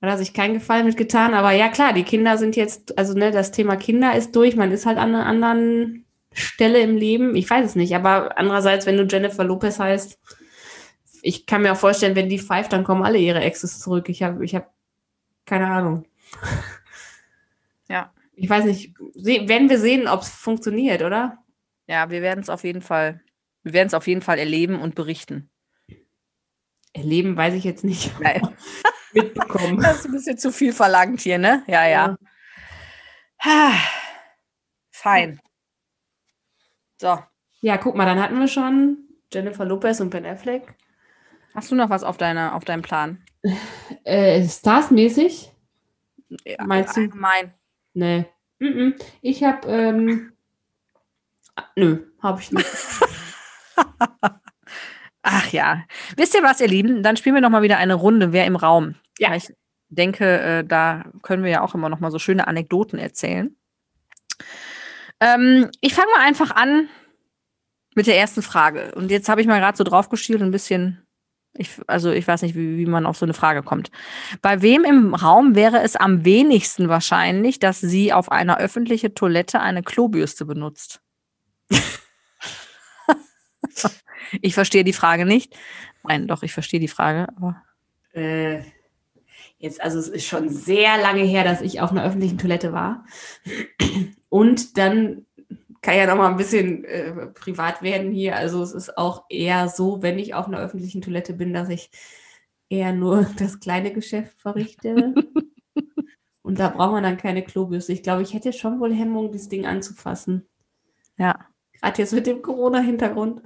hat 0.00 0.10
er 0.10 0.18
sich 0.18 0.34
keinen 0.34 0.54
Gefallen 0.54 0.86
mitgetan. 0.86 1.34
Aber 1.34 1.52
ja, 1.52 1.68
klar, 1.68 1.92
die 1.92 2.04
Kinder 2.04 2.36
sind 2.38 2.56
jetzt, 2.56 2.98
also 2.98 3.14
ne, 3.14 3.30
das 3.30 3.52
Thema 3.52 3.76
Kinder 3.76 4.14
ist 4.14 4.34
durch. 4.34 4.56
Man 4.56 4.72
ist 4.72 4.86
halt 4.86 4.98
an 4.98 5.14
einer 5.14 5.26
anderen 5.26 6.06
Stelle 6.32 6.80
im 6.80 6.96
Leben. 6.96 7.34
Ich 7.36 7.48
weiß 7.48 7.66
es 7.66 7.74
nicht. 7.74 7.94
Aber 7.94 8.38
andererseits, 8.38 8.86
wenn 8.86 8.96
du 8.96 9.04
Jennifer 9.04 9.44
Lopez 9.44 9.78
heißt, 9.78 10.18
ich 11.22 11.46
kann 11.46 11.62
mir 11.62 11.72
auch 11.72 11.76
vorstellen, 11.76 12.16
wenn 12.16 12.28
die 12.28 12.38
pfeift, 12.38 12.72
dann 12.72 12.84
kommen 12.84 13.04
alle 13.04 13.18
ihre 13.18 13.40
Exes 13.40 13.78
zurück. 13.80 14.08
Ich 14.08 14.22
habe, 14.22 14.44
ich 14.44 14.54
habe 14.54 14.66
keine 15.46 15.68
Ahnung. 15.68 16.06
Ja. 17.88 18.10
Ich 18.34 18.48
weiß 18.48 18.64
nicht, 18.64 18.94
werden 18.96 19.68
wir 19.68 19.78
sehen, 19.78 20.08
ob 20.08 20.22
es 20.22 20.30
funktioniert, 20.30 21.02
oder? 21.02 21.44
Ja, 21.86 22.08
wir 22.08 22.22
werden 22.22 22.40
es 22.40 22.48
auf 22.48 22.64
jeden 22.64 22.80
Fall, 22.80 23.20
wir 23.62 23.74
werden 23.74 23.88
es 23.88 23.92
auf 23.92 24.06
jeden 24.06 24.22
Fall 24.22 24.38
erleben 24.38 24.80
und 24.80 24.94
berichten. 24.94 25.50
Erleben 26.94 27.36
weiß 27.36 27.52
ich 27.52 27.64
jetzt 27.64 27.84
nicht. 27.84 28.18
Nein. 28.18 28.48
Mitbekommen. 29.12 29.78
Das 29.82 29.98
ist 29.98 30.06
ein 30.06 30.12
bisschen 30.12 30.38
zu 30.38 30.50
viel 30.50 30.72
verlangt 30.72 31.20
hier, 31.20 31.36
ne? 31.36 31.64
Ja, 31.66 31.86
ja. 31.86 32.16
Ah, 33.38 33.74
Fein. 35.02 35.40
So, 37.02 37.18
Ja, 37.62 37.78
guck 37.78 37.96
mal, 37.96 38.06
dann 38.06 38.22
hatten 38.22 38.38
wir 38.38 38.46
schon 38.46 38.96
Jennifer 39.32 39.64
Lopez 39.64 39.98
und 39.98 40.10
Ben 40.10 40.24
Affleck. 40.24 40.72
hast 41.52 41.72
du 41.72 41.74
noch 41.74 41.90
was 41.90 42.04
auf 42.04 42.16
deiner, 42.16 42.54
auf 42.54 42.64
deinem 42.64 42.82
Plan? 42.82 43.18
Äh, 44.04 44.46
Stars-mäßig? 44.48 45.50
Ja, 46.44 46.64
Meinst 46.64 46.96
du? 46.96 47.00
allgemein. 47.02 47.52
Nee. 47.94 48.24
Mm-mm. 48.60 48.94
Ich 49.20 49.42
habe, 49.42 49.66
ähm, 49.68 50.32
nö, 51.76 52.04
habe 52.22 52.40
ich 52.40 52.52
nicht. 52.52 52.66
Ach 55.22 55.52
ja. 55.52 55.82
Wisst 56.16 56.34
ihr 56.36 56.42
was, 56.44 56.60
ihr 56.60 56.68
Lieben? 56.68 57.02
Dann 57.02 57.16
spielen 57.16 57.34
wir 57.34 57.42
noch 57.42 57.50
mal 57.50 57.62
wieder 57.62 57.78
eine 57.78 57.94
Runde, 57.94 58.32
wer 58.32 58.46
im 58.46 58.54
Raum. 58.56 58.94
Ja. 59.18 59.30
Weil 59.30 59.38
Ich 59.38 59.52
denke, 59.88 60.40
äh, 60.40 60.64
da 60.64 61.04
können 61.22 61.42
wir 61.44 61.50
ja 61.50 61.60
auch 61.62 61.74
immer 61.74 61.88
noch 61.88 62.00
mal 62.00 62.10
so 62.12 62.18
schöne 62.20 62.46
Anekdoten 62.46 62.98
erzählen. 62.98 63.54
Ähm, 65.22 65.70
ich 65.80 65.94
fange 65.94 66.10
mal 66.16 66.26
einfach 66.26 66.50
an 66.50 66.88
mit 67.94 68.08
der 68.08 68.18
ersten 68.18 68.42
Frage. 68.42 68.92
Und 68.96 69.12
jetzt 69.12 69.28
habe 69.28 69.40
ich 69.40 69.46
mal 69.46 69.60
gerade 69.60 69.78
so 69.78 69.84
drauf 69.84 70.08
geschielt, 70.08 70.42
ein 70.42 70.50
bisschen, 70.50 71.06
ich, 71.54 71.70
also 71.86 72.10
ich 72.10 72.26
weiß 72.26 72.42
nicht, 72.42 72.56
wie, 72.56 72.76
wie 72.76 72.86
man 72.86 73.06
auf 73.06 73.16
so 73.16 73.24
eine 73.24 73.34
Frage 73.34 73.62
kommt. 73.62 73.92
Bei 74.40 74.62
wem 74.62 74.82
im 74.84 75.14
Raum 75.14 75.54
wäre 75.54 75.80
es 75.80 75.94
am 75.94 76.24
wenigsten 76.24 76.88
wahrscheinlich, 76.88 77.60
dass 77.60 77.80
sie 77.80 78.12
auf 78.12 78.32
einer 78.32 78.58
öffentlichen 78.58 79.14
Toilette 79.14 79.60
eine 79.60 79.84
Klobürste 79.84 80.44
benutzt? 80.44 81.00
ich 84.40 84.54
verstehe 84.54 84.82
die 84.82 84.92
Frage 84.92 85.24
nicht. 85.24 85.54
Nein, 86.02 86.26
doch, 86.26 86.42
ich 86.42 86.52
verstehe 86.52 86.80
die 86.80 86.88
Frage, 86.88 87.28
äh, 88.12 88.62
jetzt, 89.62 89.80
also 89.80 89.98
es 89.98 90.08
ist 90.08 90.26
schon 90.26 90.48
sehr 90.48 90.98
lange 90.98 91.22
her, 91.22 91.44
dass 91.44 91.62
ich 91.62 91.80
auf 91.80 91.92
einer 91.92 92.04
öffentlichen 92.04 92.36
Toilette 92.36 92.72
war. 92.72 93.06
Und 94.28 94.76
dann 94.76 95.24
kann 95.80 95.96
ja 95.96 96.06
noch 96.06 96.16
mal 96.16 96.30
ein 96.30 96.36
bisschen 96.36 96.84
äh, 96.84 97.28
privat 97.28 97.80
werden 97.80 98.10
hier. 98.10 98.36
Also 98.36 98.62
es 98.62 98.72
ist 98.72 98.98
auch 98.98 99.24
eher 99.30 99.68
so, 99.68 100.02
wenn 100.02 100.18
ich 100.18 100.34
auf 100.34 100.48
einer 100.48 100.58
öffentlichen 100.58 101.00
Toilette 101.00 101.32
bin, 101.32 101.52
dass 101.52 101.68
ich 101.68 101.90
eher 102.68 102.92
nur 102.92 103.24
das 103.38 103.60
kleine 103.60 103.92
Geschäft 103.92 104.40
verrichte. 104.40 105.14
Und 106.42 106.58
da 106.58 106.68
braucht 106.68 106.92
man 106.92 107.04
dann 107.04 107.16
keine 107.16 107.42
Klobürste. 107.42 107.92
Ich 107.92 108.02
glaube, 108.02 108.22
ich 108.22 108.34
hätte 108.34 108.52
schon 108.52 108.80
wohl 108.80 108.92
Hemmung, 108.92 109.30
das 109.32 109.48
Ding 109.48 109.64
anzufassen. 109.64 110.46
ja. 111.16 111.38
Gerade 111.80 112.02
jetzt 112.02 112.12
mit 112.12 112.28
dem 112.28 112.42
Corona-Hintergrund. 112.42 113.42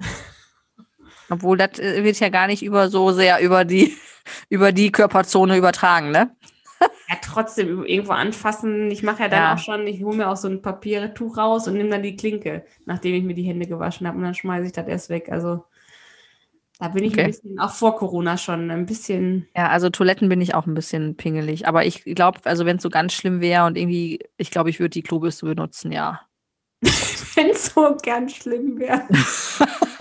Obwohl, 1.29 1.57
das 1.57 1.79
äh, 1.79 2.03
wird 2.03 2.19
ja 2.19 2.29
gar 2.29 2.45
nicht 2.45 2.61
über 2.61 2.89
so 2.89 3.11
sehr 3.11 3.39
über 3.41 3.65
die, 3.65 3.97
über 4.49 4.71
die 4.71 4.91
Körperzone 4.91 5.57
übertragen, 5.57 6.11
ne? 6.11 6.35
Ja, 7.09 7.15
trotzdem 7.23 7.85
irgendwo 7.85 8.11
anfassen. 8.11 8.91
Ich 8.91 9.01
mache 9.01 9.23
ja 9.23 9.29
dann 9.29 9.41
Ja. 9.43 9.53
auch 9.53 9.57
schon, 9.59 9.87
ich 9.87 10.03
hole 10.03 10.17
mir 10.17 10.29
auch 10.29 10.35
so 10.35 10.49
ein 10.49 10.61
Papiertuch 10.61 11.37
raus 11.37 11.67
und 11.67 11.75
nehme 11.75 11.89
dann 11.89 12.03
die 12.03 12.17
Klinke, 12.17 12.65
nachdem 12.85 13.15
ich 13.15 13.23
mir 13.23 13.33
die 13.33 13.43
Hände 13.43 13.65
gewaschen 13.65 14.05
habe 14.07 14.17
und 14.17 14.23
dann 14.23 14.35
schmeiße 14.35 14.65
ich 14.67 14.73
das 14.73 14.87
erst 14.87 15.09
weg. 15.09 15.29
Also 15.31 15.63
da 16.79 16.89
bin 16.89 17.03
ich 17.05 17.13
Okay. 17.13 17.21
ein 17.23 17.27
bisschen, 17.27 17.59
auch 17.59 17.71
vor 17.71 17.95
Corona 17.95 18.37
schon, 18.37 18.69
ein 18.69 18.85
bisschen, 18.85 19.47
Ja, 19.55 19.69
also 19.69 19.89
Toiletten 19.89 20.29
bin 20.29 20.41
ich 20.41 20.53
auch 20.53 20.67
ein 20.67 20.73
bisschen 20.75 21.15
pingelig. 21.15 21.67
Aber 21.67 21.85
ich 21.85 22.03
glaube, 22.03 22.41
also 22.43 22.65
wenn 22.65 22.77
es 22.77 22.83
so 22.83 22.89
ganz 22.89 23.13
schlimm 23.13 23.41
wäre 23.41 23.65
und 23.65 23.77
irgendwie, 23.77 24.19
ich 24.37 24.51
glaube, 24.51 24.69
ich 24.69 24.79
würde 24.79 24.91
die 24.91 25.01
Klobürste 25.01 25.45
benutzen, 25.45 25.91
ja. 25.91 26.21
wenn 27.35 27.49
es 27.49 27.67
so 27.67 27.97
ganz 28.03 28.35
schlimm 28.35 28.77
wäre. 28.77 29.07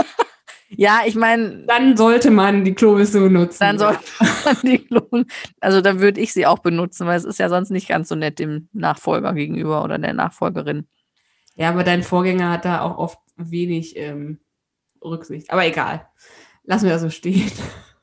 Ja, 0.68 1.02
ich 1.06 1.14
meine, 1.14 1.64
Dann 1.66 1.96
sollte 1.96 2.30
man 2.30 2.64
die 2.64 2.74
Klobürste 2.74 3.20
benutzen. 3.20 3.58
dann 3.60 3.78
ja. 3.78 3.92
soll 3.92 4.28
man 4.44 4.56
die 4.62 4.78
Klo, 4.78 5.00
also 5.60 5.80
dann 5.80 6.00
würde 6.00 6.20
ich 6.20 6.32
sie 6.32 6.46
auch 6.46 6.58
benutzen, 6.58 7.06
weil 7.06 7.16
es 7.16 7.24
ist 7.24 7.38
ja 7.38 7.48
sonst 7.48 7.70
nicht 7.70 7.88
ganz 7.88 8.08
so 8.08 8.14
nett 8.14 8.38
dem 8.38 8.68
Nachfolger 8.72 9.32
gegenüber 9.32 9.84
oder 9.84 9.98
der 9.98 10.12
Nachfolgerin. 10.12 10.86
Ja, 11.54 11.70
aber 11.70 11.84
dein 11.84 12.02
Vorgänger 12.02 12.50
hat 12.50 12.64
da 12.64 12.82
auch 12.82 12.98
oft 12.98 13.18
wenig 13.36 13.96
ähm, 13.96 14.40
Rücksicht. 15.02 15.50
Aber 15.50 15.64
egal. 15.64 16.06
Lassen 16.64 16.86
wir 16.86 16.92
das 16.92 17.02
so 17.02 17.10
stehen. 17.10 17.50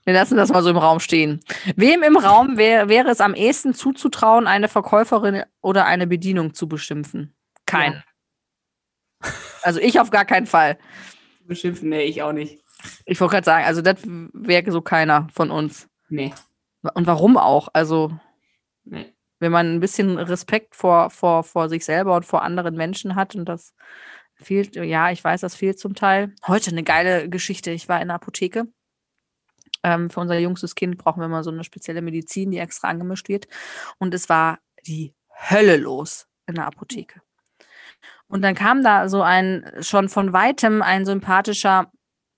Wir 0.06 0.14
lassen 0.14 0.36
das 0.36 0.50
mal 0.50 0.64
so 0.64 0.70
im 0.70 0.78
Raum 0.78 1.00
stehen. 1.00 1.40
Wem 1.78 2.04
im 2.04 2.18
Raum 2.18 2.58
wär, 2.58 2.90
wäre 2.90 3.10
es 3.10 3.22
am 3.22 3.34
ehesten 3.34 3.74
zuzutrauen, 3.74 4.48
eine 4.48 4.68
Verkäuferin 4.68 5.44
oder 5.62 5.86
eine 5.86 6.08
Bedienung 6.08 6.54
zu 6.54 6.68
beschimpfen? 6.68 7.34
Kein. 7.66 8.04
Also 9.62 9.80
ich 9.80 10.02
auf 10.02 10.12
gar 10.12 10.26
keinen 10.26 10.46
Fall. 10.46 10.78
Beschimpfen, 11.48 11.90
nee, 11.90 12.04
ich 12.04 12.22
auch 12.22 12.34
nicht. 12.34 12.64
Ich 13.06 13.20
wollte 13.20 13.34
gerade 13.34 13.46
sagen, 13.46 13.66
also 13.66 13.82
das 13.82 13.98
wäre 14.06 14.72
so 14.72 14.82
keiner 14.82 15.28
von 15.34 15.52
uns. 15.52 15.88
Nee, 16.10 16.34
Und 16.94 17.08
warum 17.08 17.38
auch? 17.38 17.70
Also, 17.74 18.18
nee. 18.84 19.14
wenn 19.40 19.52
man 19.52 19.74
ein 19.74 19.80
bisschen 19.80 20.18
Respekt 20.18 20.76
vor, 20.76 21.10
vor, 21.10 21.44
vor 21.44 21.70
sich 21.70 21.86
selber 21.86 22.16
und 22.16 22.26
vor 22.26 22.44
anderen 22.44 22.76
Menschen 22.76 23.16
hat 23.16 23.36
und 23.36 23.46
das 23.46 23.74
fehlt, 24.36 24.76
ja, 24.76 25.12
ich 25.12 25.24
weiß, 25.24 25.42
das 25.42 25.56
fehlt 25.56 25.80
zum 25.80 25.96
Teil. 25.96 26.34
Heute 26.48 26.72
eine 26.72 26.84
geile 26.84 27.30
Geschichte. 27.30 27.72
Ich 27.72 27.88
war 27.88 28.02
in 28.02 28.10
der 28.10 28.16
Apotheke. 28.16 28.68
Ähm, 29.84 30.10
für 30.10 30.20
unser 30.20 30.38
jüngstes 30.38 30.76
Kind 30.76 30.98
brauchen 30.98 31.22
wir 31.22 31.28
mal 31.28 31.44
so 31.44 31.52
eine 31.52 31.64
spezielle 31.64 32.02
Medizin, 32.02 32.52
die 32.52 32.58
extra 32.58 32.90
angemischt 32.90 33.28
wird. 33.28 33.48
Und 33.98 34.14
es 34.14 34.30
war 34.30 34.60
die 34.86 35.14
Hölle 35.30 35.78
los 35.78 36.28
in 36.48 36.56
der 36.56 36.68
Apotheke. 36.68 37.22
Und 38.28 38.42
dann 38.42 38.56
kam 38.56 38.84
da 38.84 39.10
so 39.10 39.22
ein, 39.22 39.66
schon 39.80 40.10
von 40.10 40.34
weitem 40.34 40.82
ein 40.82 41.06
sympathischer 41.06 41.92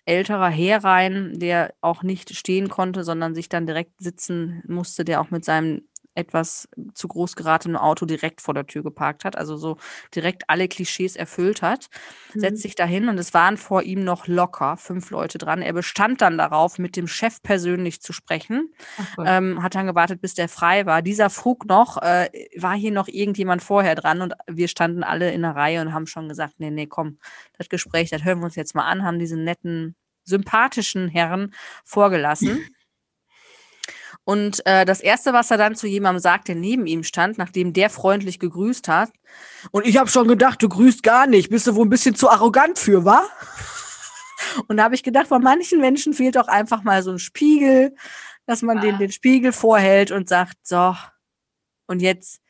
älterer 0.06 0.50
Herr 0.50 0.84
rein, 0.84 1.40
der 1.40 1.74
auch 1.82 2.04
nicht 2.04 2.36
stehen 2.36 2.70
konnte, 2.70 3.04
sondern 3.04 3.34
sich 3.34 3.50
dann 3.50 3.66
direkt 3.66 4.00
sitzen 4.00 4.62
musste, 4.68 5.04
der 5.04 5.22
auch 5.22 5.32
mit 5.32 5.44
seinem 5.44 5.88
etwas 6.16 6.68
zu 6.94 7.08
groß 7.08 7.36
geratenen 7.36 7.78
Auto 7.78 8.06
direkt 8.06 8.42
vor 8.42 8.54
der 8.54 8.66
Tür 8.66 8.84
geparkt 8.84 9.26
hat, 9.26 9.38
also 9.38 9.58
so 9.58 9.78
direkt 10.14 10.50
alle 10.50 10.68
Klischees 10.68 11.16
erfüllt 11.16 11.62
hat, 11.62 11.90
setzt 12.34 12.62
sich 12.62 12.76
dahin 12.76 13.10
und 13.10 13.18
es 13.18 13.34
waren 13.34 13.58
vor 13.58 13.84
ihm 13.84 14.04
noch 14.04 14.28
locker 14.28 14.78
fünf 14.78 15.12
Leute 15.12 15.38
dran. 15.38 15.62
Er 15.62 15.74
bestand 15.74 16.22
dann 16.22 16.38
darauf, 16.38 16.80
mit 16.80 16.96
dem 16.96 17.08
Chef 17.08 17.42
persönlich 17.44 18.02
zu 18.02 18.14
sprechen, 18.14 18.74
ähm, 19.24 19.62
hat 19.62 19.76
dann 19.76 19.86
gewartet, 19.86 20.22
bis 20.22 20.34
der 20.34 20.50
frei 20.50 20.86
war. 20.86 21.02
Dieser 21.02 21.30
frug 21.30 21.66
noch, 21.66 22.02
äh, 22.02 22.30
war 22.58 22.76
hier 22.76 22.92
noch 22.92 23.08
irgendjemand 23.08 23.62
vorher 23.62 23.96
dran 23.96 24.22
und 24.22 24.34
wir 24.48 24.68
standen 24.68 25.04
alle 25.04 25.32
in 25.32 25.42
der 25.42 25.56
Reihe 25.56 25.82
und 25.82 25.94
haben 25.94 26.08
schon 26.08 26.30
gesagt, 26.30 26.56
nee, 26.58 26.72
nee, 26.72 26.88
komm, 26.88 27.20
das 27.58 27.70
Gespräch, 27.70 28.10
das 28.10 28.24
hören 28.24 28.40
wir 28.40 28.46
uns 28.46 28.56
jetzt 28.56 28.76
mal 28.76 28.86
an, 28.86 29.04
haben 29.04 29.20
diesen 29.20 29.44
netten, 29.44 29.96
sympathischen 30.24 31.08
Herren 31.08 31.54
vorgelassen. 31.84 32.66
Und 34.26 34.66
äh, 34.66 34.86
das 34.86 35.02
Erste, 35.02 35.34
was 35.34 35.52
er 35.52 35.58
dann 35.58 35.76
zu 35.76 35.86
jemandem 35.88 36.20
sagt, 36.20 36.48
der 36.48 36.56
neben 36.56 36.88
ihm 36.88 37.04
stand, 37.04 37.38
nachdem 37.38 37.74
der 37.74 37.92
freundlich 37.92 38.40
gegrüßt 38.40 38.88
hat, 38.88 39.12
und 39.72 39.86
ich 39.86 39.98
habe 39.98 40.10
schon 40.10 40.28
gedacht, 40.28 40.62
du 40.64 40.68
grüßt 40.68 41.04
gar 41.04 41.28
nicht, 41.28 41.50
bist 41.50 41.68
du 41.68 41.76
wohl 41.76 41.86
ein 41.86 41.90
bisschen 41.90 42.16
zu 42.16 42.30
arrogant 42.30 42.80
für, 42.80 43.06
wa? 43.06 43.24
Und 44.68 44.78
da 44.78 44.84
habe 44.84 44.96
ich 44.96 45.04
gedacht, 45.04 45.30
bei 45.30 45.40
manchen 45.40 45.80
Menschen 45.80 46.14
fehlt 46.14 46.38
auch 46.38 46.48
einfach 46.48 46.84
mal 46.84 47.04
so 47.04 47.12
ein 47.12 47.20
Spiegel, 47.20 47.96
dass 48.46 48.62
man 48.62 48.82
den, 48.82 48.98
den 48.98 49.12
Spiegel 49.12 49.52
vorhält 49.52 50.12
und 50.12 50.30
sagt, 50.30 50.58
so, 50.64 50.96
und 51.88 52.02
jetzt 52.02 52.42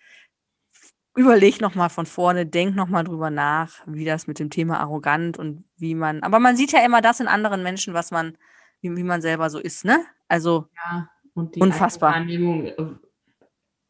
überleg 1.16 1.62
noch 1.62 1.76
mal 1.76 1.90
von 1.90 2.06
vorne, 2.06 2.46
denk 2.46 2.76
noch 2.76 2.88
mal 2.88 3.04
drüber 3.04 3.30
nach, 3.30 3.82
wie 3.86 4.04
das 4.04 4.28
mit 4.28 4.40
dem 4.40 4.50
Thema 4.50 4.80
arrogant 4.80 5.38
und 5.38 5.64
wie 5.78 5.96
man, 5.96 6.22
aber 6.24 6.40
man 6.40 6.58
sieht 6.58 6.74
ja 6.74 6.84
immer 6.84 7.02
das 7.02 7.20
in 7.20 7.28
anderen 7.28 7.64
Menschen, 7.64 7.94
was 7.94 8.12
man, 8.12 8.38
wie, 8.82 8.96
wie 8.96 9.04
man 9.04 9.22
selber 9.22 9.50
so 9.50 9.60
ist, 9.60 9.86
ne? 9.86 10.06
Also, 10.28 10.68
ja, 10.76 11.10
und 11.36 11.56
die 11.56 11.62
unfassbar. 11.62 12.14
Wahrnehmung 12.14 12.66
äh, 12.66 12.74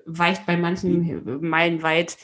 weicht 0.06 0.46
bei 0.46 0.58
manchen 0.58 1.40
meilenweit 1.42 2.18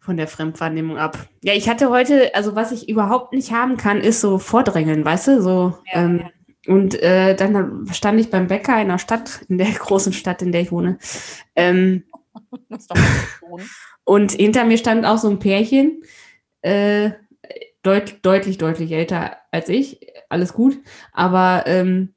von 0.00 0.16
der 0.18 0.28
Fremdwahrnehmung 0.28 0.98
ab. 0.98 1.28
Ja, 1.42 1.54
ich 1.54 1.68
hatte 1.68 1.88
heute, 1.88 2.34
also 2.34 2.54
was 2.54 2.72
ich 2.72 2.88
überhaupt 2.90 3.32
nicht 3.32 3.52
haben 3.52 3.78
kann, 3.78 4.00
ist 4.00 4.20
so 4.20 4.38
Vordrängeln, 4.38 5.02
weißt 5.04 5.28
du? 5.28 5.42
So, 5.42 5.78
Ja, 5.86 6.02
ähm, 6.04 6.28
Und 6.66 6.94
äh, 7.02 7.34
dann 7.34 7.88
stand 7.90 8.20
ich 8.20 8.30
beim 8.30 8.46
Bäcker 8.46 8.80
in 8.80 8.88
der 8.88 8.98
Stadt, 8.98 9.40
in 9.48 9.56
der 9.56 9.70
großen 9.72 10.12
Stadt, 10.12 10.42
in 10.42 10.52
der 10.52 10.60
ich 10.60 10.72
wohne. 10.72 10.98
Ähm, 11.56 12.04
und 14.04 14.32
hinter 14.32 14.64
mir 14.64 14.76
stand 14.76 15.06
auch 15.06 15.18
so 15.18 15.30
ein 15.30 15.38
Pärchen, 15.38 16.02
äh, 16.60 17.12
deut 17.82 18.18
deutlich, 18.22 18.58
deutlich 18.58 18.92
älter 18.92 19.38
als 19.50 19.68
ich. 19.68 20.00
Alles 20.28 20.52
gut. 20.52 20.78
Aber 21.12 21.64
ähm, 21.66 22.14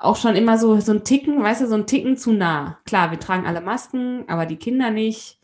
auch 0.00 0.16
schon 0.16 0.36
immer 0.36 0.58
so, 0.58 0.80
so 0.80 0.92
ein 0.92 1.04
Ticken, 1.04 1.42
weißt 1.42 1.62
du, 1.62 1.66
so 1.68 1.74
ein 1.74 1.86
Ticken 1.86 2.16
zu 2.16 2.32
nah. 2.32 2.78
Klar, 2.86 3.10
wir 3.10 3.20
tragen 3.20 3.46
alle 3.46 3.60
Masken, 3.60 4.24
aber 4.28 4.46
die 4.46 4.56
Kinder 4.56 4.90
nicht. 4.90 5.38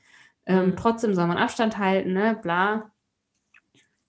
Ähm, 0.47 0.69
Mhm. 0.69 0.77
Trotzdem 0.77 1.14
soll 1.14 1.27
man 1.27 1.38
Abstand 1.38 1.79
halten, 1.79 2.12
ne, 2.12 2.38
bla. 2.40 2.90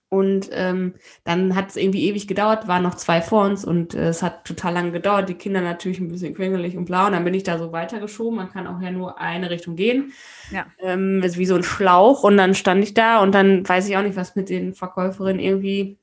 Und 0.10 0.50
ähm, 0.54 0.94
dann 1.26 1.54
hat 1.54 1.70
es 1.70 1.76
irgendwie 1.76 2.06
ewig 2.08 2.30
gedauert, 2.30 2.68
waren 2.70 2.84
noch 2.84 2.96
zwei 2.96 3.22
vor 3.22 3.44
uns 3.44 3.66
und 3.66 3.94
äh, 3.94 4.08
es 4.08 4.24
hat 4.24 4.46
total 4.46 4.74
lange 4.74 4.92
gedauert. 4.94 5.28
Die 5.28 5.34
Kinder 5.34 5.60
natürlich 5.60 6.00
ein 6.00 6.08
bisschen 6.08 6.34
quengelig 6.34 6.78
und 6.78 6.86
bla. 6.86 7.08
Und 7.08 7.12
dann 7.12 7.26
bin 7.26 7.34
ich 7.34 7.44
da 7.44 7.58
so 7.58 7.74
weitergeschoben. 7.74 8.38
Man 8.38 8.50
kann 8.50 8.68
auch 8.68 8.80
ja 8.82 8.90
nur 8.92 9.20
eine 9.20 9.50
Richtung 9.50 9.76
gehen. 9.76 10.14
Ja. 10.50 10.66
Ähm, 10.80 11.22
ist 11.24 11.38
wie 11.38 11.46
so 11.46 11.56
ein 11.56 11.64
Schlauch. 11.64 12.24
Und 12.24 12.38
dann 12.38 12.56
stand 12.56 12.84
ich 12.86 12.94
da 12.94 13.22
und 13.22 13.36
dann 13.36 13.68
weiß 13.68 13.90
ich 13.90 13.98
auch 13.98 14.02
nicht, 14.02 14.16
was 14.16 14.38
mit 14.38 14.50
den 14.50 14.74
Verkäuferinnen 14.74 15.42
irgendwie 15.42 15.98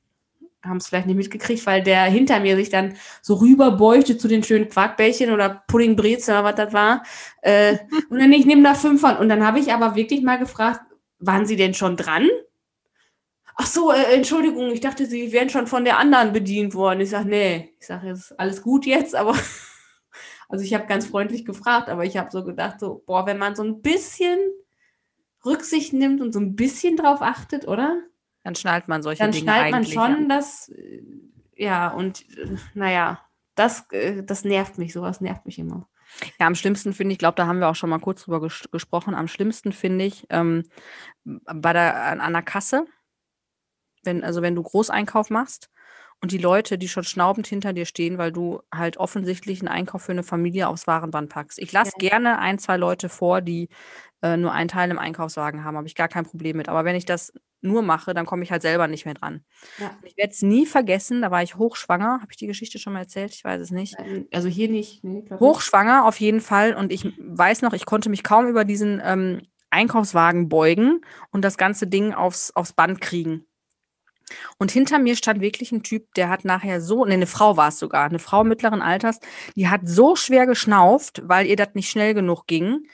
haben 0.67 0.77
es 0.77 0.87
vielleicht 0.87 1.07
nicht 1.07 1.15
mitgekriegt, 1.15 1.65
weil 1.65 1.83
der 1.83 2.03
hinter 2.03 2.39
mir 2.39 2.55
sich 2.55 2.69
dann 2.69 2.95
so 3.21 3.35
rüberbeugte 3.35 4.17
zu 4.17 4.27
den 4.27 4.43
schönen 4.43 4.69
Quarkbällchen 4.69 5.31
oder 5.31 5.63
Puddingbrezel 5.67 6.33
oder 6.33 6.43
was 6.43 6.55
das 6.55 6.73
war. 6.73 7.03
Äh, 7.41 7.77
und 8.09 8.19
dann 8.19 8.31
ich 8.33 8.45
nehme 8.45 8.63
da 8.63 8.73
fünf 8.73 9.01
von. 9.01 9.17
Und 9.17 9.29
dann 9.29 9.45
habe 9.45 9.59
ich 9.59 9.73
aber 9.73 9.95
wirklich 9.95 10.21
mal 10.21 10.37
gefragt, 10.37 10.81
waren 11.19 11.45
Sie 11.45 11.55
denn 11.55 11.73
schon 11.73 11.97
dran? 11.97 12.29
Ach 13.57 13.67
so, 13.67 13.91
äh, 13.91 14.15
Entschuldigung, 14.15 14.71
ich 14.71 14.81
dachte, 14.81 15.05
Sie 15.05 15.31
wären 15.31 15.49
schon 15.49 15.67
von 15.67 15.85
der 15.85 15.97
anderen 15.97 16.33
bedient 16.33 16.73
worden. 16.75 17.01
Ich 17.01 17.09
sage, 17.09 17.29
nee, 17.29 17.73
ich 17.79 17.87
sage, 17.87 18.09
ist 18.09 18.37
alles 18.37 18.61
gut 18.61 18.85
jetzt, 18.85 19.15
aber 19.15 19.33
also 20.49 20.63
ich 20.63 20.73
habe 20.73 20.87
ganz 20.87 21.05
freundlich 21.05 21.45
gefragt, 21.45 21.89
aber 21.89 22.03
ich 22.03 22.17
habe 22.17 22.31
so 22.31 22.43
gedacht, 22.43 22.79
so, 22.79 23.03
boah, 23.05 23.25
wenn 23.25 23.37
man 23.37 23.55
so 23.55 23.63
ein 23.63 23.81
bisschen 23.81 24.39
Rücksicht 25.45 25.93
nimmt 25.93 26.21
und 26.21 26.33
so 26.33 26.39
ein 26.39 26.55
bisschen 26.55 26.97
drauf 26.97 27.21
achtet, 27.21 27.67
oder? 27.67 28.01
Dann 28.45 28.53
schnallt 28.53 28.87
man 28.87 29.01
solche 29.01 29.23
Dann 29.23 29.31
Dinge 29.31 29.43
schnallt 29.43 29.71
man 29.71 29.85
schon, 29.85 30.01
an. 30.01 30.29
dass, 30.29 30.69
äh, 30.69 31.01
ja, 31.55 31.87
und 31.87 32.29
äh, 32.37 32.55
naja, 32.75 33.19
das, 33.55 33.89
äh, 33.89 34.21
das 34.21 34.45
nervt 34.45 34.77
mich, 34.77 34.93
sowas 34.93 35.19
nervt 35.19 35.47
mich 35.47 35.57
immer. 35.57 35.89
Ja, 36.39 36.45
am 36.45 36.53
schlimmsten 36.53 36.93
finde 36.93 37.13
ich, 37.13 37.17
glaube, 37.17 37.37
da 37.37 37.47
haben 37.47 37.57
wir 37.57 37.67
auch 37.67 37.75
schon 37.75 37.89
mal 37.89 37.99
kurz 37.99 38.23
drüber 38.23 38.41
ges 38.41 38.69
gesprochen. 38.71 39.15
Am 39.15 39.27
schlimmsten 39.27 39.71
finde 39.71 40.05
ich 40.05 40.27
ähm, 40.29 40.61
bei 41.23 41.73
der 41.73 42.03
an, 42.03 42.21
an 42.21 42.33
der 42.33 42.43
Kasse, 42.43 42.85
wenn 44.03 44.23
also 44.23 44.43
wenn 44.43 44.53
du 44.53 44.61
Großeinkauf 44.61 45.31
machst 45.31 45.71
und 46.21 46.31
die 46.31 46.37
Leute, 46.37 46.77
die 46.77 46.87
schon 46.87 47.03
schnaubend 47.03 47.47
hinter 47.47 47.73
dir 47.73 47.85
stehen, 47.87 48.19
weil 48.19 48.31
du 48.31 48.61
halt 48.71 48.97
offensichtlich 48.97 49.61
einen 49.61 49.69
Einkauf 49.69 50.03
für 50.03 50.11
eine 50.11 50.21
Familie 50.21 50.67
aufs 50.67 50.85
Warenband 50.85 51.29
packst. 51.29 51.57
Ich 51.57 51.71
lasse 51.71 51.93
gerne 51.97 52.37
ein, 52.37 52.59
zwei 52.59 52.77
Leute 52.77 53.09
vor, 53.09 53.41
die 53.41 53.69
äh, 54.21 54.37
nur 54.37 54.51
einen 54.51 54.69
Teil 54.69 54.91
im 54.91 54.99
Einkaufswagen 54.99 55.63
haben, 55.63 55.77
habe 55.77 55.87
ich 55.87 55.95
gar 55.95 56.09
kein 56.09 56.25
Problem 56.25 56.57
mit. 56.57 56.69
Aber 56.69 56.85
wenn 56.85 56.95
ich 56.95 57.05
das 57.05 57.33
nur 57.65 57.81
mache, 57.81 58.13
dann 58.13 58.25
komme 58.25 58.43
ich 58.43 58.51
halt 58.51 58.61
selber 58.61 58.87
nicht 58.87 59.05
mehr 59.05 59.13
dran. 59.13 59.43
Ja. 59.79 59.91
Ich 60.03 60.15
werde 60.17 60.31
es 60.31 60.41
nie 60.41 60.65
vergessen, 60.65 61.21
da 61.21 61.31
war 61.31 61.43
ich 61.43 61.55
hochschwanger. 61.55 62.19
Habe 62.21 62.27
ich 62.31 62.37
die 62.37 62.47
Geschichte 62.47 62.79
schon 62.79 62.93
mal 62.93 62.99
erzählt? 62.99 63.33
Ich 63.33 63.43
weiß 63.43 63.59
es 63.61 63.71
nicht. 63.71 63.95
Also 64.31 64.47
hier 64.47 64.69
nicht. 64.69 65.03
Nee, 65.03 65.21
glaub 65.21 65.41
nicht. 65.41 65.49
Hochschwanger 65.49 66.05
auf 66.05 66.19
jeden 66.19 66.41
Fall. 66.41 66.75
Und 66.75 66.91
ich 66.91 67.13
weiß 67.19 67.61
noch, 67.61 67.73
ich 67.73 67.85
konnte 67.85 68.09
mich 68.09 68.23
kaum 68.23 68.47
über 68.47 68.65
diesen 68.65 69.01
ähm, 69.03 69.41
Einkaufswagen 69.69 70.47
beugen 70.47 71.01
und 71.31 71.43
das 71.43 71.57
ganze 71.57 71.87
Ding 71.87 72.13
aufs, 72.13 72.51
aufs 72.51 72.73
Band 72.73 73.01
kriegen. 73.01 73.45
Und 74.57 74.71
hinter 74.71 74.99
mir 74.99 75.15
stand 75.15 75.41
wirklich 75.41 75.71
ein 75.71 75.83
Typ, 75.83 76.13
der 76.15 76.29
hat 76.29 76.45
nachher 76.45 76.81
so, 76.81 77.05
nee, 77.05 77.13
eine 77.13 77.27
Frau 77.27 77.57
war 77.57 77.69
es 77.69 77.79
sogar, 77.79 78.05
eine 78.05 78.19
Frau 78.19 78.43
mittleren 78.43 78.81
Alters, 78.81 79.19
die 79.55 79.67
hat 79.67 79.81
so 79.83 80.15
schwer 80.15 80.45
geschnauft, 80.47 81.21
weil 81.25 81.45
ihr 81.45 81.55
das 81.55 81.69
nicht 81.73 81.89
schnell 81.89 82.13
genug 82.13 82.47
ging, 82.47 82.87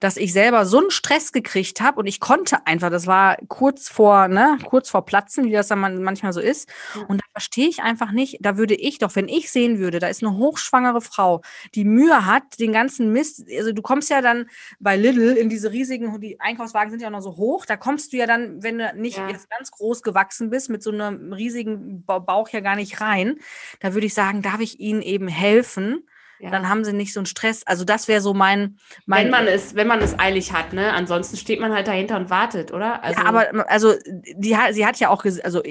dass 0.00 0.16
ich 0.16 0.32
selber 0.32 0.66
so 0.66 0.78
einen 0.78 0.90
Stress 0.90 1.32
gekriegt 1.32 1.80
habe 1.80 1.98
und 2.00 2.06
ich 2.06 2.20
konnte 2.20 2.66
einfach, 2.66 2.90
das 2.90 3.06
war 3.06 3.36
kurz 3.48 3.88
vor, 3.88 4.28
ne, 4.28 4.58
kurz 4.66 4.90
vor 4.90 5.04
Platzen, 5.06 5.44
wie 5.46 5.52
das 5.52 5.68
dann 5.68 5.80
manchmal 6.02 6.32
so 6.32 6.40
ist. 6.40 6.68
Ja. 6.94 7.02
Und 7.08 7.20
da 7.22 7.24
verstehe 7.32 7.68
ich 7.68 7.82
einfach 7.82 8.12
nicht, 8.12 8.38
da 8.40 8.56
würde 8.58 8.74
ich 8.74 8.98
doch, 8.98 9.16
wenn 9.16 9.28
ich 9.28 9.50
sehen 9.50 9.78
würde, 9.78 9.98
da 9.98 10.08
ist 10.08 10.22
eine 10.22 10.36
hochschwangere 10.36 11.00
Frau, 11.00 11.42
die 11.74 11.84
Mühe 11.84 12.26
hat, 12.26 12.58
den 12.60 12.72
ganzen 12.72 13.12
Mist, 13.12 13.44
also 13.56 13.72
du 13.72 13.82
kommst 13.82 14.10
ja 14.10 14.20
dann 14.20 14.48
bei 14.80 14.96
Lidl 14.96 15.36
in 15.36 15.48
diese 15.48 15.72
riesigen, 15.72 16.20
die 16.20 16.40
Einkaufswagen 16.40 16.90
sind 16.90 17.00
ja 17.00 17.08
auch 17.08 17.12
noch 17.12 17.22
so 17.22 17.36
hoch, 17.36 17.64
da 17.66 17.76
kommst 17.76 18.12
du 18.12 18.18
ja 18.18 18.26
dann, 18.26 18.62
wenn 18.62 18.78
du 18.78 18.92
nicht 18.96 19.16
Ja. 19.16 19.28
jetzt 19.30 19.48
ganz 19.50 19.70
groß 19.70 20.02
gewachsen 20.02 20.50
bist, 20.50 20.68
mit 20.68 20.82
so 20.82 20.90
einem 20.90 21.32
riesigen 21.32 22.04
Ba- 22.04 22.18
Bauch 22.18 22.48
ja 22.50 22.60
gar 22.60 22.76
nicht 22.76 23.00
rein. 23.00 23.36
Da 23.80 23.94
würde 23.94 24.06
ich 24.06 24.14
sagen, 24.14 24.42
darf 24.42 24.60
ich 24.60 24.78
ihnen 24.80 25.00
eben 25.02 25.28
helfen? 25.28 26.06
Ja. 26.38 26.50
Dann 26.50 26.68
haben 26.68 26.84
sie 26.84 26.92
nicht 26.92 27.12
so 27.12 27.20
einen 27.20 27.26
Stress. 27.26 27.62
Also 27.66 27.84
das 27.84 28.08
wäre 28.08 28.20
so 28.20 28.34
mein, 28.34 28.78
mein 29.06 29.24
wenn 29.24 29.30
man 29.30 29.46
es, 29.46 29.74
wenn 29.74 29.86
man 29.86 30.00
es 30.00 30.18
eilig 30.18 30.52
hat, 30.52 30.72
ne? 30.72 30.92
Ansonsten 30.92 31.36
steht 31.36 31.60
man 31.60 31.72
halt 31.72 31.88
dahinter 31.88 32.16
und 32.16 32.30
wartet, 32.30 32.72
oder? 32.72 33.00
ja, 33.04 33.24
aber 33.24 33.70
also 33.70 33.94
die, 34.04 34.56
sie 34.72 34.86
hat 34.86 34.98
ja 34.98 35.08
auch, 35.08 35.24
also 35.24 35.62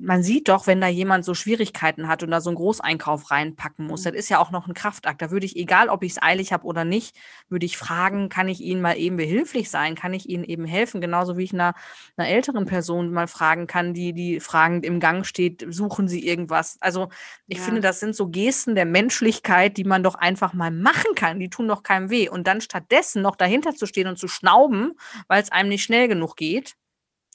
man 0.00 0.22
sieht 0.22 0.48
doch, 0.48 0.66
wenn 0.66 0.80
da 0.80 0.88
jemand 0.88 1.24
so 1.24 1.34
Schwierigkeiten 1.34 2.08
hat 2.08 2.22
und 2.22 2.30
da 2.30 2.40
so 2.40 2.50
einen 2.50 2.56
Großeinkauf 2.56 3.30
reinpacken 3.30 3.86
muss, 3.86 4.02
das 4.02 4.14
ist 4.14 4.28
ja 4.28 4.38
auch 4.38 4.50
noch 4.50 4.66
ein 4.68 4.74
Kraftakt. 4.74 5.22
Da 5.22 5.30
würde 5.30 5.46
ich, 5.46 5.56
egal 5.56 5.88
ob 5.88 6.02
ich 6.02 6.12
es 6.12 6.22
eilig 6.22 6.52
habe 6.52 6.64
oder 6.66 6.84
nicht, 6.84 7.16
würde 7.48 7.66
ich 7.66 7.76
fragen, 7.76 8.28
kann 8.28 8.48
ich 8.48 8.60
Ihnen 8.60 8.80
mal 8.82 8.96
eben 8.98 9.16
behilflich 9.16 9.70
sein? 9.70 9.94
Kann 9.94 10.14
ich 10.14 10.28
Ihnen 10.28 10.44
eben 10.44 10.64
helfen? 10.66 11.00
Genauso 11.00 11.36
wie 11.36 11.44
ich 11.44 11.52
einer, 11.52 11.74
einer 12.16 12.28
älteren 12.28 12.66
Person 12.66 13.10
mal 13.12 13.26
fragen 13.26 13.66
kann, 13.66 13.94
die, 13.94 14.12
die 14.12 14.40
fragend 14.40 14.84
im 14.84 15.00
Gang 15.00 15.24
steht, 15.26 15.64
suchen 15.68 16.08
Sie 16.08 16.26
irgendwas? 16.26 16.76
Also 16.80 17.08
ich 17.48 17.58
Ja. 17.58 17.64
finde, 17.64 17.80
das 17.80 18.00
sind 18.00 18.14
so 18.14 18.28
Gesten 18.28 18.74
der 18.74 18.84
Menschlichkeit, 18.86 19.76
die 19.76 19.84
man 19.84 20.02
doch 20.02 20.14
einfach 20.14 20.52
mal 20.52 20.70
machen 20.70 21.14
kann. 21.14 21.40
Die 21.40 21.48
tun 21.50 21.68
doch 21.68 21.82
keinem 21.82 22.10
weh. 22.10 22.28
Und 22.28 22.46
dann 22.46 22.60
stattdessen 22.60 23.22
noch 23.22 23.36
dahinter 23.36 23.74
zu 23.74 23.86
stehen 23.86 24.08
und 24.08 24.18
zu 24.18 24.28
schnauben, 24.28 24.92
weil 25.28 25.42
es 25.42 25.52
einem 25.52 25.68
nicht 25.68 25.82
schnell 25.84 26.08
genug 26.08 26.36
geht. 26.36 26.74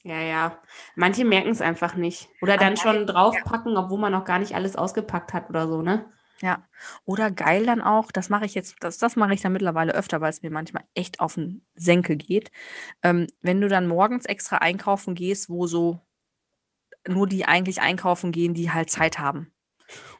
Ja, 0.03 0.19
ja. 0.19 0.59
Manche 0.95 1.25
merken 1.25 1.49
es 1.49 1.61
einfach 1.61 1.95
nicht. 1.95 2.29
Oder 2.41 2.57
dann 2.57 2.75
schon 2.77 3.05
draufpacken, 3.05 3.77
obwohl 3.77 3.99
man 3.99 4.11
noch 4.11 4.25
gar 4.25 4.39
nicht 4.39 4.55
alles 4.55 4.75
ausgepackt 4.75 5.33
hat 5.33 5.49
oder 5.49 5.67
so, 5.67 5.81
ne? 5.81 6.05
Ja. 6.41 6.67
Oder 7.05 7.29
geil 7.29 7.65
dann 7.67 7.81
auch, 7.81 8.11
das 8.11 8.29
mache 8.29 8.45
ich 8.45 8.55
jetzt, 8.55 8.75
das, 8.79 8.97
das 8.97 9.15
mache 9.15 9.33
ich 9.33 9.41
dann 9.41 9.53
mittlerweile 9.53 9.93
öfter, 9.93 10.21
weil 10.21 10.31
es 10.31 10.41
mir 10.41 10.49
manchmal 10.49 10.83
echt 10.95 11.19
auf 11.19 11.35
den 11.35 11.63
Senkel 11.75 12.17
geht. 12.17 12.51
Ähm, 13.03 13.27
wenn 13.41 13.61
du 13.61 13.67
dann 13.67 13.87
morgens 13.87 14.25
extra 14.25 14.57
einkaufen 14.57 15.13
gehst, 15.13 15.49
wo 15.49 15.67
so 15.67 15.99
nur 17.07 17.27
die 17.27 17.45
eigentlich 17.45 17.81
einkaufen 17.81 18.31
gehen, 18.31 18.53
die 18.55 18.71
halt 18.71 18.89
Zeit 18.89 19.19
haben. 19.19 19.51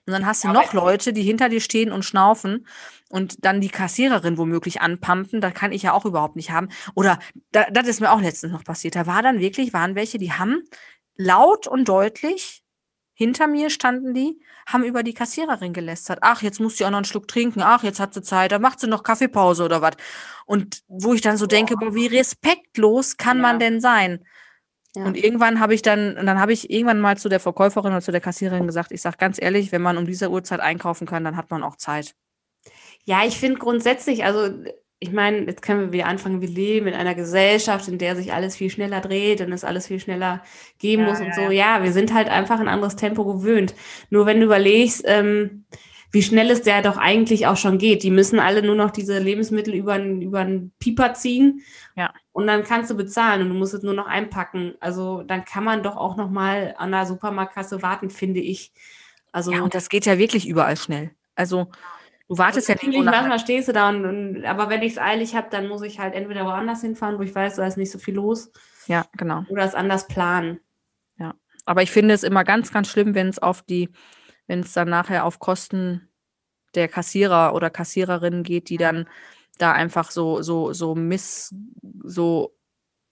Und 0.07 0.13
dann 0.13 0.25
hast 0.25 0.43
du 0.43 0.47
Ja, 0.47 0.53
noch 0.53 0.73
Leute, 0.73 1.13
die 1.13 1.21
hinter 1.21 1.47
dir 1.49 1.61
stehen 1.61 1.91
und 1.91 2.03
schnaufen 2.03 2.65
und 3.09 3.45
dann 3.45 3.61
die 3.61 3.69
Kassiererin 3.69 4.37
womöglich 4.37 4.81
anpumpen. 4.81 5.41
Da 5.41 5.51
kann 5.51 5.71
ich 5.71 5.83
ja 5.83 5.93
auch 5.93 6.05
überhaupt 6.05 6.35
nicht 6.35 6.51
haben. 6.51 6.69
Oder 6.95 7.19
da, 7.51 7.65
das 7.71 7.87
ist 7.87 7.99
mir 8.01 8.11
auch 8.11 8.21
letztens 8.21 8.51
noch 8.51 8.63
passiert. 8.63 8.95
Da 8.95 9.05
war 9.05 9.21
dann 9.21 9.39
wirklich, 9.39 9.73
waren 9.73 9.95
welche, 9.95 10.17
die 10.17 10.33
haben 10.33 10.63
laut 11.15 11.67
und 11.67 11.87
deutlich 11.87 12.63
hinter 13.13 13.45
mir 13.45 13.69
standen 13.69 14.13
die, 14.15 14.39
haben 14.65 14.83
über 14.83 15.03
die 15.03 15.13
Kassiererin 15.13 15.73
gelästert. 15.73 16.19
Ach, 16.23 16.41
jetzt 16.41 16.59
muss 16.59 16.77
sie 16.77 16.85
auch 16.85 16.89
noch 16.89 16.97
einen 16.97 17.05
Schluck 17.05 17.27
trinken. 17.27 17.61
Ach, 17.61 17.83
jetzt 17.83 17.99
hat 17.99 18.13
sie 18.15 18.23
Zeit. 18.23 18.51
Da 18.51 18.57
macht 18.59 18.79
sie 18.79 18.87
noch 18.87 19.03
Kaffeepause 19.03 19.63
oder 19.63 19.81
was. 19.81 19.95
Und 20.45 20.81
wo 20.87 21.13
ich 21.13 21.21
dann 21.21 21.37
so 21.37 21.45
denke, 21.45 21.77
boah, 21.77 21.93
wie 21.93 22.07
respektlos 22.07 23.17
kann 23.17 23.39
man 23.39 23.55
Ja. 23.55 23.59
denn 23.59 23.81
sein? 23.81 24.25
Ja. 24.95 25.05
Und 25.05 25.15
irgendwann 25.15 25.59
habe 25.59 25.73
ich 25.73 25.81
dann, 25.81 26.17
und 26.17 26.25
dann 26.25 26.39
habe 26.39 26.51
ich 26.51 26.69
irgendwann 26.69 26.99
mal 26.99 27.17
zu 27.17 27.29
der 27.29 27.39
Verkäuferin 27.39 27.93
oder 27.93 28.01
zu 28.01 28.11
der 28.11 28.21
Kassiererin 28.21 28.67
gesagt, 28.67 28.91
ich 28.91 29.01
sage 29.01 29.17
ganz 29.17 29.41
ehrlich, 29.41 29.71
wenn 29.71 29.81
man 29.81 29.97
um 29.97 30.05
diese 30.05 30.29
Uhrzeit 30.29 30.59
einkaufen 30.59 31.07
kann, 31.07 31.23
dann 31.23 31.37
hat 31.37 31.49
man 31.49 31.63
auch 31.63 31.77
Zeit. 31.77 32.13
Ja, 33.05 33.23
ich 33.25 33.37
finde 33.37 33.57
grundsätzlich, 33.57 34.25
also 34.25 34.49
ich 34.99 35.11
meine, 35.11 35.39
jetzt 35.45 35.63
können 35.63 35.81
wir 35.81 35.91
wieder 35.91 36.05
anfangen, 36.05 36.41
wir 36.41 36.47
leben 36.47 36.87
in 36.87 36.93
einer 36.93 37.15
Gesellschaft, 37.15 37.87
in 37.87 37.97
der 37.97 38.15
sich 38.15 38.33
alles 38.33 38.55
viel 38.55 38.69
schneller 38.69 39.01
dreht 39.01 39.41
und 39.41 39.51
es 39.51 39.63
alles 39.63 39.87
viel 39.87 39.99
schneller 39.99 40.43
gehen 40.77 40.99
Ja, 40.99 41.07
muss 41.07 41.19
und 41.19 41.29
ja, 41.29 41.33
so. 41.33 41.51
Ja, 41.51 41.83
wir 41.83 41.91
sind 41.91 42.13
halt 42.13 42.29
einfach 42.29 42.59
ein 42.59 42.67
anderes 42.67 42.97
Tempo 42.97 43.25
gewöhnt. 43.25 43.73
Nur 44.11 44.27
wenn 44.27 44.39
du 44.39 44.45
überlegst, 44.45 45.03
ähm, 45.07 45.65
wie 46.11 46.21
schnell 46.21 46.51
es 46.51 46.61
der 46.61 46.81
doch 46.81 46.97
eigentlich 46.97 47.47
auch 47.47 47.57
schon 47.57 47.77
geht. 47.77 48.03
Die 48.03 48.11
müssen 48.11 48.39
alle 48.39 48.61
nur 48.61 48.75
noch 48.75 48.91
diese 48.91 49.17
Lebensmittel 49.19 49.73
über 49.73 49.93
einen 49.93 50.21
über 50.21 50.39
einen 50.39 50.71
Pieper 50.79 51.13
ziehen. 51.13 51.61
Ja. 51.95 52.13
Und 52.33 52.47
dann 52.47 52.63
kannst 52.63 52.91
du 52.91 52.95
bezahlen 52.95 53.41
und 53.41 53.49
du 53.49 53.55
musst 53.55 53.73
es 53.73 53.83
nur 53.83 53.93
noch 53.93 54.07
einpacken. 54.07 54.75
Also 54.79 55.23
dann 55.23 55.45
kann 55.45 55.63
man 55.63 55.83
doch 55.83 55.95
auch 55.95 56.17
noch 56.17 56.29
mal 56.29 56.75
an 56.77 56.91
der 56.91 57.05
Supermarktkasse 57.05 57.81
warten, 57.81 58.09
finde 58.09 58.41
ich. 58.41 58.73
Also 59.31 59.51
Ja, 59.51 59.61
und 59.61 59.73
das 59.73 59.89
geht 59.89 60.05
ja 60.05 60.17
wirklich 60.17 60.47
überall 60.47 60.75
schnell. 60.75 61.11
Also 61.35 61.67
du 62.27 62.37
wartest 62.37 62.67
ja 62.67 62.75
nicht 62.75 63.03
manchmal 63.03 63.39
stehst 63.39 63.69
du 63.69 63.73
da 63.73 63.89
und, 63.89 64.05
und 64.05 64.45
aber 64.45 64.69
wenn 64.69 64.81
ich 64.81 64.93
es 64.93 64.97
eilig 64.97 65.35
habe, 65.35 65.47
dann 65.49 65.67
muss 65.67 65.81
ich 65.81 65.99
halt 65.99 66.13
entweder 66.13 66.45
woanders 66.45 66.81
hinfahren, 66.81 67.17
wo 67.17 67.23
ich 67.23 67.33
weiß, 67.33 67.55
da 67.55 67.65
ist 67.65 67.77
nicht 67.77 67.91
so 67.91 67.99
viel 67.99 68.15
los, 68.15 68.51
Ja, 68.87 69.05
genau. 69.17 69.45
oder 69.49 69.63
es 69.63 69.75
anders 69.75 70.07
planen. 70.07 70.59
Aber 71.65 71.83
ich 71.83 71.91
finde 71.91 72.13
es 72.13 72.23
immer 72.23 72.43
ganz, 72.43 72.71
ganz 72.71 72.89
schlimm, 72.89 73.15
wenn 73.15 73.29
es 73.29 73.39
auf 73.39 73.61
die, 73.61 73.89
wenn 74.51 74.59
es 74.59 74.73
dann 74.73 74.89
nachher 74.89 75.23
auf 75.23 75.39
Kosten 75.39 76.09
der 76.75 76.89
Kassierer 76.89 77.55
oder 77.55 77.69
Kassiererinnen 77.69 78.43
geht, 78.43 78.67
die 78.67 78.75
dann 78.75 79.07
da 79.57 79.71
einfach 79.71 80.11
so, 80.11 80.41
so, 80.41 80.73
so 80.73 80.93
miss, 80.93 81.55
so, 82.03 82.53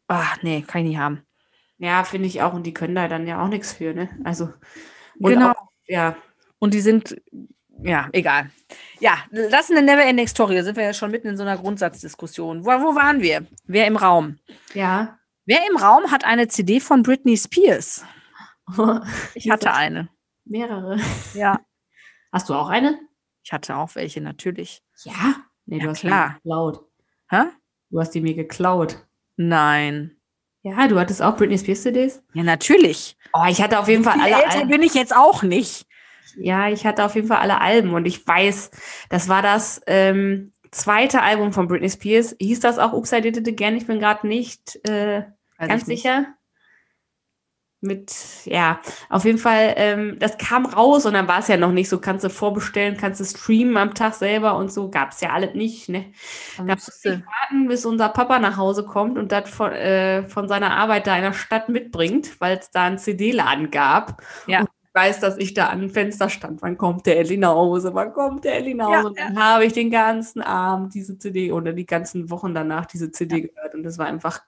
ah, 0.10 0.36
nee, 0.42 0.66
kann 0.68 0.82
ich 0.82 0.90
nicht 0.90 0.98
haben. 0.98 1.22
Ja, 1.78 2.04
finde 2.04 2.28
ich 2.28 2.42
auch. 2.42 2.54
Und 2.54 2.64
die 2.64 2.74
können 2.74 2.94
da 2.94 3.08
dann 3.08 3.26
ja 3.26 3.42
auch 3.42 3.48
nichts 3.48 3.72
für, 3.72 3.94
ne? 3.94 4.10
Also, 4.26 4.50
Genau. 5.18 5.52
Auch, 5.52 5.70
ja, 5.88 6.18
Und 6.60 6.74
die 6.74 6.82
sind, 6.82 7.16
ja, 7.84 8.10
egal. 8.12 8.50
Ja, 9.00 9.20
das 9.32 9.70
ist 9.70 9.78
eine 9.78 9.82
Never-Ending 9.82 10.28
Story. 10.28 10.56
Da 10.56 10.64
sind 10.64 10.76
wir 10.76 10.84
ja 10.84 10.94
schon 10.94 11.10
mitten 11.10 11.30
in 11.30 11.38
so 11.38 11.44
einer 11.44 11.58
Grundsatzdiskussion. 11.58 12.66
Wo, 12.66 12.70
wo 12.70 12.96
waren 12.96 13.22
wir? 13.22 13.48
Wer 13.66 13.88
im 13.88 13.96
Raum? 13.96 14.40
ja. 14.74 15.18
Wer 15.46 15.62
im 15.68 15.78
Raum 15.78 16.12
hat 16.12 16.26
eine 16.26 16.50
CD 16.50 16.82
von 16.82 17.02
Britney 17.02 17.38
Spears? 17.38 18.04
Ich 19.34 19.50
hatte 19.50 19.74
eine. 19.74 20.10
Mehrere. 20.50 20.98
Ja. 21.34 21.60
Hast 22.32 22.50
du 22.50 22.54
auch 22.54 22.70
eine? 22.70 23.00
Ich 23.44 23.54
hatte 23.54 23.76
auch 23.78 23.96
welche, 23.96 24.22
natürlich. 24.22 24.84
Ja. 25.04 25.36
Nee, 25.66 25.78
Ja, 25.78 25.84
du 25.84 25.90
hast 25.92 26.00
klar. 26.02 26.28
die 26.28 26.34
mir 26.50 26.56
geklaut. 26.56 26.86
Hä? 27.30 27.44
Du 27.90 28.00
hast 28.00 28.12
die 28.12 28.22
mir 28.22 28.34
geklaut. 28.34 29.06
Nein. 29.38 30.16
Ja, 30.62 30.88
du 30.88 31.00
hattest 31.00 31.22
auch 31.22 31.38
Britney 31.38 31.58
Spears 31.58 31.84
CDs? 31.84 32.22
Ja, 32.34 32.44
natürlich. 32.44 33.18
Oh, 33.34 33.46
ich 33.48 33.62
hatte 33.62 33.80
auf 33.80 33.88
jeden 33.88 34.04
Fall 34.04 34.20
alle 34.20 34.44
älter 34.44 34.66
bin 34.66 34.84
ich 34.84 34.94
jetzt 34.94 35.16
auch 35.16 35.42
nicht. 35.42 35.86
Ja, 36.36 36.70
ich 36.70 36.86
hatte 36.86 37.06
auf 37.06 37.16
jeden 37.16 37.28
Fall 37.28 37.38
alle 37.38 37.62
Alben 37.62 37.94
und 37.94 38.06
ich 38.06 38.26
weiß, 38.28 38.72
das 39.10 39.30
war 39.30 39.42
das 39.42 39.82
ähm, 39.88 40.54
zweite 40.72 41.22
Album 41.22 41.54
von 41.54 41.68
Britney 41.68 41.90
Spears. 41.90 42.36
Hieß 42.40 42.60
das 42.60 42.78
auch 42.78 42.94
Oops, 42.94 43.12
I 43.14 43.22
Did 43.22 43.38
It 43.38 43.48
Again? 43.48 43.78
Ich 43.78 43.88
bin 43.88 44.00
gerade 44.00 44.28
nicht 44.28 44.76
äh, 44.88 45.24
ganz 45.58 45.84
ich 45.84 45.88
nicht. 45.88 46.06
Mit, 47.82 48.14
ja, 48.44 48.82
auf 49.10 49.24
jeden 49.24 49.38
Fall, 49.38 49.74
ähm, 49.78 50.18
das 50.20 50.38
kam 50.38 50.66
raus 50.66 51.06
und 51.06 51.14
dann 51.14 51.30
war 51.30 51.40
es 51.40 51.48
ja 51.48 51.56
noch 51.56 51.72
nicht 51.72 51.88
so, 51.88 51.98
kannst 52.00 52.26
du 52.26 52.30
vorbestellen, 52.30 52.98
kannst 52.98 53.22
du 53.22 53.24
streamen 53.24 53.78
am 53.78 53.94
Tag 53.94 54.16
selber 54.16 54.58
und 54.58 54.70
so, 54.70 54.90
gab 54.90 55.12
es 55.12 55.22
ja 55.22 55.30
alles 55.30 55.54
nicht, 55.54 55.88
ne? 55.88 56.12
Da 56.58 56.64
musst 56.64 56.88
musste 56.88 57.10
ich 57.10 57.26
warten, 57.26 57.68
bis 57.70 57.86
unser 57.86 58.10
Papa 58.10 58.40
nach 58.40 58.58
Hause 58.58 58.84
kommt 58.84 59.18
und 59.18 59.32
das 59.32 59.50
von, 59.50 59.72
äh, 59.72 60.28
von 60.28 60.50
seiner 60.50 60.72
Arbeit 60.72 61.08
da 61.08 61.16
in 61.16 61.24
der 61.24 61.32
Stadt 61.32 61.70
mitbringt, 61.70 62.42
weil 62.42 62.58
es 62.58 62.70
da 62.70 62.84
einen 62.84 62.98
CD-Laden 62.98 63.72
gab. 63.72 64.22
Ja. 64.46 64.60
Und 64.60 64.70
ich 64.84 64.94
weiß, 64.94 65.22
dass 65.22 65.38
ich 65.38 65.54
da 65.54 65.68
an 65.68 65.80
dem 65.80 65.90
Fenster 65.90 66.28
stand. 66.30 66.62
Wann 66.62 66.78
kommt 66.78 67.06
der 67.06 67.18
Elli 67.18 67.38
nach 67.38 67.56
Hause? 67.56 67.94
Wann 67.94 68.12
kommt 68.12 68.44
der 68.44 68.56
Elli 68.56 68.74
nach 68.74 68.88
Hause? 68.88 68.98
Ja, 68.98 69.08
und 69.08 69.20
dann 69.20 69.40
habe 69.42 69.64
ich 69.64 69.72
den 69.72 69.90
ganzen 69.90 70.42
Abend 70.42 70.94
diese 70.96 71.18
CD 71.18 71.54
oder 71.54 71.72
die 71.72 71.86
ganzen 71.86 72.30
Wochen 72.30 72.54
danach 72.54 72.88
diese 72.88 73.10
CD 73.12 73.42
gehört 73.42 73.74
und 73.74 73.84
das 73.84 73.98
war 73.98 74.08
einfach 74.08 74.42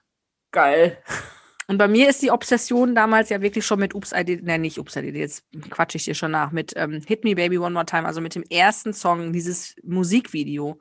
geil. 0.50 0.98
Und 1.68 1.78
bei 1.78 1.88
mir 1.88 2.08
ist 2.08 2.22
die 2.22 2.30
Obsession 2.30 2.94
damals 2.94 3.28
ja 3.30 3.40
wirklich 3.40 3.64
schon 3.64 3.78
mit 3.78 3.94
Oops, 3.94 4.12
I 4.12 4.24
Did, 4.24 4.42
ne, 4.44 4.58
nicht 4.58 4.78
Oops, 4.78 4.94
I 4.96 5.02
Did, 5.02 5.14
jetzt 5.16 5.44
quatsche 5.70 5.96
ich 5.96 6.04
dir 6.04 6.14
schon 6.14 6.32
nach, 6.32 6.50
mit 6.52 6.72
ähm, 6.76 7.00
Hit 7.06 7.24
Me 7.24 7.34
Baby 7.34 7.58
One 7.58 7.70
More 7.72 7.86
Time, 7.86 8.04
also 8.06 8.20
mit 8.20 8.34
dem 8.34 8.42
ersten 8.50 8.92
Song, 8.92 9.32
dieses 9.32 9.76
Musikvideo. 9.84 10.78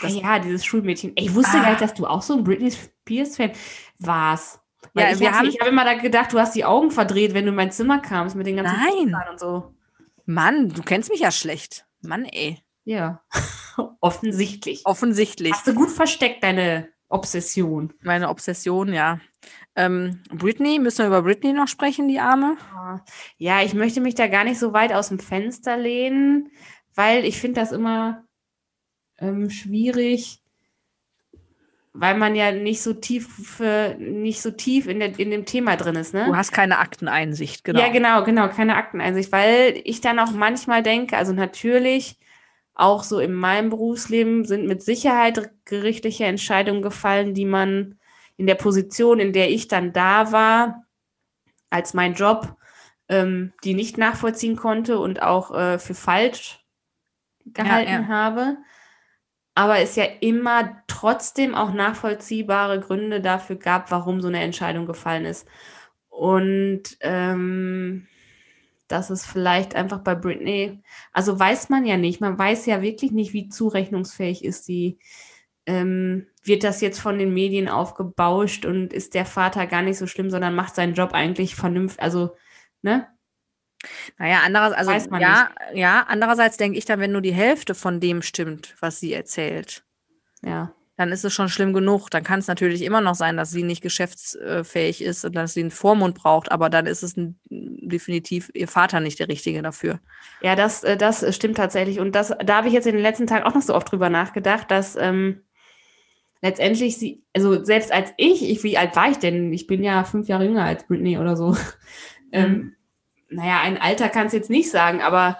Ah, 0.00 0.06
ja, 0.08 0.38
dieses 0.38 0.64
Schulmädchen. 0.64 1.12
Ich 1.16 1.34
wusste 1.34 1.58
Ah. 1.58 1.62
gar 1.62 1.70
nicht, 1.70 1.82
dass 1.82 1.94
du 1.94 2.06
auch 2.06 2.22
so 2.22 2.34
ein 2.36 2.44
Britney 2.44 2.70
Spears-Fan 2.70 3.52
warst. 3.98 4.60
Weil 4.94 5.04
Ja, 5.06 5.12
ich, 5.12 5.20
wir 5.20 5.32
haben- 5.32 5.48
ich 5.48 5.60
habe 5.60 5.70
immer 5.70 5.84
da 5.84 5.94
gedacht, 5.94 6.32
du 6.32 6.38
hast 6.38 6.54
die 6.54 6.64
Augen 6.64 6.90
verdreht, 6.90 7.34
wenn 7.34 7.44
du 7.44 7.50
in 7.50 7.56
mein 7.56 7.70
Zimmer 7.70 7.98
kamst 8.00 8.34
mit 8.34 8.46
den 8.46 8.56
ganzen 8.56 8.76
Nein. 8.76 9.14
Und 9.30 9.38
so. 9.38 9.74
Mann, 10.24 10.68
du 10.70 10.82
kennst 10.82 11.10
mich 11.10 11.20
ja 11.20 11.30
schlecht. 11.30 11.84
Mann, 12.00 12.24
ey. 12.24 12.58
Ja, 12.84 13.22
offensichtlich. 14.00 14.82
Offensichtlich. 14.84 15.52
Hast 15.52 15.66
du 15.66 15.74
gut 15.74 15.90
versteckt, 15.90 16.42
deine 16.42 16.88
Obsession. 17.08 17.92
Meine 18.02 18.28
Obsession, 18.28 18.92
ja. 18.92 19.20
Ähm, 19.74 20.22
Britney, 20.30 20.78
müssen 20.78 20.98
wir 20.98 21.06
über 21.06 21.22
Britney 21.22 21.52
noch 21.52 21.68
sprechen, 21.68 22.08
die 22.08 22.20
Arme? 22.20 22.56
Ja, 23.38 23.62
ich 23.62 23.72
möchte 23.74 24.00
mich 24.00 24.14
da 24.14 24.26
gar 24.26 24.44
nicht 24.44 24.58
so 24.58 24.72
weit 24.72 24.92
aus 24.92 25.08
dem 25.08 25.18
Fenster 25.18 25.76
lehnen, 25.76 26.50
weil 26.94 27.24
ich 27.24 27.40
finde 27.40 27.60
das 27.60 27.72
immer 27.72 28.24
ähm, 29.18 29.48
schwierig, 29.48 30.42
weil 31.94 32.16
man 32.16 32.34
ja 32.34 32.52
nicht 32.52 32.82
so 32.82 32.92
tief, 32.92 33.60
äh, 33.60 33.94
nicht 33.94 34.42
so 34.42 34.50
tief 34.50 34.86
in, 34.86 34.98
der, 34.98 35.18
in 35.18 35.30
dem 35.30 35.46
Thema 35.46 35.76
drin 35.76 35.96
ist, 35.96 36.12
ne? 36.12 36.26
Du 36.26 36.36
hast 36.36 36.52
keine 36.52 36.78
Akteneinsicht, 36.78 37.64
genau. 37.64 37.80
Ja, 37.80 37.88
genau, 37.88 38.24
genau, 38.24 38.48
keine 38.48 38.76
Akteneinsicht, 38.76 39.32
weil 39.32 39.80
ich 39.84 40.00
dann 40.00 40.18
auch 40.18 40.32
manchmal 40.32 40.82
denke, 40.82 41.16
also 41.16 41.32
natürlich 41.32 42.18
auch 42.74 43.04
so 43.04 43.18
in 43.20 43.34
meinem 43.34 43.70
Berufsleben 43.70 44.44
sind 44.44 44.66
mit 44.66 44.82
Sicherheit 44.82 45.50
gerichtliche 45.64 46.24
Entscheidungen 46.24 46.82
gefallen, 46.82 47.34
die 47.34 47.44
man 47.44 47.98
in 48.36 48.46
der 48.46 48.54
Position, 48.54 49.20
in 49.20 49.32
der 49.32 49.50
ich 49.50 49.68
dann 49.68 49.92
da 49.92 50.32
war, 50.32 50.86
als 51.70 51.94
mein 51.94 52.14
Job, 52.14 52.56
ähm, 53.08 53.52
die 53.64 53.74
nicht 53.74 53.98
nachvollziehen 53.98 54.56
konnte 54.56 54.98
und 54.98 55.22
auch 55.22 55.54
äh, 55.54 55.78
für 55.78 55.94
falsch 55.94 56.64
gehalten 57.46 57.90
Ja, 57.92 58.00
ja. 58.02 58.08
habe. 58.08 58.56
Aber 59.54 59.78
es 59.80 59.96
ja 59.96 60.04
immer 60.20 60.82
trotzdem 60.86 61.54
auch 61.54 61.72
nachvollziehbare 61.72 62.80
Gründe 62.80 63.20
dafür 63.20 63.56
gab, 63.56 63.90
warum 63.90 64.20
so 64.22 64.28
eine 64.28 64.40
Entscheidung 64.42 64.86
gefallen 64.86 65.26
ist. 65.26 65.46
Und 66.08 66.96
ähm, 67.00 68.06
das 68.88 69.10
ist 69.10 69.26
vielleicht 69.26 69.74
einfach 69.74 70.00
bei 70.00 70.14
Britney, 70.14 70.82
also 71.12 71.38
weiß 71.38 71.70
man 71.70 71.86
ja 71.86 71.96
nicht, 71.96 72.20
man 72.20 72.38
weiß 72.38 72.66
ja 72.66 72.82
wirklich 72.82 73.10
nicht, 73.12 73.32
wie 73.32 73.48
zurechnungsfähig 73.48 74.44
ist 74.44 74.64
sie. 74.66 74.98
Ähm, 75.66 76.26
wird 76.44 76.64
das 76.64 76.80
jetzt 76.80 77.00
von 77.00 77.18
den 77.18 77.32
Medien 77.32 77.68
aufgebauscht 77.68 78.66
und 78.66 78.92
ist 78.92 79.14
der 79.14 79.24
Vater 79.26 79.66
gar 79.68 79.82
nicht 79.82 79.96
so 79.98 80.06
schlimm, 80.08 80.28
sondern 80.30 80.54
macht 80.56 80.74
seinen 80.74 80.94
Job 80.94 81.12
eigentlich 81.12 81.54
vernünftig, 81.54 82.02
also, 82.02 82.36
ne? 82.82 83.06
Naja, 84.18 84.40
andererseits, 84.44 84.88
also 84.88 85.16
ja, 85.16 85.50
ja, 85.74 86.04
andererseits 86.08 86.56
denke 86.56 86.78
ich 86.78 86.84
dann, 86.84 87.00
wenn 87.00 87.12
nur 87.12 87.20
die 87.20 87.32
Hälfte 87.32 87.74
von 87.74 87.98
dem 88.00 88.22
stimmt, 88.22 88.76
was 88.80 89.00
sie 89.00 89.12
erzählt, 89.12 89.84
Ja. 90.44 90.72
dann 90.96 91.10
ist 91.10 91.24
es 91.24 91.32
schon 91.32 91.48
schlimm 91.48 91.72
genug. 91.72 92.08
Dann 92.10 92.22
kann 92.22 92.38
es 92.38 92.46
natürlich 92.46 92.82
immer 92.82 93.00
noch 93.00 93.16
sein, 93.16 93.36
dass 93.36 93.50
sie 93.50 93.64
nicht 93.64 93.82
geschäftsfähig 93.82 95.02
ist 95.02 95.24
und 95.24 95.34
dass 95.34 95.54
sie 95.54 95.60
einen 95.62 95.70
Vormund 95.72 96.14
braucht, 96.14 96.52
aber 96.52 96.70
dann 96.70 96.86
ist 96.86 97.02
es 97.02 97.16
ein, 97.16 97.40
definitiv 97.50 98.50
ihr 98.54 98.68
Vater 98.68 99.00
nicht 99.00 99.18
der 99.18 99.28
Richtige 99.28 99.62
dafür. 99.62 99.98
Ja, 100.42 100.54
das, 100.54 100.84
äh, 100.84 100.96
das 100.96 101.34
stimmt 101.34 101.56
tatsächlich. 101.56 101.98
Und 101.98 102.14
das, 102.14 102.32
da 102.44 102.56
habe 102.56 102.68
ich 102.68 102.74
jetzt 102.74 102.86
in 102.86 102.94
den 102.94 103.02
letzten 103.02 103.26
Tagen 103.26 103.44
auch 103.44 103.54
noch 103.54 103.62
so 103.62 103.74
oft 103.74 103.90
drüber 103.90 104.10
nachgedacht, 104.10 104.70
dass 104.70 104.94
ähm, 104.96 105.42
letztendlich 106.42 106.98
sie, 106.98 107.22
also 107.32 107.64
selbst 107.64 107.92
als 107.92 108.12
ich, 108.16 108.48
ich, 108.48 108.62
wie 108.64 108.76
alt 108.76 108.94
war 108.96 109.10
ich 109.10 109.18
denn? 109.18 109.52
Ich 109.52 109.66
bin 109.66 109.82
ja 109.82 110.04
fünf 110.04 110.28
Jahre 110.28 110.44
jünger 110.44 110.64
als 110.64 110.86
Britney 110.86 111.18
oder 111.18 111.36
so. 111.36 111.56
Ähm, 112.34 112.76
naja, 113.28 113.60
ein 113.60 113.78
Alter 113.78 114.08
kann 114.08 114.26
es 114.26 114.32
jetzt 114.32 114.48
nicht 114.48 114.70
sagen, 114.70 115.02
aber 115.02 115.38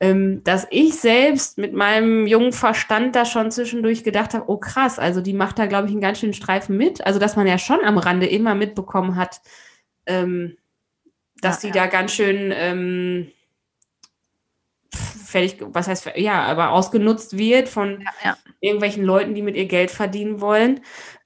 ähm, 0.00 0.42
dass 0.42 0.66
ich 0.70 0.96
selbst 0.96 1.56
mit 1.56 1.72
meinem 1.72 2.26
jungen 2.26 2.52
Verstand 2.52 3.14
da 3.14 3.24
schon 3.24 3.52
zwischendurch 3.52 4.02
gedacht 4.02 4.34
habe, 4.34 4.46
oh 4.48 4.56
krass, 4.56 4.98
also 4.98 5.20
die 5.20 5.34
macht 5.34 5.60
da, 5.60 5.66
glaube 5.66 5.86
ich, 5.86 5.92
einen 5.92 6.00
ganz 6.00 6.18
schönen 6.18 6.32
Streifen 6.32 6.76
mit. 6.76 7.06
Also, 7.06 7.20
dass 7.20 7.36
man 7.36 7.46
ja 7.46 7.58
schon 7.58 7.84
am 7.84 7.96
Rande 7.96 8.26
immer 8.26 8.56
mitbekommen 8.56 9.14
hat, 9.14 9.40
ähm, 10.06 10.56
dass 11.40 11.62
Ja, 11.62 11.70
die 11.70 11.78
ja. 11.78 11.84
da 11.84 11.90
ganz 11.90 12.12
schön 12.12 12.52
ähm, 12.52 13.30
fertig, 15.32 15.56
was 15.60 15.88
heißt, 15.88 16.12
ja, 16.16 16.42
aber 16.42 16.70
ausgenutzt 16.70 17.36
wird 17.36 17.68
von 17.68 18.04
ja. 18.24 18.36
irgendwelchen 18.60 19.04
Leuten, 19.04 19.34
die 19.34 19.42
mit 19.42 19.56
ihr 19.56 19.66
Geld 19.66 19.90
verdienen 19.90 20.40
wollen. 20.40 20.80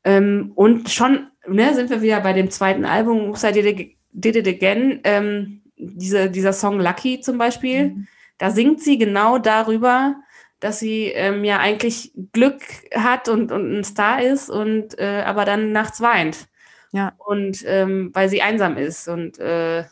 Ähm, 0.05 0.53
und 0.55 0.91
schon, 0.91 1.27
ne, 1.47 1.75
sind 1.75 1.91
wir 1.91 2.01
wieder 2.01 2.21
bei 2.21 2.33
dem 2.33 2.51
zweiten 2.51 2.85
Album, 2.85 3.35
Did 3.35 3.57
It, 3.57 3.97
Did 4.13 4.37
It 4.37 4.49
Again, 4.49 5.01
ähm, 5.05 5.63
diese, 5.77 6.31
dieser 6.31 6.53
Song 6.53 6.81
Lucky 6.81 7.21
zum 7.21 7.39
Beispiel, 7.39 7.91
Mhm. 7.91 8.07
da 8.39 8.51
singt 8.51 8.81
sie 8.81 8.97
genau 8.99 9.39
darüber, 9.39 10.17
dass 10.61 10.79
sie 10.79 11.09
ähm, 11.09 11.45
ja 11.45 11.59
eigentlich 11.59 12.13
Glück 12.33 12.63
hat 12.95 13.29
und, 13.29 13.53
und 13.53 13.79
ein 13.79 13.85
Star 13.85 14.23
ist 14.23 14.49
und 14.49 14.99
äh, 14.99 15.23
aber 15.27 15.45
dann 15.45 15.73
nachts 15.73 16.01
weint. 16.01 16.49
Ja. 16.93 17.13
Und 17.19 17.63
ähm, 17.67 18.11
weil 18.15 18.29
sie 18.31 18.41
einsam 18.41 18.79
ist. 18.79 19.07
Und 19.09 19.39
äh, 19.39 19.85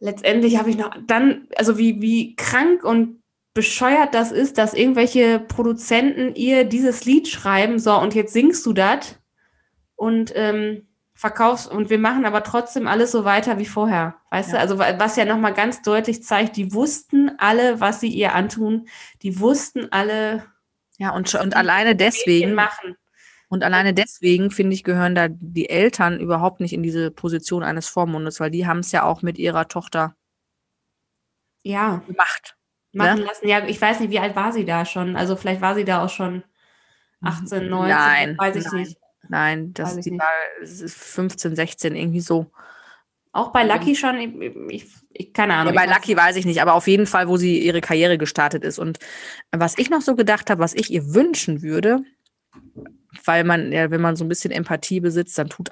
letztendlich 0.00 0.58
habe 0.58 0.70
ich 0.70 0.76
noch 0.76 0.90
dann, 1.06 1.46
also 1.56 1.78
wie, 1.78 2.00
wie 2.02 2.34
krank 2.36 2.82
und 2.84 3.22
bescheuert 3.54 4.14
das 4.14 4.32
ist, 4.32 4.58
dass 4.58 4.74
irgendwelche 4.74 5.40
Produzenten 5.40 6.34
ihr 6.34 6.64
dieses 6.64 7.04
Lied 7.04 7.28
schreiben, 7.28 7.78
so 7.78 7.94
und 7.98 8.14
jetzt 8.14 8.32
singst 8.32 8.64
du 8.66 8.72
das 8.72 9.18
und 9.96 10.32
ähm, 10.34 10.86
verkaufst 11.14 11.70
und 11.70 11.90
wir 11.90 11.98
machen 11.98 12.24
aber 12.24 12.42
trotzdem 12.42 12.86
alles 12.88 13.10
so 13.12 13.24
weiter 13.26 13.58
wie 13.58 13.66
vorher. 13.66 14.16
Weißt 14.30 14.50
Ja. 14.52 14.54
du, 14.54 14.60
also 14.60 14.78
wa- 14.78 14.94
was 14.98 15.16
ja 15.16 15.24
nochmal 15.26 15.52
ganz 15.52 15.82
deutlich 15.82 16.22
zeigt, 16.22 16.56
die 16.56 16.72
wussten 16.72 17.32
alle, 17.38 17.80
was 17.80 18.00
sie 18.00 18.08
ihr 18.08 18.34
antun, 18.34 18.88
die 19.22 19.38
wussten 19.38 19.88
alle, 19.92 20.44
Ja, 20.96 21.14
und, 21.14 21.34
und 21.34 21.54
alleine 21.56 21.94
deswegen, 21.96 22.54
machen. 22.54 22.96
Und 23.50 23.62
alleine 23.64 23.92
deswegen, 23.92 24.50
finde 24.50 24.72
ich, 24.74 24.84
gehören 24.84 25.14
da 25.14 25.26
die 25.28 25.68
Eltern 25.68 26.18
überhaupt 26.20 26.60
nicht 26.60 26.72
in 26.72 26.82
diese 26.82 27.10
Position 27.10 27.62
eines 27.62 27.86
Vormundes, 27.88 28.40
weil 28.40 28.50
die 28.50 28.66
haben 28.66 28.78
es 28.78 28.92
ja 28.92 29.02
auch 29.02 29.20
mit 29.22 29.36
ihrer 29.38 29.68
Tochter 29.68 30.14
Ja, 31.62 32.02
gemacht. 32.06 32.56
machen 32.92 33.20
Ne? 33.20 33.26
lassen. 33.26 33.46
Ja, 33.48 33.66
ich 33.66 33.80
weiß 33.80 34.00
nicht, 34.00 34.10
wie 34.10 34.18
alt 34.18 34.34
war 34.36 34.52
sie 34.52 34.64
da 34.64 34.84
schon? 34.84 35.16
Also 35.16 35.36
vielleicht 35.36 35.60
war 35.60 35.74
sie 35.74 35.84
da 35.84 36.04
auch 36.04 36.08
schon 36.08 36.42
18, 37.22 37.68
19, 37.68 37.88
Nein, 37.96 38.38
weiß 38.38 38.56
ich 38.56 38.64
nein. 38.64 38.74
nicht. 38.82 38.96
Nein, 39.28 39.74
das 39.74 39.96
die 39.98 40.10
nicht. 40.12 40.20
war 40.20 40.28
es 40.62 40.80
ist 40.80 40.96
15, 40.96 41.54
16, 41.54 41.94
irgendwie 41.94 42.20
so. 42.20 42.50
Auch 43.32 43.52
bei 43.52 43.62
Lucky 43.64 43.94
schon, 43.94 44.18
ich, 44.70 44.86
ich, 45.12 45.32
keine 45.32 45.52
Ja, 45.52 45.60
Ahnung. 45.60 45.74
bei 45.74 45.84
ich 45.84 45.90
weiß- 45.90 45.94
Lucky 45.94 46.16
weiß 46.16 46.36
ich 46.36 46.46
nicht, 46.46 46.60
aber 46.62 46.74
auf 46.74 46.88
jeden 46.88 47.06
Fall, 47.06 47.28
wo 47.28 47.36
sie 47.36 47.58
ihre 47.60 47.80
Karriere 47.80 48.18
gestartet 48.18 48.64
ist. 48.64 48.78
Und 48.80 48.98
was 49.52 49.78
ich 49.78 49.88
noch 49.90 50.00
so 50.00 50.16
gedacht 50.16 50.50
habe, 50.50 50.60
was 50.60 50.74
ich 50.74 50.90
ihr 50.90 51.14
wünschen 51.14 51.62
würde, 51.62 52.02
weil 53.24 53.44
man, 53.44 53.72
ja, 53.72 53.90
wenn 53.90 54.00
man 54.00 54.16
so 54.16 54.24
ein 54.24 54.28
bisschen 54.28 54.50
Empathie 54.50 55.00
besitzt, 55.00 55.36
dann 55.38 55.48
tut 55.48 55.70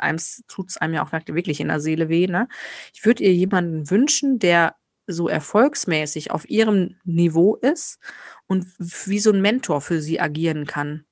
tut's 0.49 0.77
einem 0.77 0.95
ja 0.95 1.05
auch 1.05 1.13
wirklich 1.13 1.61
in 1.61 1.69
der 1.69 1.81
Seele 1.81 2.09
weh. 2.09 2.27
Ne? 2.27 2.49
Ich 2.95 3.05
würde 3.05 3.23
ihr 3.23 3.33
jemanden 3.33 3.91
wünschen, 3.91 4.39
der 4.39 4.75
so 5.07 5.29
erfolgsmäßig 5.29 6.31
auf 6.31 6.49
ihrem 6.49 6.97
Niveau 7.05 7.57
ist 7.57 7.99
und 8.47 8.67
wie 8.79 9.21
so 9.21 9.33
ein 9.33 9.41
Mentor 9.41 9.81
für 9.81 10.03
sie 10.03 10.21
agieren 10.21 10.67
kann. 10.67 11.05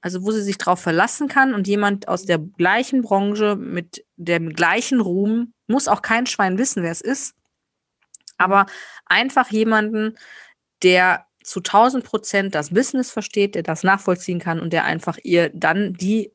Also 0.00 0.24
wo 0.24 0.30
sie 0.32 0.42
sich 0.42 0.58
drauf 0.58 0.80
verlassen 0.80 1.28
kann 1.28 1.54
und 1.54 1.66
jemand 1.68 2.08
aus 2.08 2.24
der 2.24 2.38
gleichen 2.38 3.02
Branche 3.02 3.56
mit 3.56 4.04
dem 4.16 4.52
gleichen 4.52 5.00
Ruhm, 5.00 5.54
muss 5.66 5.88
auch 5.88 6.02
kein 6.02 6.26
Schwein 6.26 6.58
wissen, 6.58 6.82
wer 6.82 6.90
es 6.90 7.00
ist, 7.00 7.34
aber 8.36 8.66
einfach 9.06 9.50
jemanden, 9.50 10.16
der 10.82 11.26
zu 11.44 11.60
1000 11.60 12.04
Prozent 12.04 12.54
das 12.54 12.70
Business 12.70 13.10
versteht, 13.10 13.54
der 13.54 13.62
das 13.62 13.82
nachvollziehen 13.82 14.38
kann 14.38 14.60
und 14.60 14.72
der 14.72 14.84
einfach 14.84 15.18
ihr 15.22 15.50
dann 15.54 15.94
die, 15.94 16.32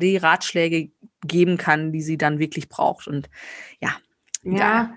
die 0.00 0.16
Ratschläge 0.16 0.90
geben 1.22 1.56
kann, 1.56 1.92
die 1.92 2.02
sie 2.02 2.18
dann 2.18 2.38
wirklich 2.38 2.68
braucht. 2.68 3.06
Und 3.06 3.28
ja, 3.80 3.96
Ja, 4.42 4.96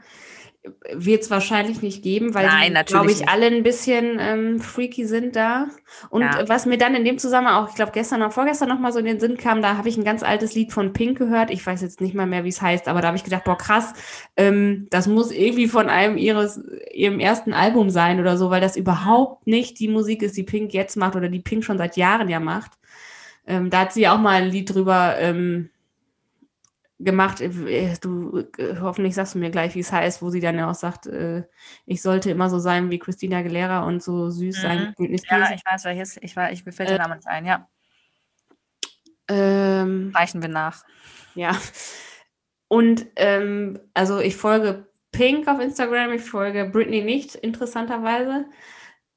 wird 0.94 1.24
es 1.24 1.30
wahrscheinlich 1.30 1.82
nicht 1.82 2.04
geben, 2.04 2.34
weil 2.34 2.48
Nein, 2.48 2.74
die, 2.76 2.86
glaube 2.86 3.12
ich, 3.12 3.20
nicht. 3.20 3.30
alle 3.30 3.48
ein 3.48 3.64
bisschen 3.64 4.18
ähm, 4.20 4.60
freaky 4.60 5.06
sind 5.06 5.36
da. 5.36 5.68
Und 6.10 6.22
Ja. 6.22 6.48
was 6.48 6.66
mir 6.66 6.78
dann 6.78 6.96
in 6.96 7.04
dem 7.04 7.18
Zusammenhang 7.18 7.56
auch, 7.56 7.70
ich 7.70 7.76
glaube, 7.76 7.92
gestern 7.92 8.22
oder 8.22 8.32
vorgestern 8.32 8.70
noch 8.70 8.80
mal 8.80 8.94
so 8.94 9.00
in 9.00 9.06
den 9.06 9.20
Sinn 9.20 9.36
kam, 9.36 9.62
da 9.62 9.76
habe 9.78 9.90
ich 9.90 9.98
ein 9.98 10.06
ganz 10.06 10.24
altes 10.24 10.56
Lied 10.56 10.72
von 10.72 10.94
Pink 10.94 11.18
gehört. 11.18 11.52
Ich 11.52 11.66
weiß 11.66 11.82
jetzt 11.82 12.00
nicht 12.00 12.16
mal 12.16 12.28
mehr, 12.28 12.46
wie 12.46 12.50
es 12.50 12.62
heißt, 12.62 12.88
aber 12.88 13.02
da 13.02 13.08
habe 13.08 13.18
ich 13.18 13.26
gedacht, 13.26 13.44
boah, 13.44 13.58
krass, 13.58 13.94
ähm, 14.38 14.88
das 14.90 15.08
muss 15.08 15.32
irgendwie 15.32 15.68
von 15.68 15.90
einem 15.90 16.18
ihres, 16.18 16.62
ihrem 16.94 17.20
ersten 17.20 17.54
Album 17.54 17.90
sein 17.90 18.22
oder 18.22 18.38
so, 18.38 18.50
weil 18.50 18.62
das 18.62 18.78
überhaupt 18.78 19.46
nicht 19.48 19.80
die 19.80 19.90
Musik 19.90 20.22
ist, 20.24 20.38
die 20.38 20.44
Pink 20.44 20.74
jetzt 20.74 20.96
macht 20.96 21.16
oder 21.18 21.28
die 21.28 21.42
Pink 21.42 21.66
schon 21.66 21.78
seit 21.78 21.98
Jahren 21.98 22.30
ja 22.30 22.40
macht. 22.40 22.72
Ähm, 23.46 23.70
da 23.70 23.82
hat 23.82 23.94
sie 23.94 24.08
auch 24.08 24.20
mal 24.20 24.42
ein 24.42 24.50
Lied 24.50 24.74
drüber 24.74 25.16
ähm, 25.20 25.70
gemacht. 27.04 27.42
Äh, 27.42 27.96
Du 28.02 28.40
äh, 28.58 28.78
hoffentlich 28.82 29.16
sagst 29.16 29.36
du 29.36 29.40
mir 29.40 29.52
gleich, 29.52 29.76
wie 29.76 29.80
es 29.82 29.92
heißt, 29.92 30.22
wo 30.22 30.30
sie 30.30 30.40
dann 30.42 30.58
ja 30.58 30.70
auch 30.70 30.76
sagt, 30.76 31.08
äh, 31.08 31.44
ich 31.86 32.02
sollte 32.02 32.32
immer 32.32 32.50
so 32.50 32.60
sein 32.60 32.90
wie 32.92 33.00
Christina 33.00 33.38
Aguilera 33.40 33.86
und 33.86 34.02
so 34.04 34.30
süß 34.30 34.62
sein 34.62 34.94
Mhm. 34.98 35.18
Spears. 35.18 35.50
ja, 35.50 35.56
ich 35.56 35.66
weiß, 35.66 35.86
welches, 35.86 36.18
ich 36.18 36.36
war, 36.36 36.52
ich 36.52 36.66
mir 36.66 36.72
fällt 36.72 36.90
Äh, 36.90 36.94
der 36.94 37.00
Name 37.00 37.16
nicht 37.18 37.28
ein, 37.28 37.46
ja. 37.46 37.70
ähm, 39.30 40.12
Reichen 40.16 40.42
wir 40.42 40.50
nach. 40.50 40.84
ja. 41.36 41.58
Und 42.68 43.06
ähm, 43.18 43.80
also 43.94 44.20
ich 44.20 44.36
folge 44.36 44.88
Pink 45.12 45.48
auf 45.48 45.60
Instagram, 45.60 46.12
ich 46.14 46.24
folge 46.24 46.66
Britney 46.66 47.04
nicht, 47.04 47.36
interessanterweise. 47.36 48.48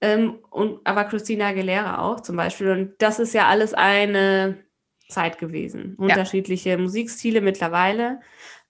Ähm, 0.03 0.41
und, 0.51 0.87
aber 0.87 1.05
Christina 1.05 1.49
Aguilera 1.49 2.01
auch 2.01 2.20
zum 2.20 2.37
Beispiel. 2.37 2.70
Und 2.70 2.95
das 3.01 3.18
ist 3.18 3.32
ja 3.34 3.47
alles 3.49 3.72
eine 3.74 4.66
Zeit 5.09 5.39
gewesen. 5.39 5.95
Unterschiedliche 5.97 6.79
Musikstile 6.79 7.41
mittlerweile, 7.41 8.21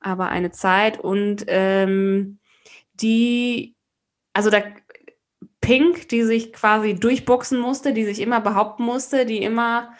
aber 0.00 0.28
eine 0.28 0.50
Zeit. 0.50 0.98
Und 1.00 1.44
ähm, 1.48 2.38
die, 2.94 3.74
also 4.32 4.50
da 4.50 4.62
Pink, 5.60 6.08
die 6.08 6.22
sich 6.22 6.52
quasi 6.52 6.94
durchboxen 6.94 7.58
musste, 7.58 7.92
die 7.92 8.04
sich 8.04 8.20
immer 8.20 8.40
behaupten 8.40 8.84
musste, 8.84 9.26
die 9.26 9.42
immer, 9.42 9.92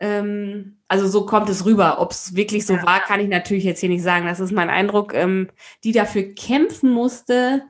ähm, 0.00 0.78
also 0.88 1.06
so 1.06 1.24
kommt 1.24 1.48
es 1.48 1.64
rüber. 1.64 2.00
Ob 2.00 2.10
es 2.10 2.36
wirklich 2.36 2.66
so 2.66 2.74
Ja. 2.74 2.84
war, 2.84 3.00
kann 3.00 3.20
ich 3.20 3.28
natürlich 3.28 3.64
jetzt 3.64 3.80
hier 3.80 3.88
nicht 3.88 4.02
sagen. 4.02 4.26
Das 4.26 4.40
ist 4.40 4.52
mein 4.52 4.70
Eindruck, 4.70 5.14
ähm, 5.14 5.48
die 5.84 5.92
dafür 5.92 6.34
kämpfen 6.34 6.90
musste, 6.90 7.62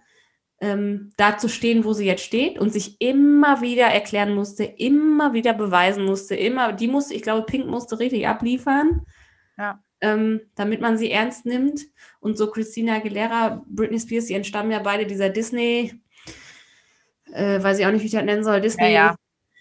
ähm, 0.61 1.11
da 1.17 1.37
zu 1.39 1.49
stehen, 1.49 1.85
wo 1.85 1.93
sie 1.93 2.07
jetzt 2.07 2.25
steht 2.25 2.59
und 2.59 2.73
sich 2.73 3.01
immer 3.01 3.61
wieder 3.61 3.87
erklären 3.87 4.35
musste, 4.35 4.65
immer 4.65 5.33
wieder 5.35 5.53
beweisen 5.53 6.05
musste, 6.05 6.35
immer, 6.35 6.73
die 6.73 6.89
musste, 6.89 7.15
ich 7.15 7.23
glaube, 7.23 7.45
Pink 7.47 7.67
musste 7.67 7.99
richtig 7.99 8.27
abliefern, 8.27 9.03
Ja. 9.59 9.83
ähm, 10.01 10.41
damit 10.55 10.81
man 10.81 10.97
sie 10.99 11.11
ernst 11.11 11.47
nimmt. 11.47 11.83
Und 12.21 12.39
so 12.39 12.51
Christina 12.51 12.97
Aguilera, 12.97 13.65
Britney 13.69 14.01
Spears, 14.01 14.27
die 14.27 14.35
entstammen 14.35 14.71
ja 14.73 14.79
beide 14.81 15.07
dieser 15.07 15.29
Disney 15.31 16.01
äh, 17.33 17.63
weiß 17.63 17.79
ich 17.79 17.87
auch 17.87 17.91
nicht, 17.91 18.03
wie 18.03 18.07
ich 18.07 18.13
das 18.13 18.25
nennen 18.25 18.45
soll, 18.45 18.61
Disney. 18.61 18.85
Ja, 18.85 18.91
ja. 18.91 19.17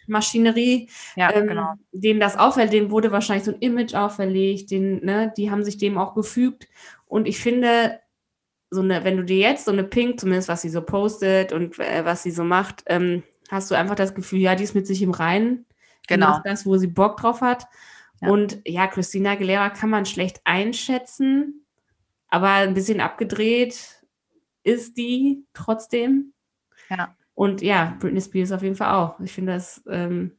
Maschinerie, 0.08 0.88
Ja, 1.16 1.34
ähm, 1.34 1.48
genau. 1.48 1.74
denen 1.92 2.20
das 2.20 2.38
auffällt, 2.38 2.72
denen 2.72 2.92
wurde 2.92 3.12
wahrscheinlich 3.12 3.44
so 3.46 3.52
ein 3.54 3.60
Image 3.60 3.96
auferlegt, 3.96 4.70
den, 4.70 5.04
ne, 5.04 5.34
die 5.36 5.50
haben 5.50 5.64
sich 5.64 5.78
dem 5.78 5.98
auch 5.98 6.14
gefügt. 6.14 6.68
Und 7.08 7.28
ich 7.28 7.40
finde, 7.40 8.00
so 8.70 8.82
eine, 8.82 9.04
wenn 9.04 9.18
du 9.18 9.24
dir 9.24 9.38
jetzt 9.38 9.66
so 9.66 9.72
eine 9.72 9.84
Pink, 9.84 10.20
zumindest 10.20 10.50
was 10.50 10.62
sie 10.62 10.70
so 10.70 10.82
postet 10.82 11.54
und 11.54 11.80
äh, 11.80 12.04
was 12.06 12.24
sie 12.24 12.32
so 12.32 12.44
macht, 12.44 12.84
ähm, 12.88 13.24
hast 13.50 13.70
du 13.70 13.76
einfach 13.76 13.96
das 13.96 14.16
Gefühl, 14.16 14.40
ja, 14.40 14.56
die 14.56 14.64
ist 14.64 14.76
mit 14.76 14.88
sich 14.88 15.02
im 15.02 15.12
Reinen. 15.12 15.66
Genau. 16.08 16.30
macht 16.30 16.46
das, 16.46 16.66
wo 16.66 16.78
sie 16.78 16.88
Bock 16.88 17.18
drauf 17.18 17.42
hat. 17.42 17.66
Ja. 18.22 18.30
Und 18.30 18.60
ja, 18.66 18.88
Christina 18.88 19.32
Aguilera 19.32 19.70
kann 19.70 19.90
man 19.90 20.06
schlecht 20.06 20.42
einschätzen, 20.44 21.66
aber 22.28 22.50
ein 22.50 22.74
bisschen 22.74 23.02
abgedreht 23.02 24.04
ist 24.64 24.98
die 24.98 25.46
trotzdem. 25.54 26.34
Ja. 26.90 27.16
Und 27.34 27.62
ja, 27.62 27.98
Britney 28.00 28.22
Spears 28.22 28.52
auf 28.52 28.64
jeden 28.64 28.76
Fall 28.76 28.94
auch. 28.94 29.20
Ich 29.20 29.34
finde, 29.34 29.54
das 29.54 29.84
ähm, 29.90 30.32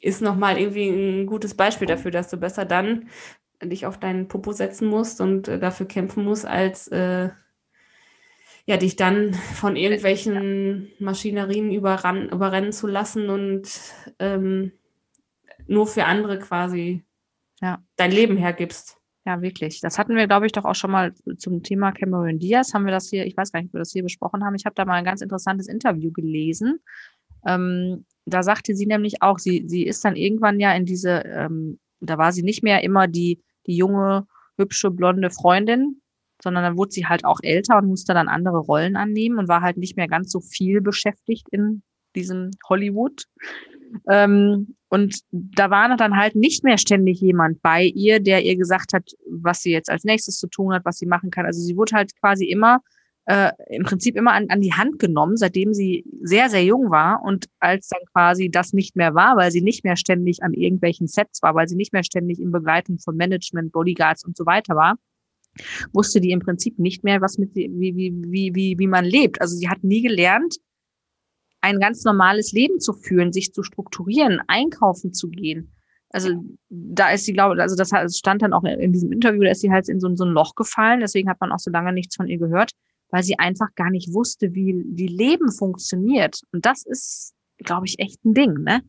ist 0.00 0.22
nochmal 0.22 0.58
irgendwie 0.58 0.88
ein 0.88 1.26
gutes 1.26 1.54
Beispiel 1.54 1.86
dafür, 1.86 2.10
dass 2.10 2.28
du 2.28 2.36
besser 2.36 2.64
dann 2.64 3.08
dich 3.62 3.86
auf 3.86 3.98
deinen 3.98 4.28
Popo 4.28 4.52
setzen 4.52 4.88
musst 4.88 5.20
und 5.20 5.48
äh, 5.48 5.58
dafür 5.58 5.86
kämpfen 5.86 6.24
musst, 6.24 6.44
als 6.44 6.88
äh, 6.88 7.30
ja, 8.66 8.76
dich 8.76 8.96
dann 8.96 9.32
von 9.32 9.76
irgendwelchen 9.76 10.88
Maschinerien 10.98 11.72
überran, 11.72 12.28
überrennen 12.28 12.72
zu 12.72 12.86
lassen 12.86 13.30
und 13.30 13.68
ähm, 14.18 14.72
nur 15.68 15.86
für 15.86 16.04
andere 16.04 16.38
quasi 16.38 17.04
Ja. 17.62 17.82
dein 17.96 18.10
Leben 18.10 18.36
hergibst. 18.36 18.98
Ja, 19.24 19.40
wirklich. 19.42 19.80
Das 19.80 19.98
hatten 19.98 20.14
wir, 20.14 20.26
glaube 20.28 20.46
ich, 20.46 20.52
doch 20.52 20.64
auch 20.64 20.74
schon 20.74 20.92
mal 20.92 21.12
zum 21.38 21.62
Thema 21.62 21.90
Cameron 21.90 22.38
Diaz. 22.38 22.74
Haben 22.74 22.84
wir 22.84 22.92
das 22.92 23.08
hier, 23.08 23.26
ich 23.26 23.36
weiß 23.36 23.50
gar 23.50 23.60
nicht, 23.60 23.70
ob 23.70 23.74
wir 23.74 23.80
das 23.80 23.90
hier 23.92 24.04
besprochen 24.04 24.44
haben. 24.44 24.54
Ich 24.54 24.66
habe 24.66 24.74
da 24.74 24.84
mal 24.84 24.94
ein 24.94 25.04
ganz 25.04 25.20
interessantes 25.20 25.66
Interview 25.66 26.12
gelesen. 26.12 26.78
Ähm, 27.44 28.04
da 28.24 28.42
sagte 28.44 28.74
sie 28.76 28.86
nämlich 28.86 29.22
auch, 29.22 29.38
sie, 29.38 29.64
sie 29.66 29.84
ist 29.84 30.04
dann 30.04 30.16
irgendwann 30.16 30.60
ja 30.60 30.74
in 30.74 30.84
diese, 30.84 31.22
ähm, 31.24 31.78
da 32.00 32.18
war 32.18 32.32
sie 32.32 32.42
nicht 32.42 32.62
mehr 32.62 32.84
immer 32.84 33.08
die, 33.08 33.42
die 33.66 33.76
junge, 33.76 34.26
hübsche, 34.58 34.90
blonde 34.90 35.30
Freundin, 35.30 36.00
sondern 36.46 36.62
dann 36.62 36.76
wurde 36.76 36.92
sie 36.92 37.06
halt 37.06 37.24
auch 37.24 37.40
älter 37.42 37.76
und 37.76 37.88
musste 37.88 38.14
dann 38.14 38.28
andere 38.28 38.58
Rollen 38.58 38.94
annehmen 38.94 39.40
und 39.40 39.48
war 39.48 39.62
halt 39.62 39.78
nicht 39.78 39.96
mehr 39.96 40.06
ganz 40.06 40.30
so 40.30 40.38
viel 40.38 40.80
beschäftigt 40.80 41.48
in 41.50 41.82
diesem 42.14 42.52
Hollywood. 42.68 43.24
Ähm, 44.08 44.76
und 44.88 45.18
da 45.32 45.70
war 45.70 45.96
dann 45.96 46.16
halt 46.16 46.36
nicht 46.36 46.62
mehr 46.62 46.78
ständig 46.78 47.20
jemand 47.20 47.60
bei 47.62 47.82
ihr, 47.82 48.20
der 48.20 48.44
ihr 48.44 48.56
gesagt 48.56 48.92
hat, 48.92 49.10
was 49.28 49.62
sie 49.62 49.72
jetzt 49.72 49.90
als 49.90 50.04
nächstes 50.04 50.38
zu 50.38 50.46
tun 50.46 50.72
hat, 50.72 50.84
was 50.84 50.98
sie 50.98 51.06
machen 51.06 51.32
kann. 51.32 51.46
Also 51.46 51.60
sie 51.60 51.76
wurde 51.76 51.96
halt 51.96 52.12
quasi 52.20 52.44
immer, 52.44 52.78
äh, 53.24 53.50
im 53.68 53.82
Prinzip 53.82 54.14
immer 54.14 54.32
an, 54.32 54.46
an 54.48 54.60
die 54.60 54.72
Hand 54.72 55.00
genommen, 55.00 55.36
seitdem 55.36 55.74
sie 55.74 56.04
sehr, 56.22 56.48
sehr 56.48 56.62
jung 56.62 56.92
war. 56.92 57.24
Und 57.24 57.46
als 57.58 57.88
dann 57.88 58.02
quasi 58.12 58.50
das 58.52 58.72
nicht 58.72 58.94
mehr 58.94 59.16
war, 59.16 59.36
weil 59.36 59.50
sie 59.50 59.62
nicht 59.62 59.82
mehr 59.82 59.96
ständig 59.96 60.44
an 60.44 60.52
irgendwelchen 60.52 61.08
Sets 61.08 61.42
war, 61.42 61.56
weil 61.56 61.66
sie 61.66 61.76
nicht 61.76 61.92
mehr 61.92 62.04
ständig 62.04 62.38
in 62.38 62.52
Begleitung 62.52 63.00
von 63.00 63.16
Management, 63.16 63.72
Bodyguards 63.72 64.24
und 64.24 64.36
so 64.36 64.46
weiter 64.46 64.76
war, 64.76 64.94
wusste 65.92 66.20
die 66.20 66.30
im 66.30 66.40
Prinzip 66.40 66.78
nicht 66.78 67.04
mehr, 67.04 67.20
was 67.20 67.38
mit 67.38 67.54
wie, 67.54 67.70
wie, 67.74 68.12
wie, 68.14 68.54
wie, 68.54 68.78
wie 68.78 68.86
man 68.86 69.04
lebt. 69.04 69.40
Also 69.40 69.56
sie 69.56 69.68
hat 69.68 69.82
nie 69.82 70.02
gelernt, 70.02 70.56
ein 71.60 71.80
ganz 71.80 72.04
normales 72.04 72.52
Leben 72.52 72.80
zu 72.80 72.92
führen, 72.92 73.32
sich 73.32 73.52
zu 73.52 73.62
strukturieren, 73.62 74.40
einkaufen 74.46 75.12
zu 75.12 75.28
gehen. 75.28 75.72
Also 76.10 76.30
da 76.68 77.10
ist 77.10 77.24
sie, 77.24 77.32
glaube 77.32 77.60
also 77.60 77.74
das 77.74 77.90
stand 78.16 78.42
dann 78.42 78.52
auch 78.52 78.64
in 78.64 78.92
diesem 78.92 79.12
Interview, 79.12 79.42
da 79.42 79.50
ist 79.50 79.60
sie 79.60 79.72
halt 79.72 79.88
in 79.88 80.00
so, 80.00 80.14
so 80.14 80.24
ein 80.24 80.30
Loch 80.30 80.54
gefallen, 80.54 81.00
deswegen 81.00 81.28
hat 81.28 81.40
man 81.40 81.52
auch 81.52 81.58
so 81.58 81.70
lange 81.70 81.92
nichts 81.92 82.16
von 82.16 82.28
ihr 82.28 82.38
gehört, 82.38 82.72
weil 83.10 83.22
sie 83.22 83.38
einfach 83.38 83.74
gar 83.74 83.90
nicht 83.90 84.14
wusste, 84.14 84.54
wie, 84.54 84.84
wie 84.86 85.08
Leben 85.08 85.50
funktioniert. 85.50 86.40
Und 86.52 86.64
das 86.64 86.86
ist, 86.86 87.34
glaube 87.58 87.86
ich, 87.86 87.98
echt 87.98 88.24
ein 88.24 88.34
Ding, 88.34 88.62
ne? 88.62 88.82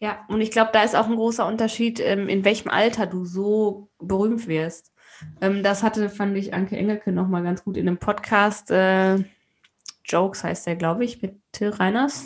Ja, 0.00 0.24
und 0.28 0.40
ich 0.40 0.52
glaube, 0.52 0.70
da 0.72 0.84
ist 0.84 0.94
auch 0.94 1.08
ein 1.08 1.16
großer 1.16 1.46
Unterschied, 1.46 1.98
ähm, 1.98 2.28
in 2.28 2.44
welchem 2.44 2.68
Alter 2.68 3.06
du 3.06 3.24
so 3.24 3.90
berühmt 3.98 4.46
wirst. 4.46 4.92
Ähm, 5.40 5.62
das 5.62 5.82
hatte, 5.82 6.08
fand 6.10 6.36
ich, 6.36 6.54
Anke 6.54 6.76
Engelke 6.76 7.12
nochmal 7.12 7.42
ganz 7.42 7.64
gut 7.64 7.76
in 7.76 7.88
einem 7.88 7.98
Podcast. 7.98 8.70
Äh, 8.70 9.24
Jokes 10.04 10.44
heißt 10.44 10.66
der, 10.66 10.76
glaube 10.76 11.04
ich, 11.04 11.22
mit 11.22 11.36
Till 11.52 11.68
Reiners. 11.70 12.24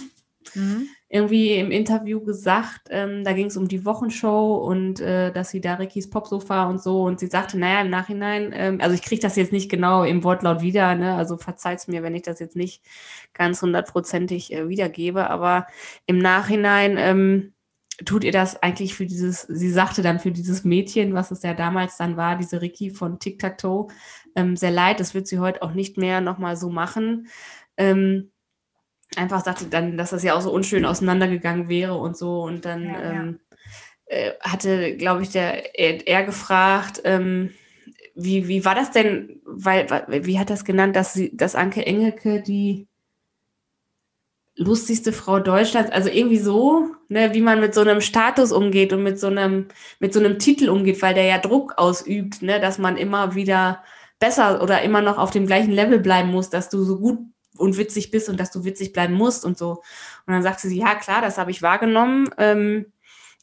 Irgendwie 1.08 1.54
im 1.54 1.70
Interview 1.70 2.20
gesagt, 2.20 2.88
ähm, 2.90 3.22
da 3.22 3.32
ging 3.32 3.46
es 3.46 3.56
um 3.56 3.68
die 3.68 3.84
Wochenshow 3.84 4.56
und 4.56 5.00
äh, 5.00 5.30
dass 5.30 5.50
sie 5.50 5.60
da 5.60 5.74
Rickys 5.74 6.10
Popsofa 6.10 6.68
und 6.68 6.82
so. 6.82 7.02
Und 7.02 7.20
sie 7.20 7.26
sagte, 7.26 7.58
naja, 7.58 7.82
im 7.82 7.90
Nachhinein, 7.90 8.52
ähm, 8.54 8.78
also 8.80 8.94
ich 8.94 9.02
kriege 9.02 9.20
das 9.20 9.36
jetzt 9.36 9.52
nicht 9.52 9.70
genau 9.70 10.04
im 10.04 10.24
Wortlaut 10.24 10.62
wieder, 10.62 10.94
ne? 10.94 11.14
also 11.14 11.36
verzeiht's 11.36 11.86
mir, 11.86 12.02
wenn 12.02 12.14
ich 12.14 12.22
das 12.22 12.40
jetzt 12.40 12.56
nicht 12.56 12.82
ganz 13.34 13.62
hundertprozentig 13.62 14.52
äh, 14.52 14.68
wiedergebe, 14.68 15.28
aber 15.28 15.66
im 16.06 16.18
Nachhinein 16.18 16.96
ähm, 16.98 17.52
tut 18.04 18.24
ihr 18.24 18.32
das 18.32 18.62
eigentlich 18.62 18.94
für 18.94 19.06
dieses, 19.06 19.42
sie 19.42 19.70
sagte 19.70 20.02
dann 20.02 20.18
für 20.20 20.30
dieses 20.32 20.64
Mädchen, 20.64 21.14
was 21.14 21.30
es 21.30 21.42
ja 21.42 21.54
damals 21.54 21.96
dann 21.96 22.16
war, 22.16 22.36
diese 22.36 22.60
Ricky 22.62 22.90
von 22.90 23.18
Tic 23.18 23.38
Tac 23.38 23.58
Toe, 23.58 23.88
ähm, 24.36 24.56
sehr 24.56 24.70
leid. 24.70 25.00
Das 25.00 25.14
wird 25.14 25.26
sie 25.26 25.38
heute 25.38 25.62
auch 25.62 25.72
nicht 25.72 25.96
mehr 25.98 26.20
nochmal 26.20 26.56
so 26.56 26.70
machen. 26.70 27.28
Ähm, 27.76 28.30
einfach 29.16 29.44
sagte 29.44 29.66
dann, 29.66 29.96
dass 29.96 30.10
das 30.10 30.22
ja 30.22 30.34
auch 30.34 30.40
so 30.40 30.52
unschön 30.52 30.84
auseinandergegangen 30.84 31.68
wäre 31.68 31.94
und 31.96 32.16
so. 32.16 32.42
Und 32.42 32.64
dann 32.64 32.84
Ja, 32.84 32.90
ja. 33.02 33.10
ähm, 33.12 33.40
äh, 34.06 34.32
hatte, 34.40 34.96
glaube 34.96 35.22
ich, 35.22 35.30
der 35.30 35.78
er, 35.78 36.06
er 36.06 36.24
gefragt, 36.24 37.00
ähm, 37.04 37.50
wie, 38.14 38.46
wie 38.48 38.64
war 38.64 38.74
das 38.74 38.90
denn, 38.90 39.40
weil, 39.46 39.88
weil- 39.90 40.26
wie 40.26 40.38
hat 40.38 40.50
das 40.50 40.64
genannt, 40.64 40.96
dass 40.96 41.14
sie, 41.14 41.34
dass 41.36 41.54
Anke 41.54 41.86
Engelke 41.86 42.42
die 42.42 42.88
lustigste 44.62 45.12
Frau 45.12 45.38
Deutschlands, 45.40 45.90
also 45.92 46.08
irgendwie 46.08 46.38
so, 46.38 46.88
ne, 47.08 47.34
wie 47.34 47.40
man 47.42 47.60
mit 47.60 47.74
so 47.74 47.80
einem 47.82 48.00
Status 48.00 48.52
umgeht 48.52 48.92
und 48.92 49.02
mit 49.02 49.18
so 49.20 49.26
einem, 49.28 49.68
mit 50.00 50.12
so 50.14 50.20
einem 50.20 50.38
Titel 50.38 50.68
umgeht, 50.68 51.02
weil 51.02 51.14
der 51.14 51.24
ja 51.24 51.38
Druck 51.38 51.74
ausübt, 51.76 52.42
ne, 52.42 52.60
dass 52.60 52.78
man 52.78 52.96
immer 52.96 53.34
wieder 53.34 53.82
besser 54.18 54.62
oder 54.62 54.82
immer 54.82 55.02
noch 55.02 55.18
auf 55.18 55.30
dem 55.30 55.46
gleichen 55.46 55.72
Level 55.72 55.98
bleiben 55.98 56.30
muss, 56.30 56.48
dass 56.50 56.68
du 56.70 56.82
so 56.84 56.98
gut 56.98 57.18
und 57.56 57.76
witzig 57.76 58.10
bist 58.10 58.28
und 58.28 58.38
dass 58.40 58.50
du 58.50 58.64
witzig 58.64 58.92
bleiben 58.92 59.14
musst 59.14 59.44
und 59.44 59.58
so. 59.58 59.82
Und 60.26 60.32
dann 60.34 60.42
sagte 60.42 60.68
sie, 60.68 60.78
ja 60.78 60.94
klar, 60.94 61.20
das 61.20 61.38
habe 61.38 61.50
ich 61.50 61.60
wahrgenommen. 61.62 62.30
Ähm, 62.38 62.86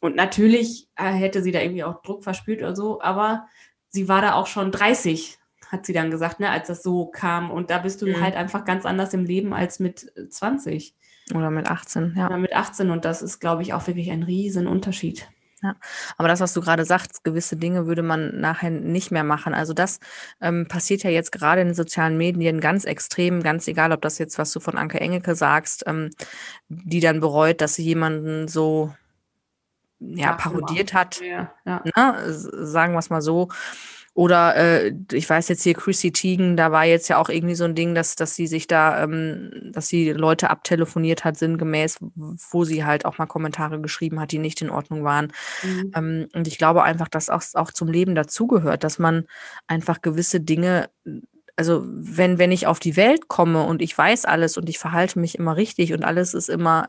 und 0.01 0.15
natürlich 0.15 0.87
äh, 0.95 1.11
hätte 1.11 1.43
sie 1.43 1.51
da 1.51 1.59
irgendwie 1.61 1.83
auch 1.83 2.01
Druck 2.01 2.23
verspürt 2.23 2.59
oder 2.61 2.75
so, 2.75 3.01
aber 3.01 3.47
sie 3.89 4.07
war 4.07 4.21
da 4.21 4.33
auch 4.33 4.47
schon 4.47 4.71
30, 4.71 5.37
hat 5.67 5.85
sie 5.85 5.93
dann 5.93 6.09
gesagt, 6.09 6.39
ne, 6.39 6.49
als 6.49 6.67
das 6.67 6.81
so 6.81 7.05
kam. 7.07 7.51
Und 7.51 7.69
da 7.69 7.79
bist 7.79 8.01
du 8.01 8.07
Mhm. 8.07 8.21
halt 8.21 8.35
einfach 8.35 8.65
ganz 8.65 8.85
anders 8.85 9.13
im 9.13 9.25
Leben 9.25 9.53
als 9.53 9.79
mit 9.79 10.11
äh, 10.15 10.29
20 10.29 10.95
Oder 11.33 11.51
mit 11.51 11.69
18, 11.69 12.15
ja. 12.17 12.27
oder 12.27 12.37
mit 12.37 12.53
18. 12.53 12.89
Und 12.89 13.05
das 13.05 13.21
ist, 13.21 13.39
glaube 13.39 13.61
ich, 13.61 13.73
auch 13.73 13.87
wirklich 13.87 14.11
ein 14.11 14.23
riesen 14.23 14.67
Unterschied. 14.67 15.27
Aber 16.17 16.27
das, 16.27 16.39
was 16.39 16.53
du 16.53 16.61
gerade 16.61 16.85
sagst, 16.85 17.23
gewisse 17.23 17.57
Dinge 17.57 17.85
würde 17.85 18.01
man 18.01 18.39
nachher 18.39 18.69
nicht 18.69 19.11
mehr 19.11 19.23
machen. 19.23 19.53
Also 19.53 19.73
das 19.73 19.99
ähm, 20.41 20.67
passiert 20.67 21.03
ja 21.03 21.09
jetzt 21.09 21.31
gerade 21.31 21.61
in 21.61 21.69
den 21.69 21.75
sozialen 21.75 22.17
Medien 22.17 22.61
ganz 22.61 22.85
extrem, 22.85 23.43
ganz 23.43 23.67
egal, 23.67 23.91
ob 23.91 24.01
das 24.01 24.17
jetzt, 24.19 24.37
was 24.37 24.51
du 24.51 24.59
von 24.59 24.77
Anke 24.77 24.99
Engelke 24.99 25.35
sagst, 25.35 25.83
ähm, 25.85 26.11
die 26.69 27.01
dann 27.01 27.19
bereut, 27.19 27.61
dass 27.61 27.75
sie 27.75 27.83
jemanden 27.83 28.47
so 28.47 28.93
ja, 29.99 30.27
Ja, 30.27 30.33
parodiert 30.33 30.93
hat, 30.93 31.19
Ja, 31.21 31.51
ja. 31.65 31.83
ne? 31.83 32.15
sagen 32.31 32.93
wir 32.93 32.99
es 32.99 33.09
mal 33.09 33.21
so. 33.21 33.49
Oder 34.13 34.55
äh, 34.55 34.93
ich 35.11 35.29
weiß 35.29 35.47
jetzt 35.49 35.63
hier, 35.63 35.73
Chrissy 35.73 36.11
Teigen, 36.11 36.57
da 36.57 36.71
war 36.71 36.85
jetzt 36.85 37.07
ja 37.07 37.17
auch 37.17 37.29
irgendwie 37.29 37.55
so 37.55 37.63
ein 37.63 37.75
Ding, 37.75 37.95
dass, 37.95 38.15
dass 38.15 38.35
sie 38.35 38.47
sich 38.47 38.67
da, 38.67 39.03
ähm, 39.03 39.71
dass 39.71 39.87
sie 39.87 40.11
Leute 40.11 40.49
abtelefoniert 40.49 41.23
hat, 41.23 41.37
sinngemäß, 41.37 41.99
wo 42.51 42.63
sie 42.65 42.83
halt 42.83 43.05
auch 43.05 43.17
mal 43.17 43.27
Kommentare 43.27 43.79
geschrieben 43.79 44.19
hat, 44.19 44.31
die 44.31 44.39
nicht 44.39 44.61
in 44.61 44.69
Ordnung 44.69 45.03
waren. 45.03 45.31
Mhm. 45.63 45.91
Ähm, 45.95 46.27
und 46.33 46.47
ich 46.47 46.57
glaube 46.57 46.83
einfach, 46.83 47.07
dass 47.07 47.29
auch, 47.29 47.43
auch 47.53 47.71
zum 47.71 47.87
Leben 47.87 48.15
dazugehört, 48.15 48.83
dass 48.83 48.99
man 48.99 49.25
einfach 49.67 50.01
gewisse 50.01 50.41
Dinge, 50.41 50.89
also 51.55 51.83
wenn, 51.85 52.39
wenn 52.39 52.51
ich 52.51 52.67
auf 52.67 52.79
die 52.79 52.95
Welt 52.95 53.27
komme 53.27 53.63
und 53.63 53.81
ich 53.81 53.97
weiß 53.97 54.25
alles 54.25 54.57
und 54.57 54.69
ich 54.69 54.79
verhalte 54.79 55.19
mich 55.19 55.37
immer 55.37 55.55
richtig 55.55 55.93
und 55.93 56.03
alles 56.03 56.33
ist 56.33 56.49
immer, 56.49 56.87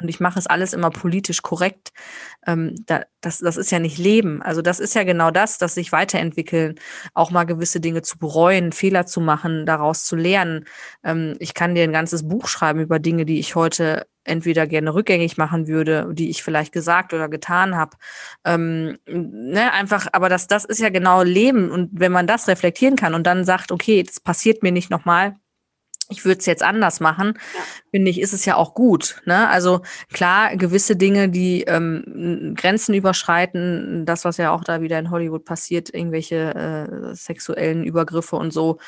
und 0.00 0.08
ich 0.08 0.20
mache 0.20 0.38
es 0.38 0.46
alles 0.46 0.72
immer 0.72 0.90
politisch 0.90 1.42
korrekt, 1.42 1.92
ähm, 2.46 2.74
da, 2.86 3.04
das, 3.20 3.38
das 3.38 3.56
ist 3.56 3.70
ja 3.70 3.78
nicht 3.78 3.98
Leben. 3.98 4.42
Also 4.42 4.62
das 4.62 4.78
ist 4.78 4.94
ja 4.94 5.04
genau 5.04 5.30
das, 5.30 5.58
dass 5.58 5.74
sich 5.74 5.92
weiterentwickeln, 5.92 6.76
auch 7.14 7.30
mal 7.30 7.44
gewisse 7.44 7.80
Dinge 7.80 8.02
zu 8.02 8.18
bereuen, 8.18 8.72
Fehler 8.72 9.06
zu 9.06 9.20
machen, 9.20 9.66
daraus 9.66 10.04
zu 10.04 10.16
lernen. 10.16 10.66
Ähm, 11.02 11.36
ich 11.38 11.54
kann 11.54 11.74
dir 11.74 11.84
ein 11.84 11.92
ganzes 11.92 12.28
Buch 12.28 12.46
schreiben 12.48 12.80
über 12.80 12.98
Dinge, 12.98 13.24
die 13.24 13.38
ich 13.38 13.54
heute 13.54 14.06
entweder 14.24 14.66
gerne 14.66 14.92
rückgängig 14.92 15.36
machen 15.38 15.66
würde, 15.66 16.08
die 16.12 16.30
ich 16.30 16.42
vielleicht 16.42 16.72
gesagt 16.72 17.14
oder 17.14 17.28
getan 17.28 17.76
habe. 17.76 17.96
Ähm, 18.44 18.98
ne, 19.06 19.72
einfach, 19.72 20.08
aber 20.12 20.28
das, 20.28 20.46
das 20.46 20.64
ist 20.64 20.80
ja 20.80 20.90
genau 20.90 21.22
Leben. 21.22 21.70
Und 21.70 21.90
wenn 21.92 22.12
man 22.12 22.26
das 22.26 22.48
reflektieren 22.48 22.96
kann 22.96 23.14
und 23.14 23.26
dann 23.26 23.44
sagt, 23.44 23.72
okay, 23.72 24.02
das 24.02 24.20
passiert 24.20 24.62
mir 24.62 24.72
nicht 24.72 24.90
nochmal, 24.90 25.36
ich 26.08 26.24
würde 26.24 26.38
es 26.38 26.46
jetzt 26.46 26.62
anders 26.62 27.00
machen, 27.00 27.34
ja. 27.36 27.60
finde 27.90 28.10
ich, 28.10 28.20
ist 28.20 28.32
es 28.32 28.44
ja 28.44 28.56
auch 28.56 28.74
gut. 28.74 29.20
Ne? 29.24 29.48
Also 29.48 29.80
klar, 30.12 30.56
gewisse 30.56 30.94
Dinge, 30.94 31.28
die 31.28 31.62
ähm, 31.62 32.54
Grenzen 32.56 32.94
überschreiten, 32.94 34.06
das, 34.06 34.24
was 34.24 34.36
ja 34.36 34.52
auch 34.52 34.62
da 34.62 34.80
wieder 34.80 34.98
in 34.98 35.10
Hollywood 35.10 35.44
passiert, 35.44 35.92
irgendwelche 35.92 36.54
äh, 36.54 37.14
sexuellen 37.14 37.84
Übergriffe 37.84 38.36
und 38.36 38.52
so, 38.52 38.78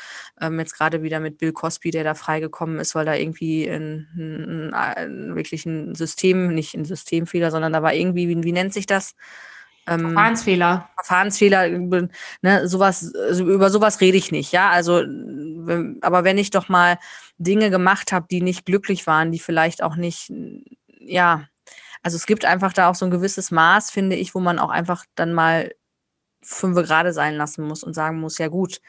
ähm, 0.41 0.61
jetzt 0.61 0.77
gerade 0.77 1.03
wieder 1.03 1.19
mit 1.19 1.39
Bill 1.39 1.53
Cosby, 1.53 1.91
der 1.91 2.05
da 2.05 2.15
freigekommen 2.15 2.79
ist, 2.79 2.95
weil 2.95 3.05
da 3.05 3.15
irgendwie 3.15 3.69
ein, 3.69 4.09
ein, 4.17 4.75
ein, 4.75 5.37
wirklich 5.37 5.67
ein 5.67 5.95
System, 5.95 6.55
nicht 6.55 6.75
ein 6.75 6.85
Systemfehler, 6.85 7.51
sondern 7.51 7.73
da 7.73 7.83
war 7.83 7.95
irgendwie, 7.95 8.29
wie, 8.29 8.43
wie 8.45 8.53
nennt 8.53 8.73
sich 8.73 8.87
das? 8.87 9.15
Ähm, 9.89 10.01
Verfahrensfehler. 10.01 10.89
Verfahrensfehler, 10.95 11.69
ne, 12.43 12.69
sowas, 12.69 13.15
also 13.15 13.45
über 13.45 13.71
sowas 13.71 14.01
rede 14.01 14.17
ich 14.17 14.31
nicht, 14.33 14.53
ja. 14.53 14.71
Also, 14.71 15.03
aber 16.01 16.25
wenn 16.25 16.39
ich 16.39 16.51
doch 16.51 16.69
mal 16.69 16.99
Dinge 17.39 17.71
gemacht 17.71 18.13
habe, 18.13 18.27
die 18.31 18.43
nicht 18.43 18.67
glücklich 18.67 19.07
waren, 19.07 19.33
die 19.33 19.39
vielleicht 19.39 19.83
auch 19.83 19.97
nicht, 19.97 20.33
ja, 21.01 21.45
also 22.03 22.17
es 22.17 22.27
gibt 22.27 22.45
einfach 22.45 22.73
da 22.73 22.89
auch 22.89 22.95
so 22.95 23.05
ein 23.05 23.11
gewisses 23.11 23.51
Maß, 23.51 23.91
finde 23.91 24.17
ich, 24.17 24.35
wo 24.35 24.41
man 24.41 24.59
auch 24.59 24.71
einfach 24.71 25.05
dann 25.15 25.33
mal 25.33 25.73
fünf 26.43 26.77
gerade 26.77 27.13
sein 27.13 27.35
lassen 27.35 27.67
muss 27.67 27.83
und 27.83 27.95
sagen 27.95 28.21
muss, 28.21 28.39
ja 28.39 28.49
gut, 28.49 28.81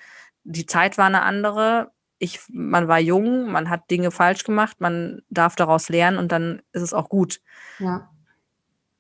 die 0.44 0.66
Zeit 0.66 0.98
war 0.98 1.08
eine 1.08 1.24
andere, 1.24 1.92
ich, 2.20 2.42
man 2.50 2.88
war 2.88 3.00
jung, 3.00 3.52
man 3.52 3.70
hat 3.70 3.90
Dinge 3.90 4.12
falsch 4.12 4.44
gemacht, 4.44 4.80
man 4.80 5.22
darf 5.30 5.56
daraus 5.56 5.90
lernen 5.90 6.18
und 6.18 6.32
dann 6.32 6.62
ist 6.74 6.82
es 6.82 6.94
auch 6.94 7.10
gut. 7.10 7.42
Ja. 7.80 8.10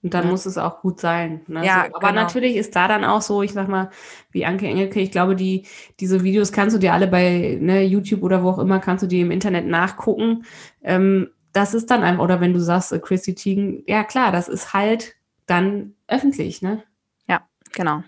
Und 0.01 0.13
dann 0.13 0.25
ja. 0.25 0.31
muss 0.31 0.45
es 0.45 0.57
auch 0.57 0.81
gut 0.81 0.99
sein. 0.99 1.41
Ne? 1.47 1.65
Ja, 1.65 1.87
so, 1.89 1.95
aber 1.95 2.09
genau. 2.09 2.21
natürlich 2.21 2.55
ist 2.55 2.75
da 2.75 2.87
dann 2.87 3.03
auch 3.03 3.21
so, 3.21 3.41
ich 3.41 3.51
sag 3.51 3.67
mal, 3.67 3.89
wie 4.31 4.45
Anke 4.45 4.65
Engelke, 4.65 5.01
ich 5.01 5.11
glaube, 5.11 5.35
die, 5.35 5.65
diese 5.99 6.23
Videos 6.23 6.53
kannst 6.53 6.75
du 6.75 6.79
dir 6.79 6.93
alle 6.93 7.07
bei 7.07 7.57
ne, 7.59 7.83
YouTube 7.83 8.23
oder 8.23 8.41
wo 8.43 8.49
auch 8.49 8.59
immer, 8.59 8.79
kannst 8.79 9.03
du 9.03 9.07
dir 9.07 9.21
im 9.21 9.31
Internet 9.31 9.67
nachgucken. 9.67 10.45
Ähm, 10.83 11.29
das 11.51 11.73
ist 11.73 11.91
dann 11.91 12.03
einfach, 12.03 12.23
oder 12.23 12.39
wenn 12.39 12.53
du 12.53 12.59
sagst, 12.59 12.93
äh, 12.93 12.99
Chrissy 12.99 13.35
Teigen, 13.35 13.83
ja 13.87 14.03
klar, 14.05 14.31
das 14.31 14.47
ist 14.47 14.73
halt 14.73 15.15
dann 15.45 15.95
öffentlich, 16.07 16.61
ne? 16.61 16.83
Ja, 17.27 17.41
genau. 17.73 18.03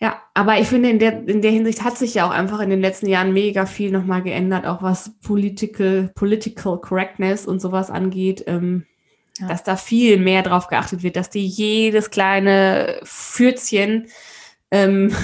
Ja, 0.00 0.22
aber 0.34 0.60
ich 0.60 0.68
finde, 0.68 0.90
in 0.90 0.98
der, 0.98 1.26
in 1.26 1.42
der 1.42 1.50
Hinsicht 1.50 1.82
hat 1.82 1.96
sich 1.98 2.14
ja 2.14 2.26
auch 2.26 2.30
einfach 2.30 2.60
in 2.60 2.70
den 2.70 2.80
letzten 2.80 3.08
Jahren 3.08 3.32
mega 3.32 3.66
viel 3.66 3.90
nochmal 3.90 4.22
geändert, 4.22 4.64
auch 4.64 4.82
was 4.82 5.18
Political, 5.20 6.12
Political 6.14 6.78
Correctness 6.80 7.46
und 7.46 7.60
sowas 7.60 7.90
angeht. 7.90 8.44
Ähm, 8.46 8.86
ja. 9.38 9.46
dass 9.48 9.64
da 9.64 9.76
viel 9.76 10.18
mehr 10.18 10.42
drauf 10.42 10.68
geachtet 10.68 11.02
wird, 11.02 11.16
dass 11.16 11.30
die 11.30 11.46
jedes 11.46 12.10
kleine 12.10 13.00
Fürzchen 13.02 14.08
ähm, 14.70 15.14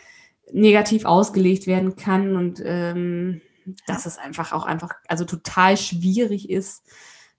negativ 0.52 1.04
ausgelegt 1.04 1.66
werden 1.66 1.96
kann 1.96 2.36
und 2.36 2.62
ähm, 2.64 3.40
dass 3.86 4.06
es 4.06 4.18
einfach 4.18 4.52
auch 4.52 4.66
einfach, 4.66 4.90
also 5.08 5.24
total 5.24 5.76
schwierig 5.76 6.50
ist, 6.50 6.84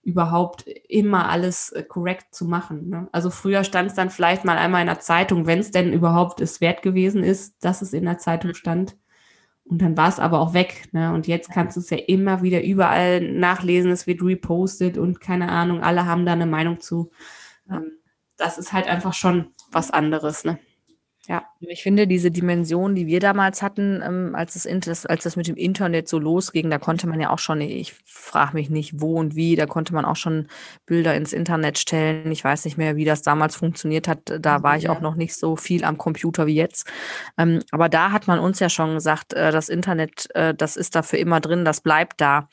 überhaupt 0.02 0.66
immer 0.88 1.28
alles 1.30 1.70
äh, 1.70 1.82
korrekt 1.82 2.34
zu 2.34 2.44
machen. 2.44 2.90
Ne? 2.90 3.08
Also 3.12 3.30
früher 3.30 3.64
stand 3.64 3.90
es 3.90 3.96
dann 3.96 4.10
vielleicht 4.10 4.44
mal 4.44 4.58
einmal 4.58 4.82
in 4.82 4.86
der 4.86 5.00
Zeitung, 5.00 5.46
wenn 5.46 5.60
es 5.60 5.70
denn 5.70 5.92
überhaupt 5.92 6.40
es 6.40 6.60
wert 6.60 6.82
gewesen 6.82 7.24
ist, 7.24 7.64
dass 7.64 7.82
es 7.82 7.92
in 7.92 8.04
der 8.04 8.18
Zeitung 8.18 8.50
mhm. 8.50 8.54
stand. 8.54 8.96
Und 9.64 9.80
dann 9.80 9.96
war 9.96 10.08
es 10.08 10.20
aber 10.20 10.40
auch 10.40 10.52
weg. 10.52 10.88
Ne? 10.92 11.12
Und 11.14 11.26
jetzt 11.26 11.50
kannst 11.50 11.76
du 11.76 11.80
es 11.80 11.90
ja 11.90 11.96
immer 11.96 12.42
wieder 12.42 12.62
überall 12.62 13.20
nachlesen, 13.20 13.90
es 13.90 14.06
wird 14.06 14.22
repostet 14.22 14.98
und 14.98 15.20
keine 15.20 15.48
Ahnung, 15.48 15.82
alle 15.82 16.06
haben 16.06 16.26
da 16.26 16.32
eine 16.32 16.46
Meinung 16.46 16.80
zu. 16.80 17.10
Ähm, 17.70 17.92
das 18.36 18.58
ist 18.58 18.72
halt 18.72 18.86
einfach 18.88 19.14
schon 19.14 19.46
was 19.72 19.90
anderes. 19.90 20.44
Ne? 20.44 20.58
Ja. 21.26 21.44
Ich 21.60 21.82
finde, 21.82 22.06
diese 22.06 22.30
Dimension, 22.30 22.94
die 22.94 23.06
wir 23.06 23.18
damals 23.18 23.62
hatten, 23.62 24.02
ähm, 24.04 24.34
als, 24.34 24.52
das, 24.62 25.06
als 25.06 25.24
das 25.24 25.36
mit 25.36 25.48
dem 25.48 25.56
Internet 25.56 26.06
so 26.06 26.18
losging, 26.18 26.68
da 26.68 26.78
konnte 26.78 27.06
man 27.06 27.18
ja 27.18 27.30
auch 27.30 27.38
schon, 27.38 27.62
ich 27.62 27.94
frage 28.04 28.54
mich 28.54 28.68
nicht, 28.68 29.00
wo 29.00 29.14
und 29.14 29.34
wie, 29.34 29.56
da 29.56 29.64
konnte 29.64 29.94
man 29.94 30.04
auch 30.04 30.16
schon 30.16 30.48
Bilder 30.84 31.14
ins 31.14 31.32
Internet 31.32 31.78
stellen. 31.78 32.30
Ich 32.30 32.44
weiß 32.44 32.66
nicht 32.66 32.76
mehr, 32.76 32.96
wie 32.96 33.06
das 33.06 33.22
damals 33.22 33.56
funktioniert 33.56 34.06
hat. 34.06 34.34
Da 34.38 34.62
war 34.62 34.76
ich 34.76 34.84
ja. 34.84 34.90
auch 34.90 35.00
noch 35.00 35.14
nicht 35.14 35.34
so 35.34 35.56
viel 35.56 35.84
am 35.84 35.96
Computer 35.96 36.46
wie 36.46 36.56
jetzt. 36.56 36.86
Ähm, 37.38 37.62
aber 37.70 37.88
da 37.88 38.12
hat 38.12 38.26
man 38.26 38.38
uns 38.38 38.60
ja 38.60 38.68
schon 38.68 38.94
gesagt, 38.94 39.32
äh, 39.32 39.50
das 39.50 39.70
Internet, 39.70 40.28
äh, 40.34 40.54
das 40.54 40.76
ist 40.76 40.94
dafür 40.94 41.18
immer 41.18 41.40
drin, 41.40 41.64
das 41.64 41.80
bleibt 41.80 42.20
da. 42.20 42.48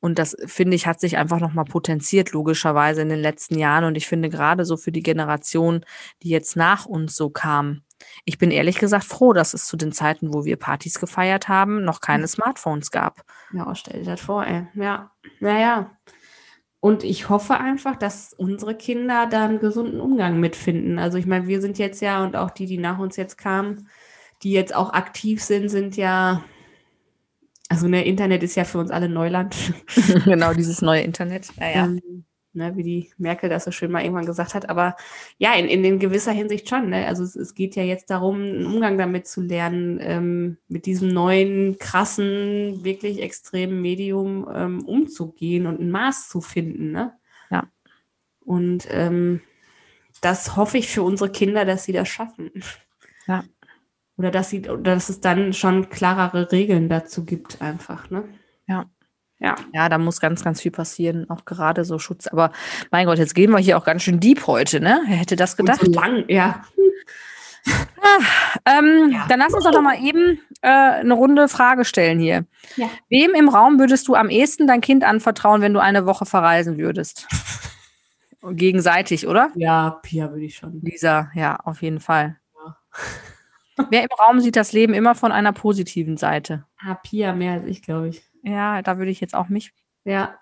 Und 0.00 0.18
das, 0.18 0.36
finde 0.46 0.76
ich, 0.76 0.86
hat 0.86 1.00
sich 1.00 1.16
einfach 1.16 1.40
nochmal 1.40 1.66
potenziert, 1.66 2.32
logischerweise 2.32 3.02
in 3.02 3.10
den 3.10 3.20
letzten 3.20 3.58
Jahren. 3.58 3.84
Und 3.84 3.96
ich 3.96 4.06
finde 4.06 4.30
gerade 4.30 4.64
so 4.64 4.76
für 4.76 4.92
die 4.92 5.02
Generation, 5.02 5.84
die 6.22 6.30
jetzt 6.30 6.56
nach 6.56 6.86
uns 6.86 7.14
so 7.16 7.28
kam, 7.30 7.82
ich 8.24 8.38
bin 8.38 8.50
ehrlich 8.50 8.78
gesagt 8.78 9.04
froh, 9.04 9.32
dass 9.32 9.54
es 9.54 9.66
zu 9.66 9.76
den 9.76 9.92
Zeiten, 9.92 10.32
wo 10.32 10.44
wir 10.44 10.56
Partys 10.56 10.98
gefeiert 10.98 11.48
haben, 11.48 11.84
noch 11.84 12.00
keine 12.00 12.24
hm. 12.24 12.28
Smartphones 12.28 12.90
gab. 12.90 13.22
Ja, 13.52 13.74
stell 13.74 14.00
dir 14.00 14.10
das 14.10 14.20
vor, 14.20 14.46
ey. 14.46 14.66
Ja, 14.74 15.10
naja. 15.40 15.96
Und 16.80 17.04
ich 17.04 17.28
hoffe 17.28 17.58
einfach, 17.58 17.96
dass 17.96 18.32
unsere 18.32 18.74
Kinder 18.74 19.26
da 19.26 19.44
einen 19.44 19.60
gesunden 19.60 20.00
Umgang 20.00 20.40
mitfinden. 20.40 20.98
Also 20.98 21.18
ich 21.18 21.26
meine, 21.26 21.46
wir 21.46 21.60
sind 21.60 21.78
jetzt 21.78 22.00
ja 22.00 22.24
und 22.24 22.36
auch 22.36 22.50
die, 22.50 22.64
die 22.64 22.78
nach 22.78 22.98
uns 22.98 23.16
jetzt 23.16 23.36
kamen, 23.36 23.88
die 24.42 24.52
jetzt 24.52 24.74
auch 24.74 24.92
aktiv 24.94 25.42
sind, 25.42 25.68
sind 25.68 25.98
ja, 25.98 26.42
also 27.68 27.86
ne, 27.86 28.06
Internet 28.06 28.42
ist 28.42 28.54
ja 28.54 28.64
für 28.64 28.78
uns 28.78 28.90
alle 28.90 29.10
Neuland. 29.10 29.54
genau, 30.24 30.54
dieses 30.54 30.80
neue 30.80 31.02
Internet. 31.02 31.48
Ja, 31.58 31.68
ja. 31.68 31.84
Ähm, 31.84 32.24
ne, 32.52 32.76
wie 32.76 32.82
die 32.82 33.10
Merkel 33.18 33.48
das 33.48 33.64
so 33.64 33.70
schön 33.70 33.90
mal 33.90 34.02
irgendwann 34.02 34.26
gesagt 34.26 34.54
hat. 34.54 34.68
Aber 34.68 34.96
ja, 35.38 35.54
in, 35.54 35.66
in, 35.66 35.84
in 35.84 35.98
gewisser 35.98 36.32
Hinsicht 36.32 36.68
schon. 36.68 36.90
Ne? 36.90 37.06
Also 37.06 37.22
es, 37.22 37.36
es, 37.36 37.54
geht 37.54 37.76
ja 37.76 37.82
jetzt 37.82 38.10
darum, 38.10 38.36
einen 38.36 38.66
Umgang 38.66 38.98
damit 38.98 39.26
zu 39.26 39.40
lernen, 39.40 39.98
ähm, 40.00 40.56
mit 40.68 40.86
diesem 40.86 41.08
neuen, 41.08 41.78
krassen, 41.78 42.84
wirklich 42.84 43.22
extremen 43.22 43.80
Medium 43.80 44.48
ähm, 44.52 44.84
umzugehen 44.84 45.66
und 45.66 45.80
ein 45.80 45.90
Maß 45.90 46.28
zu 46.28 46.40
finden. 46.40 46.92
Ne? 46.92 47.12
Ja. 47.50 47.68
Und 48.40 48.86
ähm, 48.90 49.40
das 50.20 50.56
hoffe 50.56 50.78
ich 50.78 50.88
für 50.88 51.02
unsere 51.02 51.30
Kinder, 51.30 51.64
dass 51.64 51.84
sie 51.84 51.92
das 51.92 52.08
schaffen. 52.08 52.50
Ja. 53.26 53.44
Oder 54.16 54.30
dass 54.30 54.50
sie, 54.50 54.68
oder 54.68 54.94
dass 54.94 55.08
es 55.08 55.20
dann 55.20 55.52
schon 55.52 55.88
klarere 55.88 56.52
Regeln 56.52 56.88
dazu 56.88 57.24
gibt, 57.24 57.62
einfach, 57.62 58.10
ne? 58.10 58.24
Ja. 59.40 59.56
Ja. 59.72 59.88
Da 59.88 59.98
muss 59.98 60.20
ganz, 60.20 60.44
ganz 60.44 60.60
viel 60.60 60.70
passieren, 60.70 61.28
auch 61.28 61.44
gerade 61.44 61.84
so 61.84 61.98
Schutz. 61.98 62.26
Aber 62.26 62.52
mein 62.90 63.06
Gott, 63.06 63.18
jetzt 63.18 63.34
gehen 63.34 63.50
wir 63.50 63.58
hier 63.58 63.76
auch 63.78 63.84
ganz 63.84 64.02
schön 64.02 64.20
deep 64.20 64.46
heute, 64.46 64.80
ne? 64.80 65.02
Wer 65.06 65.16
hätte 65.16 65.36
das 65.36 65.56
gedacht? 65.56 65.82
Und 65.82 65.94
so 65.94 66.00
lang, 66.00 66.24
ja. 66.28 66.62
Ah, 67.66 68.78
ähm, 68.78 69.10
ja. 69.12 69.26
Dann 69.28 69.40
lass 69.40 69.52
uns 69.52 69.64
doch 69.64 69.72
noch 69.72 69.82
mal 69.82 70.02
eben 70.02 70.40
äh, 70.62 70.68
eine 70.68 71.14
Runde 71.14 71.48
Frage 71.48 71.84
stellen 71.84 72.18
hier. 72.18 72.46
Ja. 72.76 72.88
Wem 73.08 73.34
im 73.34 73.48
Raum 73.48 73.78
würdest 73.78 74.08
du 74.08 74.14
am 74.14 74.30
ehesten 74.30 74.66
dein 74.66 74.80
Kind 74.80 75.04
anvertrauen, 75.04 75.60
wenn 75.60 75.74
du 75.74 75.80
eine 75.80 76.06
Woche 76.06 76.26
verreisen 76.26 76.78
würdest? 76.78 77.26
Gegenseitig, 78.42 79.26
oder? 79.26 79.50
Ja, 79.54 80.00
Pia 80.02 80.30
würde 80.30 80.44
ich 80.44 80.56
schon. 80.56 80.80
Lisa, 80.82 81.30
ja, 81.34 81.56
auf 81.56 81.82
jeden 81.82 82.00
Fall. 82.00 82.38
Ja. 82.64 82.76
Wer 83.88 84.02
im 84.02 84.08
Raum 84.18 84.40
sieht 84.40 84.56
das 84.56 84.72
Leben 84.72 84.94
immer 84.94 85.14
von 85.14 85.32
einer 85.32 85.52
positiven 85.52 86.16
Seite? 86.16 86.66
Ah, 86.78 86.94
Pia 86.94 87.32
mehr 87.32 87.54
als 87.54 87.66
ich, 87.66 87.82
glaube 87.82 88.08
ich. 88.08 88.22
Ja, 88.42 88.82
da 88.82 88.98
würde 88.98 89.10
ich 89.10 89.20
jetzt 89.20 89.34
auch 89.34 89.48
mich 89.48 89.72
ja. 90.04 90.38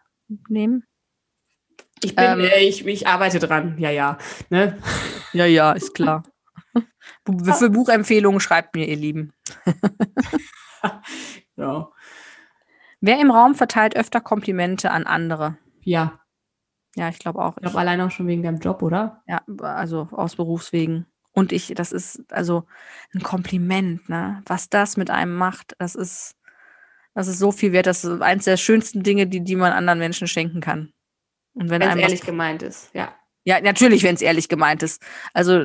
nehmen. 0.49 0.84
Ich 2.03 2.14
bin, 2.14 2.24
ähm, 2.24 2.41
äh, 2.41 2.61
ich, 2.61 2.86
ich 2.86 3.07
arbeite 3.07 3.39
dran, 3.39 3.76
ja, 3.78 3.91
ja. 3.91 4.18
Ne? 4.51 4.78
Ja, 5.32 5.47
ja, 5.47 5.72
ist 5.72 5.95
klar. 5.95 6.22
Für 7.59 7.70
Buchempfehlungen 7.70 8.41
schreibt 8.41 8.74
mir, 8.74 8.86
ihr 8.86 8.97
Lieben. 8.97 9.32
ja. 11.57 11.91
Wer 13.01 13.20
im 13.20 13.30
Raum 13.30 13.55
verteilt 13.55 13.97
öfter 13.97 14.20
Komplimente 14.20 14.91
an 14.91 15.05
andere? 15.05 15.57
Ja. 15.82 16.20
Ja, 16.95 17.09
ich 17.09 17.18
glaube 17.18 17.41
auch. 17.41 17.57
Ich 17.57 17.62
glaube 17.62 17.78
allein 17.78 18.01
auch 18.01 18.11
schon 18.11 18.26
wegen 18.26 18.43
deinem 18.43 18.59
Job, 18.59 18.82
oder? 18.82 19.22
Ja, 19.26 19.43
also 19.61 20.09
aus 20.11 20.36
Berufswegen. 20.36 21.07
Und 21.39 21.53
ich, 21.53 21.72
das 21.74 21.93
ist 21.93 22.24
also 22.32 22.64
ein 23.14 23.22
Kompliment, 23.22 24.09
ne? 24.09 24.43
Was 24.47 24.68
das 24.68 24.97
mit 24.97 25.11
einem 25.11 25.34
macht, 25.34 25.74
das 25.78 25.95
ist 25.95 26.39
das 27.18 27.26
ist 27.26 27.41
so 27.41 27.51
viel 27.51 27.72
wert. 27.72 27.86
Das 27.86 28.05
ist 28.05 28.22
eins 28.22 28.45
der 28.45 28.57
schönsten 28.57 29.03
Dinge, 29.03 29.26
die, 29.26 29.43
die 29.43 29.57
man 29.57 29.72
anderen 29.72 29.99
Menschen 29.99 30.28
schenken 30.28 30.61
kann. 30.61 30.93
Und 31.53 31.68
wenn 31.68 31.82
es 31.82 31.97
ehrlich 31.97 32.20
gemeint 32.20 32.62
ist, 32.62 32.91
ja. 32.95 33.12
Ja, 33.43 33.61
natürlich, 33.61 34.05
wenn 34.05 34.14
es 34.14 34.22
ehrlich 34.22 34.49
gemeint 34.49 34.84
ist. 34.84 35.03
Also 35.32 35.64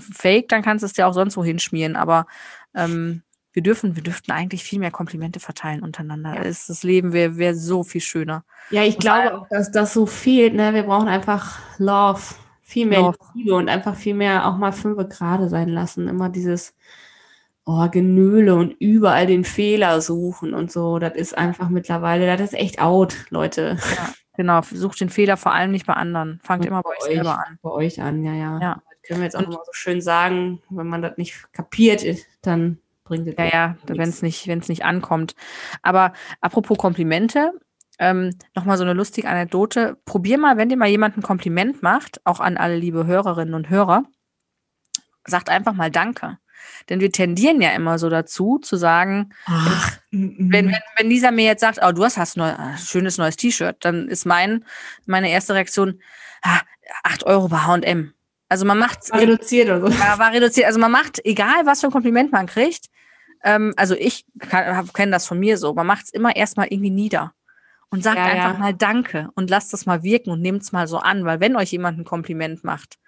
Fake, 0.00 0.48
dann 0.48 0.62
kannst 0.62 0.82
du 0.82 0.86
es 0.86 0.96
ja 0.96 1.06
auch 1.06 1.12
sonst 1.12 1.36
wo 1.36 1.44
hinschmieren. 1.44 1.94
Aber 1.94 2.26
ähm, 2.74 3.22
wir 3.52 3.62
dürfen, 3.62 3.94
wir 3.94 4.02
dürften 4.02 4.32
eigentlich 4.32 4.64
viel 4.64 4.80
mehr 4.80 4.90
Komplimente 4.90 5.38
verteilen 5.38 5.84
untereinander. 5.84 6.34
Ja. 6.34 6.42
Das 6.42 6.82
Leben 6.82 7.12
wäre 7.12 7.36
wär 7.36 7.54
so 7.54 7.84
viel 7.84 8.00
schöner. 8.00 8.44
Ja, 8.70 8.82
ich 8.82 8.94
und 8.94 9.00
glaube 9.02 9.38
auch, 9.38 9.48
dass 9.50 9.70
das 9.70 9.92
so 9.92 10.04
fehlt. 10.04 10.54
Ne? 10.54 10.74
Wir 10.74 10.82
brauchen 10.82 11.06
einfach 11.06 11.60
Love, 11.78 12.22
viel 12.68 12.84
mehr 12.84 13.00
Love. 13.00 13.16
Liebe 13.34 13.54
und 13.54 13.70
einfach 13.70 13.96
viel 13.96 14.12
mehr 14.12 14.46
auch 14.46 14.58
mal 14.58 14.72
fünf 14.72 14.98
gerade 15.08 15.48
sein 15.48 15.70
lassen. 15.70 16.06
Immer 16.06 16.28
dieses 16.28 16.74
oh, 17.64 17.88
Genöle 17.88 18.54
und 18.56 18.72
überall 18.78 19.26
den 19.26 19.44
Fehler 19.44 20.02
suchen 20.02 20.52
und 20.52 20.70
so. 20.70 20.98
Das 20.98 21.14
ist 21.14 21.36
einfach 21.36 21.70
mittlerweile, 21.70 22.26
das 22.26 22.52
ist 22.52 22.58
echt 22.58 22.78
out, 22.78 23.16
Leute. 23.30 23.78
Ja, 23.96 24.12
genau. 24.36 24.60
Sucht 24.60 25.00
den 25.00 25.08
Fehler 25.08 25.38
vor 25.38 25.54
allem 25.54 25.70
nicht 25.70 25.86
bei 25.86 25.94
anderen. 25.94 26.40
Fangt 26.42 26.60
und 26.60 26.68
immer 26.68 26.82
bei, 26.82 26.90
euch 26.90 27.04
selber 27.04 27.38
an. 27.38 27.58
Bei 27.62 27.70
euch 27.70 28.02
an, 28.02 28.22
ja, 28.22 28.34
ja. 28.34 28.60
ja. 28.60 28.82
Das 28.90 29.02
können 29.02 29.20
wir 29.20 29.24
jetzt 29.24 29.36
auch 29.36 29.40
und, 29.40 29.46
immer 29.46 29.64
so 29.64 29.72
schön 29.72 30.02
sagen, 30.02 30.60
wenn 30.68 30.88
man 30.88 31.00
das 31.00 31.16
nicht 31.16 31.50
kapiert, 31.54 32.04
dann 32.42 32.80
bringt 33.04 33.28
es 33.28 33.34
Ja, 33.38 33.46
ja, 33.46 33.76
wenn 33.86 34.10
es 34.10 34.20
nicht, 34.20 34.46
wenn's 34.46 34.68
nicht 34.68 34.84
ankommt. 34.84 35.34
Aber 35.80 36.12
apropos 36.42 36.76
Komplimente, 36.76 37.52
ähm, 37.98 38.30
nochmal 38.54 38.78
so 38.78 38.84
eine 38.84 38.92
lustige 38.92 39.28
Anekdote. 39.28 39.98
Probier 40.04 40.38
mal, 40.38 40.56
wenn 40.56 40.68
dir 40.68 40.76
mal 40.76 40.88
jemand 40.88 41.16
ein 41.16 41.22
Kompliment 41.22 41.82
macht, 41.82 42.20
auch 42.24 42.40
an 42.40 42.56
alle 42.56 42.76
liebe 42.76 43.06
Hörerinnen 43.06 43.54
und 43.54 43.70
Hörer, 43.70 44.04
sagt 45.26 45.48
einfach 45.48 45.72
mal 45.72 45.90
Danke. 45.90 46.38
Denn 46.88 47.00
wir 47.00 47.12
tendieren 47.12 47.60
ja 47.60 47.70
immer 47.70 47.98
so 47.98 48.08
dazu, 48.08 48.58
zu 48.58 48.76
sagen, 48.76 49.30
Ach, 49.46 49.98
wenn, 50.10 50.70
wenn, 50.70 50.80
wenn 50.96 51.08
Lisa 51.08 51.30
mir 51.30 51.44
jetzt 51.44 51.60
sagt, 51.60 51.78
oh, 51.82 51.92
du 51.92 52.04
hast, 52.04 52.16
hast 52.16 52.36
ein 52.36 52.40
neu, 52.40 52.50
ah, 52.50 52.76
schönes 52.76 53.18
neues 53.18 53.36
T-Shirt, 53.36 53.76
dann 53.80 54.08
ist 54.08 54.26
mein, 54.26 54.64
meine 55.06 55.30
erste 55.30 55.54
Reaktion, 55.54 56.00
ah, 56.42 56.60
8 57.04 57.24
Euro 57.24 57.48
bei 57.48 57.58
H&M. 57.58 58.12
Also 58.48 58.64
man 58.64 58.78
macht 58.78 59.10
war 59.10 59.20
reduziert 59.20 59.68
oder 59.68 59.80
so. 59.80 59.88
ja, 59.88 60.18
war 60.18 60.32
reduziert. 60.32 60.66
Also 60.66 60.78
man 60.78 60.90
macht, 60.90 61.24
egal 61.24 61.66
was 61.66 61.80
für 61.80 61.88
ein 61.88 61.92
Kompliment 61.92 62.32
man 62.32 62.46
kriegt, 62.46 62.86
ähm, 63.44 63.74
also 63.76 63.94
ich 63.94 64.24
kenne 64.48 65.12
das 65.12 65.26
von 65.26 65.38
mir 65.38 65.58
so, 65.58 65.74
man 65.74 65.86
macht 65.86 66.06
es 66.06 66.10
immer 66.10 66.34
erstmal 66.34 66.68
irgendwie 66.68 66.90
nieder 66.90 67.34
und 67.90 68.02
sagt 68.02 68.18
Ja, 68.18 68.24
einfach 68.24 68.54
ja. 68.54 68.58
mal 68.58 68.74
Danke 68.74 69.30
und 69.34 69.50
lasst 69.50 69.72
das 69.72 69.86
mal 69.86 70.02
wirken 70.02 70.30
und 70.30 70.40
nehmt 70.40 70.62
es 70.62 70.72
mal 70.72 70.86
so 70.86 70.98
an, 70.98 71.24
weil 71.24 71.40
wenn 71.40 71.56
euch 71.56 71.72
jemand 71.72 71.98
ein 71.98 72.04
Kompliment 72.04 72.64
macht, 72.64 72.98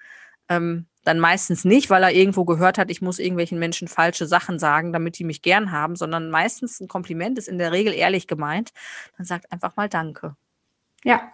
ähm, 0.48 0.86
dann 1.04 1.18
meistens 1.18 1.64
nicht, 1.64 1.88
weil 1.90 2.02
er 2.02 2.12
irgendwo 2.12 2.44
gehört 2.44 2.76
hat, 2.76 2.90
ich 2.90 3.00
muss 3.00 3.18
irgendwelchen 3.18 3.58
Menschen 3.58 3.88
falsche 3.88 4.26
Sachen 4.26 4.58
sagen, 4.58 4.92
damit 4.92 5.18
die 5.18 5.24
mich 5.24 5.40
gern 5.42 5.72
haben, 5.72 5.96
sondern 5.96 6.30
meistens 6.30 6.78
ein 6.80 6.88
Kompliment 6.88 7.38
ist 7.38 7.48
in 7.48 7.58
der 7.58 7.72
Regel 7.72 7.94
ehrlich 7.94 8.26
gemeint, 8.26 8.72
dann 9.16 9.24
sagt 9.26 9.50
einfach 9.50 9.76
mal 9.76 9.88
Danke. 9.88 10.36
Ja. 11.04 11.32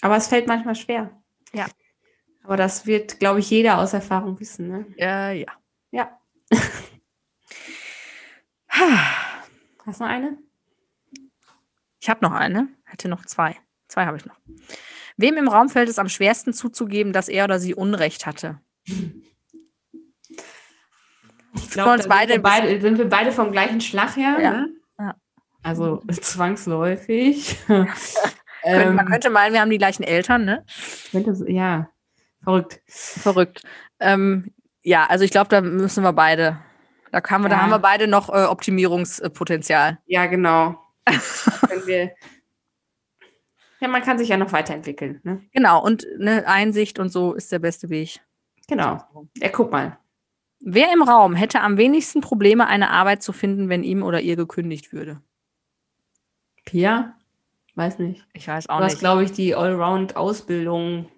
Aber 0.00 0.16
es 0.16 0.28
fällt 0.28 0.46
manchmal 0.46 0.76
schwer. 0.76 1.10
Ja. 1.52 1.66
Aber 2.42 2.56
das 2.56 2.86
wird, 2.86 3.20
glaube 3.20 3.40
ich, 3.40 3.50
jeder 3.50 3.78
aus 3.78 3.92
Erfahrung 3.92 4.40
wissen. 4.40 4.68
Ne? 4.68 4.86
Äh, 4.96 5.40
ja. 5.40 5.52
Ja. 5.90 6.18
Hast 8.70 10.00
du 10.00 10.04
noch 10.04 10.10
eine? 10.10 10.38
Ich 12.00 12.08
habe 12.08 12.24
noch 12.24 12.32
eine, 12.32 12.68
hätte 12.84 13.08
noch 13.08 13.24
zwei. 13.26 13.56
Zwei 13.88 14.06
habe 14.06 14.16
ich 14.16 14.24
noch. 14.24 14.36
Wem 15.16 15.36
im 15.36 15.48
Raum 15.48 15.68
fällt 15.68 15.88
es 15.88 15.98
am 15.98 16.08
schwersten 16.08 16.52
zuzugeben, 16.52 17.12
dass 17.12 17.28
er 17.28 17.44
oder 17.44 17.58
sie 17.58 17.74
Unrecht 17.74 18.26
hatte? 18.26 18.60
Ich 21.54 21.70
glaub, 21.70 21.88
uns 21.88 22.04
da 22.04 22.08
beide 22.08 22.32
sind, 22.34 22.42
wir 22.44 22.50
beide, 22.50 22.80
sind 22.80 22.98
wir 22.98 23.08
beide 23.08 23.32
vom 23.32 23.52
gleichen 23.52 23.80
Schlag 23.80 24.16
her. 24.16 24.38
Ja. 24.40 24.50
Ne? 24.52 24.68
Ja. 24.98 25.14
Also 25.62 26.02
zwangsläufig. 26.20 27.58
Ähm, 28.62 28.94
man 28.94 29.06
könnte 29.06 29.30
meinen, 29.30 29.54
wir 29.54 29.62
haben 29.62 29.70
die 29.70 29.78
gleichen 29.78 30.02
Eltern, 30.02 30.44
ne? 30.44 30.66
ja, 31.46 31.88
verrückt. 32.44 32.82
Verrückt. 32.86 33.62
Ähm, 34.00 34.52
ja, 34.82 35.06
also 35.06 35.24
ich 35.24 35.30
glaube, 35.30 35.48
da 35.48 35.62
müssen 35.62 36.04
wir 36.04 36.12
beide. 36.12 36.58
Da, 37.10 37.22
haben 37.30 37.42
wir, 37.42 37.48
da 37.48 37.56
Ja. 37.56 37.62
haben 37.62 37.70
wir 37.70 37.78
beide 37.78 38.06
noch 38.06 38.28
äh, 38.28 38.44
Optimierungspotenzial. 38.44 39.98
Ja, 40.04 40.26
genau. 40.26 40.78
Wir, 41.86 42.12
ja, 43.80 43.88
man 43.88 44.02
kann 44.02 44.18
sich 44.18 44.28
ja 44.28 44.36
noch 44.36 44.52
weiterentwickeln. 44.52 45.20
Ne? 45.22 45.42
Genau, 45.52 45.82
und 45.82 46.06
eine 46.20 46.46
Einsicht 46.46 46.98
und 46.98 47.08
so 47.10 47.32
ist 47.32 47.50
der 47.50 47.58
beste 47.58 47.88
Weg. 47.88 48.20
Genau. 48.68 48.98
Ja, 49.36 49.48
guck 49.48 49.72
mal. 49.72 49.98
Wer 50.60 50.92
im 50.92 51.02
Raum 51.02 51.34
hätte 51.34 51.60
am 51.62 51.78
wenigsten 51.78 52.20
Probleme, 52.20 52.66
eine 52.66 52.90
Arbeit 52.90 53.22
zu 53.22 53.32
finden, 53.32 53.70
wenn 53.70 53.82
ihm 53.82 54.02
oder 54.02 54.20
ihr 54.20 54.36
gekündigt 54.36 54.92
würde? 54.92 55.22
Pia? 56.66 57.16
Weiß 57.74 57.98
nicht. 57.98 58.26
Ich 58.34 58.46
weiß 58.46 58.64
Du 58.64 58.72
auch 58.72 58.80
hast, 58.80 58.92
nicht. 58.92 59.00
glaube 59.00 59.24
ich, 59.24 59.32
die 59.32 59.54
Allround-Ausbildung. 59.54 61.08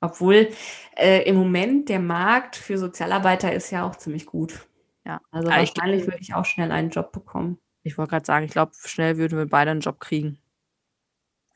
Obwohl 0.00 0.48
äh, 0.96 1.28
im 1.28 1.36
Moment 1.36 1.88
der 1.90 2.00
Markt 2.00 2.56
für 2.56 2.78
Sozialarbeiter 2.78 3.52
ist 3.52 3.70
ja 3.70 3.86
auch 3.86 3.96
ziemlich 3.96 4.24
gut. 4.26 4.66
Ja. 5.04 5.20
Also 5.30 5.48
ich 5.50 5.54
wahrscheinlich 5.54 5.74
glaub- 6.02 6.12
würde 6.14 6.22
ich 6.22 6.34
auch 6.34 6.44
schnell 6.46 6.72
einen 6.72 6.90
Job 6.90 7.12
bekommen. 7.12 7.58
Ich 7.82 7.96
wollte 7.98 8.10
gerade 8.10 8.26
sagen, 8.26 8.44
ich 8.44 8.52
glaube, 8.52 8.72
schnell 8.84 9.16
würden 9.16 9.38
wir 9.38 9.46
beide 9.46 9.70
einen 9.70 9.80
Job 9.80 10.00
kriegen. 10.00 10.38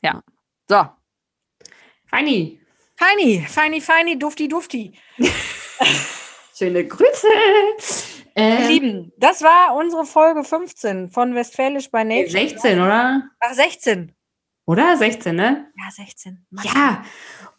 Ja. 0.01 0.23
So. 0.67 0.85
Feini, 2.05 2.59
Feini, 2.95 3.45
feini, 3.47 3.81
feini, 3.81 4.19
dufti, 4.19 4.47
dufti. 4.47 4.93
schöne 6.55 6.85
Grüße. 6.85 7.27
Ihr 8.35 8.43
Äh, 8.43 8.67
Lieben, 8.67 9.11
das 9.17 9.41
war 9.41 9.75
unsere 9.75 10.05
Folge 10.05 10.43
15 10.43 11.09
von 11.09 11.35
Westfälisch 11.35 11.91
bei 11.91 12.03
Nature. 12.03 12.29
16, 12.31 12.79
oder? 12.79 13.29
Ach, 13.39 13.53
16. 13.53 14.11
Oder? 14.65 14.95
16, 14.97 15.35
ne? 15.35 15.67
Ja, 15.77 15.91
16. 15.91 16.45
Ja. 16.63 17.03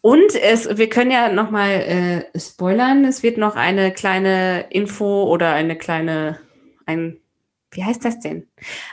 Und 0.01 0.35
es, 0.35 0.77
wir 0.77 0.89
können 0.89 1.11
ja 1.11 1.31
nochmal 1.31 1.69
äh, 2.33 2.39
spoilern. 2.39 3.05
Es 3.05 3.23
wird 3.23 3.37
noch 3.37 3.55
eine 3.55 3.93
kleine 3.93 4.67
Info 4.69 5.23
oder 5.23 5.53
eine 5.53 5.77
kleine, 5.77 6.39
ein, 6.85 7.19
wie 7.75 7.83
heißt 7.83 8.05
das 8.05 8.19
denn? 8.19 8.47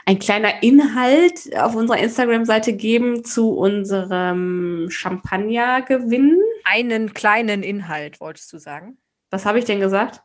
Ein 0.05 0.19
kleiner 0.19 0.61
Inhalt 0.61 1.55
auf 1.57 1.75
unserer 1.75 1.99
Instagram-Seite 1.99 2.73
geben 2.73 3.23
zu 3.23 3.57
unserem 3.57 4.87
Champagner-Gewinn. 4.89 6.39
Einen 6.65 7.13
kleinen 7.13 7.63
Inhalt, 7.63 8.19
wolltest 8.19 8.51
du 8.51 8.57
sagen? 8.57 8.97
Was 9.29 9.45
habe 9.45 9.59
ich 9.59 9.65
denn 9.65 9.79
gesagt? 9.79 10.21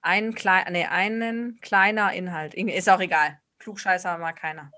Einen, 0.00 0.34
klei 0.34 0.64
nee, 0.70 0.86
einen 0.86 1.58
kleiner 1.60 2.12
Inhalt. 2.12 2.54
Ist 2.54 2.88
auch 2.88 3.00
egal. 3.00 3.38
Klugscheißer 3.58 4.16
mag 4.18 4.36
keiner. 4.36 4.70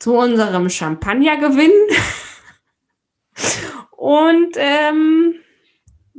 Zu 0.00 0.16
unserem 0.16 0.68
Champagner-Gewinn. 0.68 1.70
Und 3.90 4.56
ähm, 4.56 5.34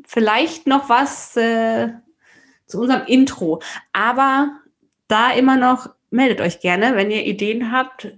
vielleicht 0.05 0.67
noch 0.67 0.89
was 0.89 1.35
äh, 1.35 1.89
zu 2.65 2.81
unserem 2.81 3.05
Intro. 3.07 3.61
Aber 3.93 4.59
da 5.07 5.31
immer 5.31 5.57
noch, 5.57 5.94
meldet 6.15 6.41
euch 6.41 6.59
gerne, 6.59 6.95
wenn 6.95 7.11
ihr 7.11 7.25
Ideen 7.25 7.71
habt, 7.71 8.11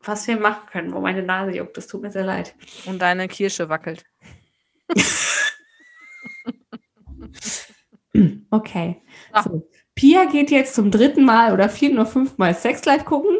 was 0.00 0.26
wir 0.26 0.38
machen 0.38 0.68
können, 0.70 0.94
wo 0.94 1.00
meine 1.00 1.22
Nase 1.22 1.56
juckt. 1.56 1.76
Das 1.76 1.86
tut 1.86 2.02
mir 2.02 2.10
sehr 2.10 2.24
leid. 2.24 2.54
Und 2.86 3.00
deine 3.02 3.28
Kirsche 3.28 3.68
wackelt. 3.68 4.04
Okay. 8.50 9.00
Ja. 9.34 9.42
So. 9.42 9.68
Pia 9.94 10.24
geht 10.24 10.50
jetzt 10.50 10.74
zum 10.74 10.90
dritten 10.90 11.24
Mal 11.24 11.52
oder 11.52 11.68
vierten 11.68 11.98
oder 11.98 12.06
fünften 12.06 12.40
Mal 12.40 12.54
Sex 12.54 12.84
Life 12.84 13.04
gucken. 13.04 13.36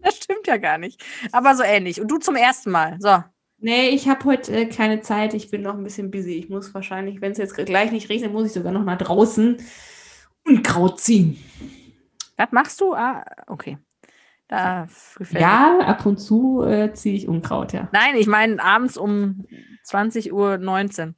Das 0.00 0.16
stimmt 0.16 0.46
ja 0.46 0.56
gar 0.56 0.78
nicht. 0.78 1.02
Aber 1.32 1.54
so 1.54 1.62
ähnlich. 1.62 2.00
Und 2.00 2.08
du 2.08 2.18
zum 2.18 2.36
ersten 2.36 2.70
Mal. 2.70 2.96
So. 3.00 3.22
Nee, 3.58 3.90
ich 3.90 4.08
habe 4.08 4.24
heute 4.24 4.52
äh, 4.52 4.66
keine 4.66 5.00
Zeit. 5.00 5.34
Ich 5.34 5.50
bin 5.50 5.62
noch 5.62 5.74
ein 5.74 5.84
bisschen 5.84 6.10
busy. 6.10 6.34
Ich 6.34 6.48
muss 6.48 6.74
wahrscheinlich, 6.74 7.20
wenn 7.20 7.32
es 7.32 7.38
jetzt 7.38 7.54
gleich 7.54 7.92
nicht 7.92 8.08
regnet, 8.08 8.32
muss 8.32 8.46
ich 8.46 8.52
sogar 8.52 8.72
noch 8.72 8.84
nach 8.84 8.98
draußen 8.98 9.58
und 10.44 10.62
Kraut 10.64 11.00
ziehen. 11.00 11.38
Was 12.42 12.50
machst 12.52 12.80
du? 12.80 12.94
Ah, 12.94 13.24
okay. 13.46 13.78
Da 14.48 14.86
mir. 15.30 15.40
Ja, 15.40 15.78
ab 15.78 16.04
und 16.04 16.18
zu 16.18 16.62
äh, 16.62 16.92
ziehe 16.92 17.14
ich 17.14 17.28
Unkraut, 17.28 17.72
ja. 17.72 17.88
Nein, 17.92 18.16
ich 18.16 18.26
meine 18.26 18.62
abends 18.62 18.96
um 18.96 19.46
20.19 19.88 20.32
Uhr. 20.32 21.14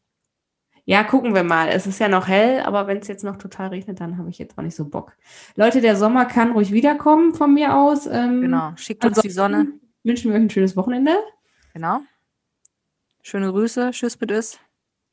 Ja, 0.85 1.03
gucken 1.03 1.35
wir 1.35 1.45
mal. 1.45 1.69
Es 1.69 1.87
ist 1.87 1.99
ja 1.99 2.09
noch 2.09 2.29
hell, 2.29 2.61
aber 2.61 2.87
wenn 2.87 2.99
es 2.99 3.09
jetzt 3.09 3.25
noch 3.25 3.37
total 3.37 3.69
regnet, 3.69 4.01
dann 4.01 4.19
habe 4.19 4.29
ich 4.29 4.39
jetzt 4.39 4.59
auch 4.59 4.63
nicht 4.63 4.77
so 4.77 4.85
Bock. 4.85 5.17
Leute, 5.57 5.81
der 5.81 5.97
Sommer 5.97 6.27
kann 6.27 6.53
ruhig 6.53 6.73
wiederkommen 6.73 7.35
von 7.35 7.55
mir 7.55 7.75
aus. 7.75 8.07
Ähm, 8.07 8.43
Genau. 8.43 8.73
Schickt 8.77 9.05
uns 9.05 9.21
die 9.21 9.31
Sonne. 9.31 9.69
Wünschen 10.03 10.31
wir 10.31 10.37
euch 10.37 10.45
ein 10.45 10.51
schönes 10.51 10.77
Wochenende. 10.77 11.17
Genau. 11.73 12.01
Schöne 13.23 13.51
Grüße. 13.51 13.93
Tschüss 13.93 14.21
mit 14.21 14.31
ist. 14.31 14.61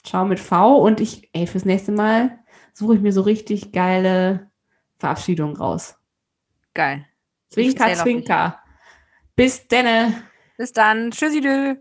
Ciao 0.03 0.26
mit 0.26 0.39
V 0.39 0.78
und 0.78 0.99
ich, 0.99 1.30
ey, 1.32 1.47
fürs 1.47 1.64
nächste 1.64 1.93
Mal 1.93 2.38
suche 2.74 2.95
ich 2.95 3.01
mir 3.01 3.14
so 3.14 3.22
richtig 3.22 3.72
geile 3.72 4.51
Verabschiedungen 4.97 5.55
raus. 5.55 5.97
Geil. 6.74 7.07
Zwinker. 7.49 7.93
Zwinker. 7.95 8.63
Bis 9.36 9.67
denne. 9.67 10.24
Bis 10.57 10.72
dann. 10.72 11.11
Tschüssi. 11.11 11.78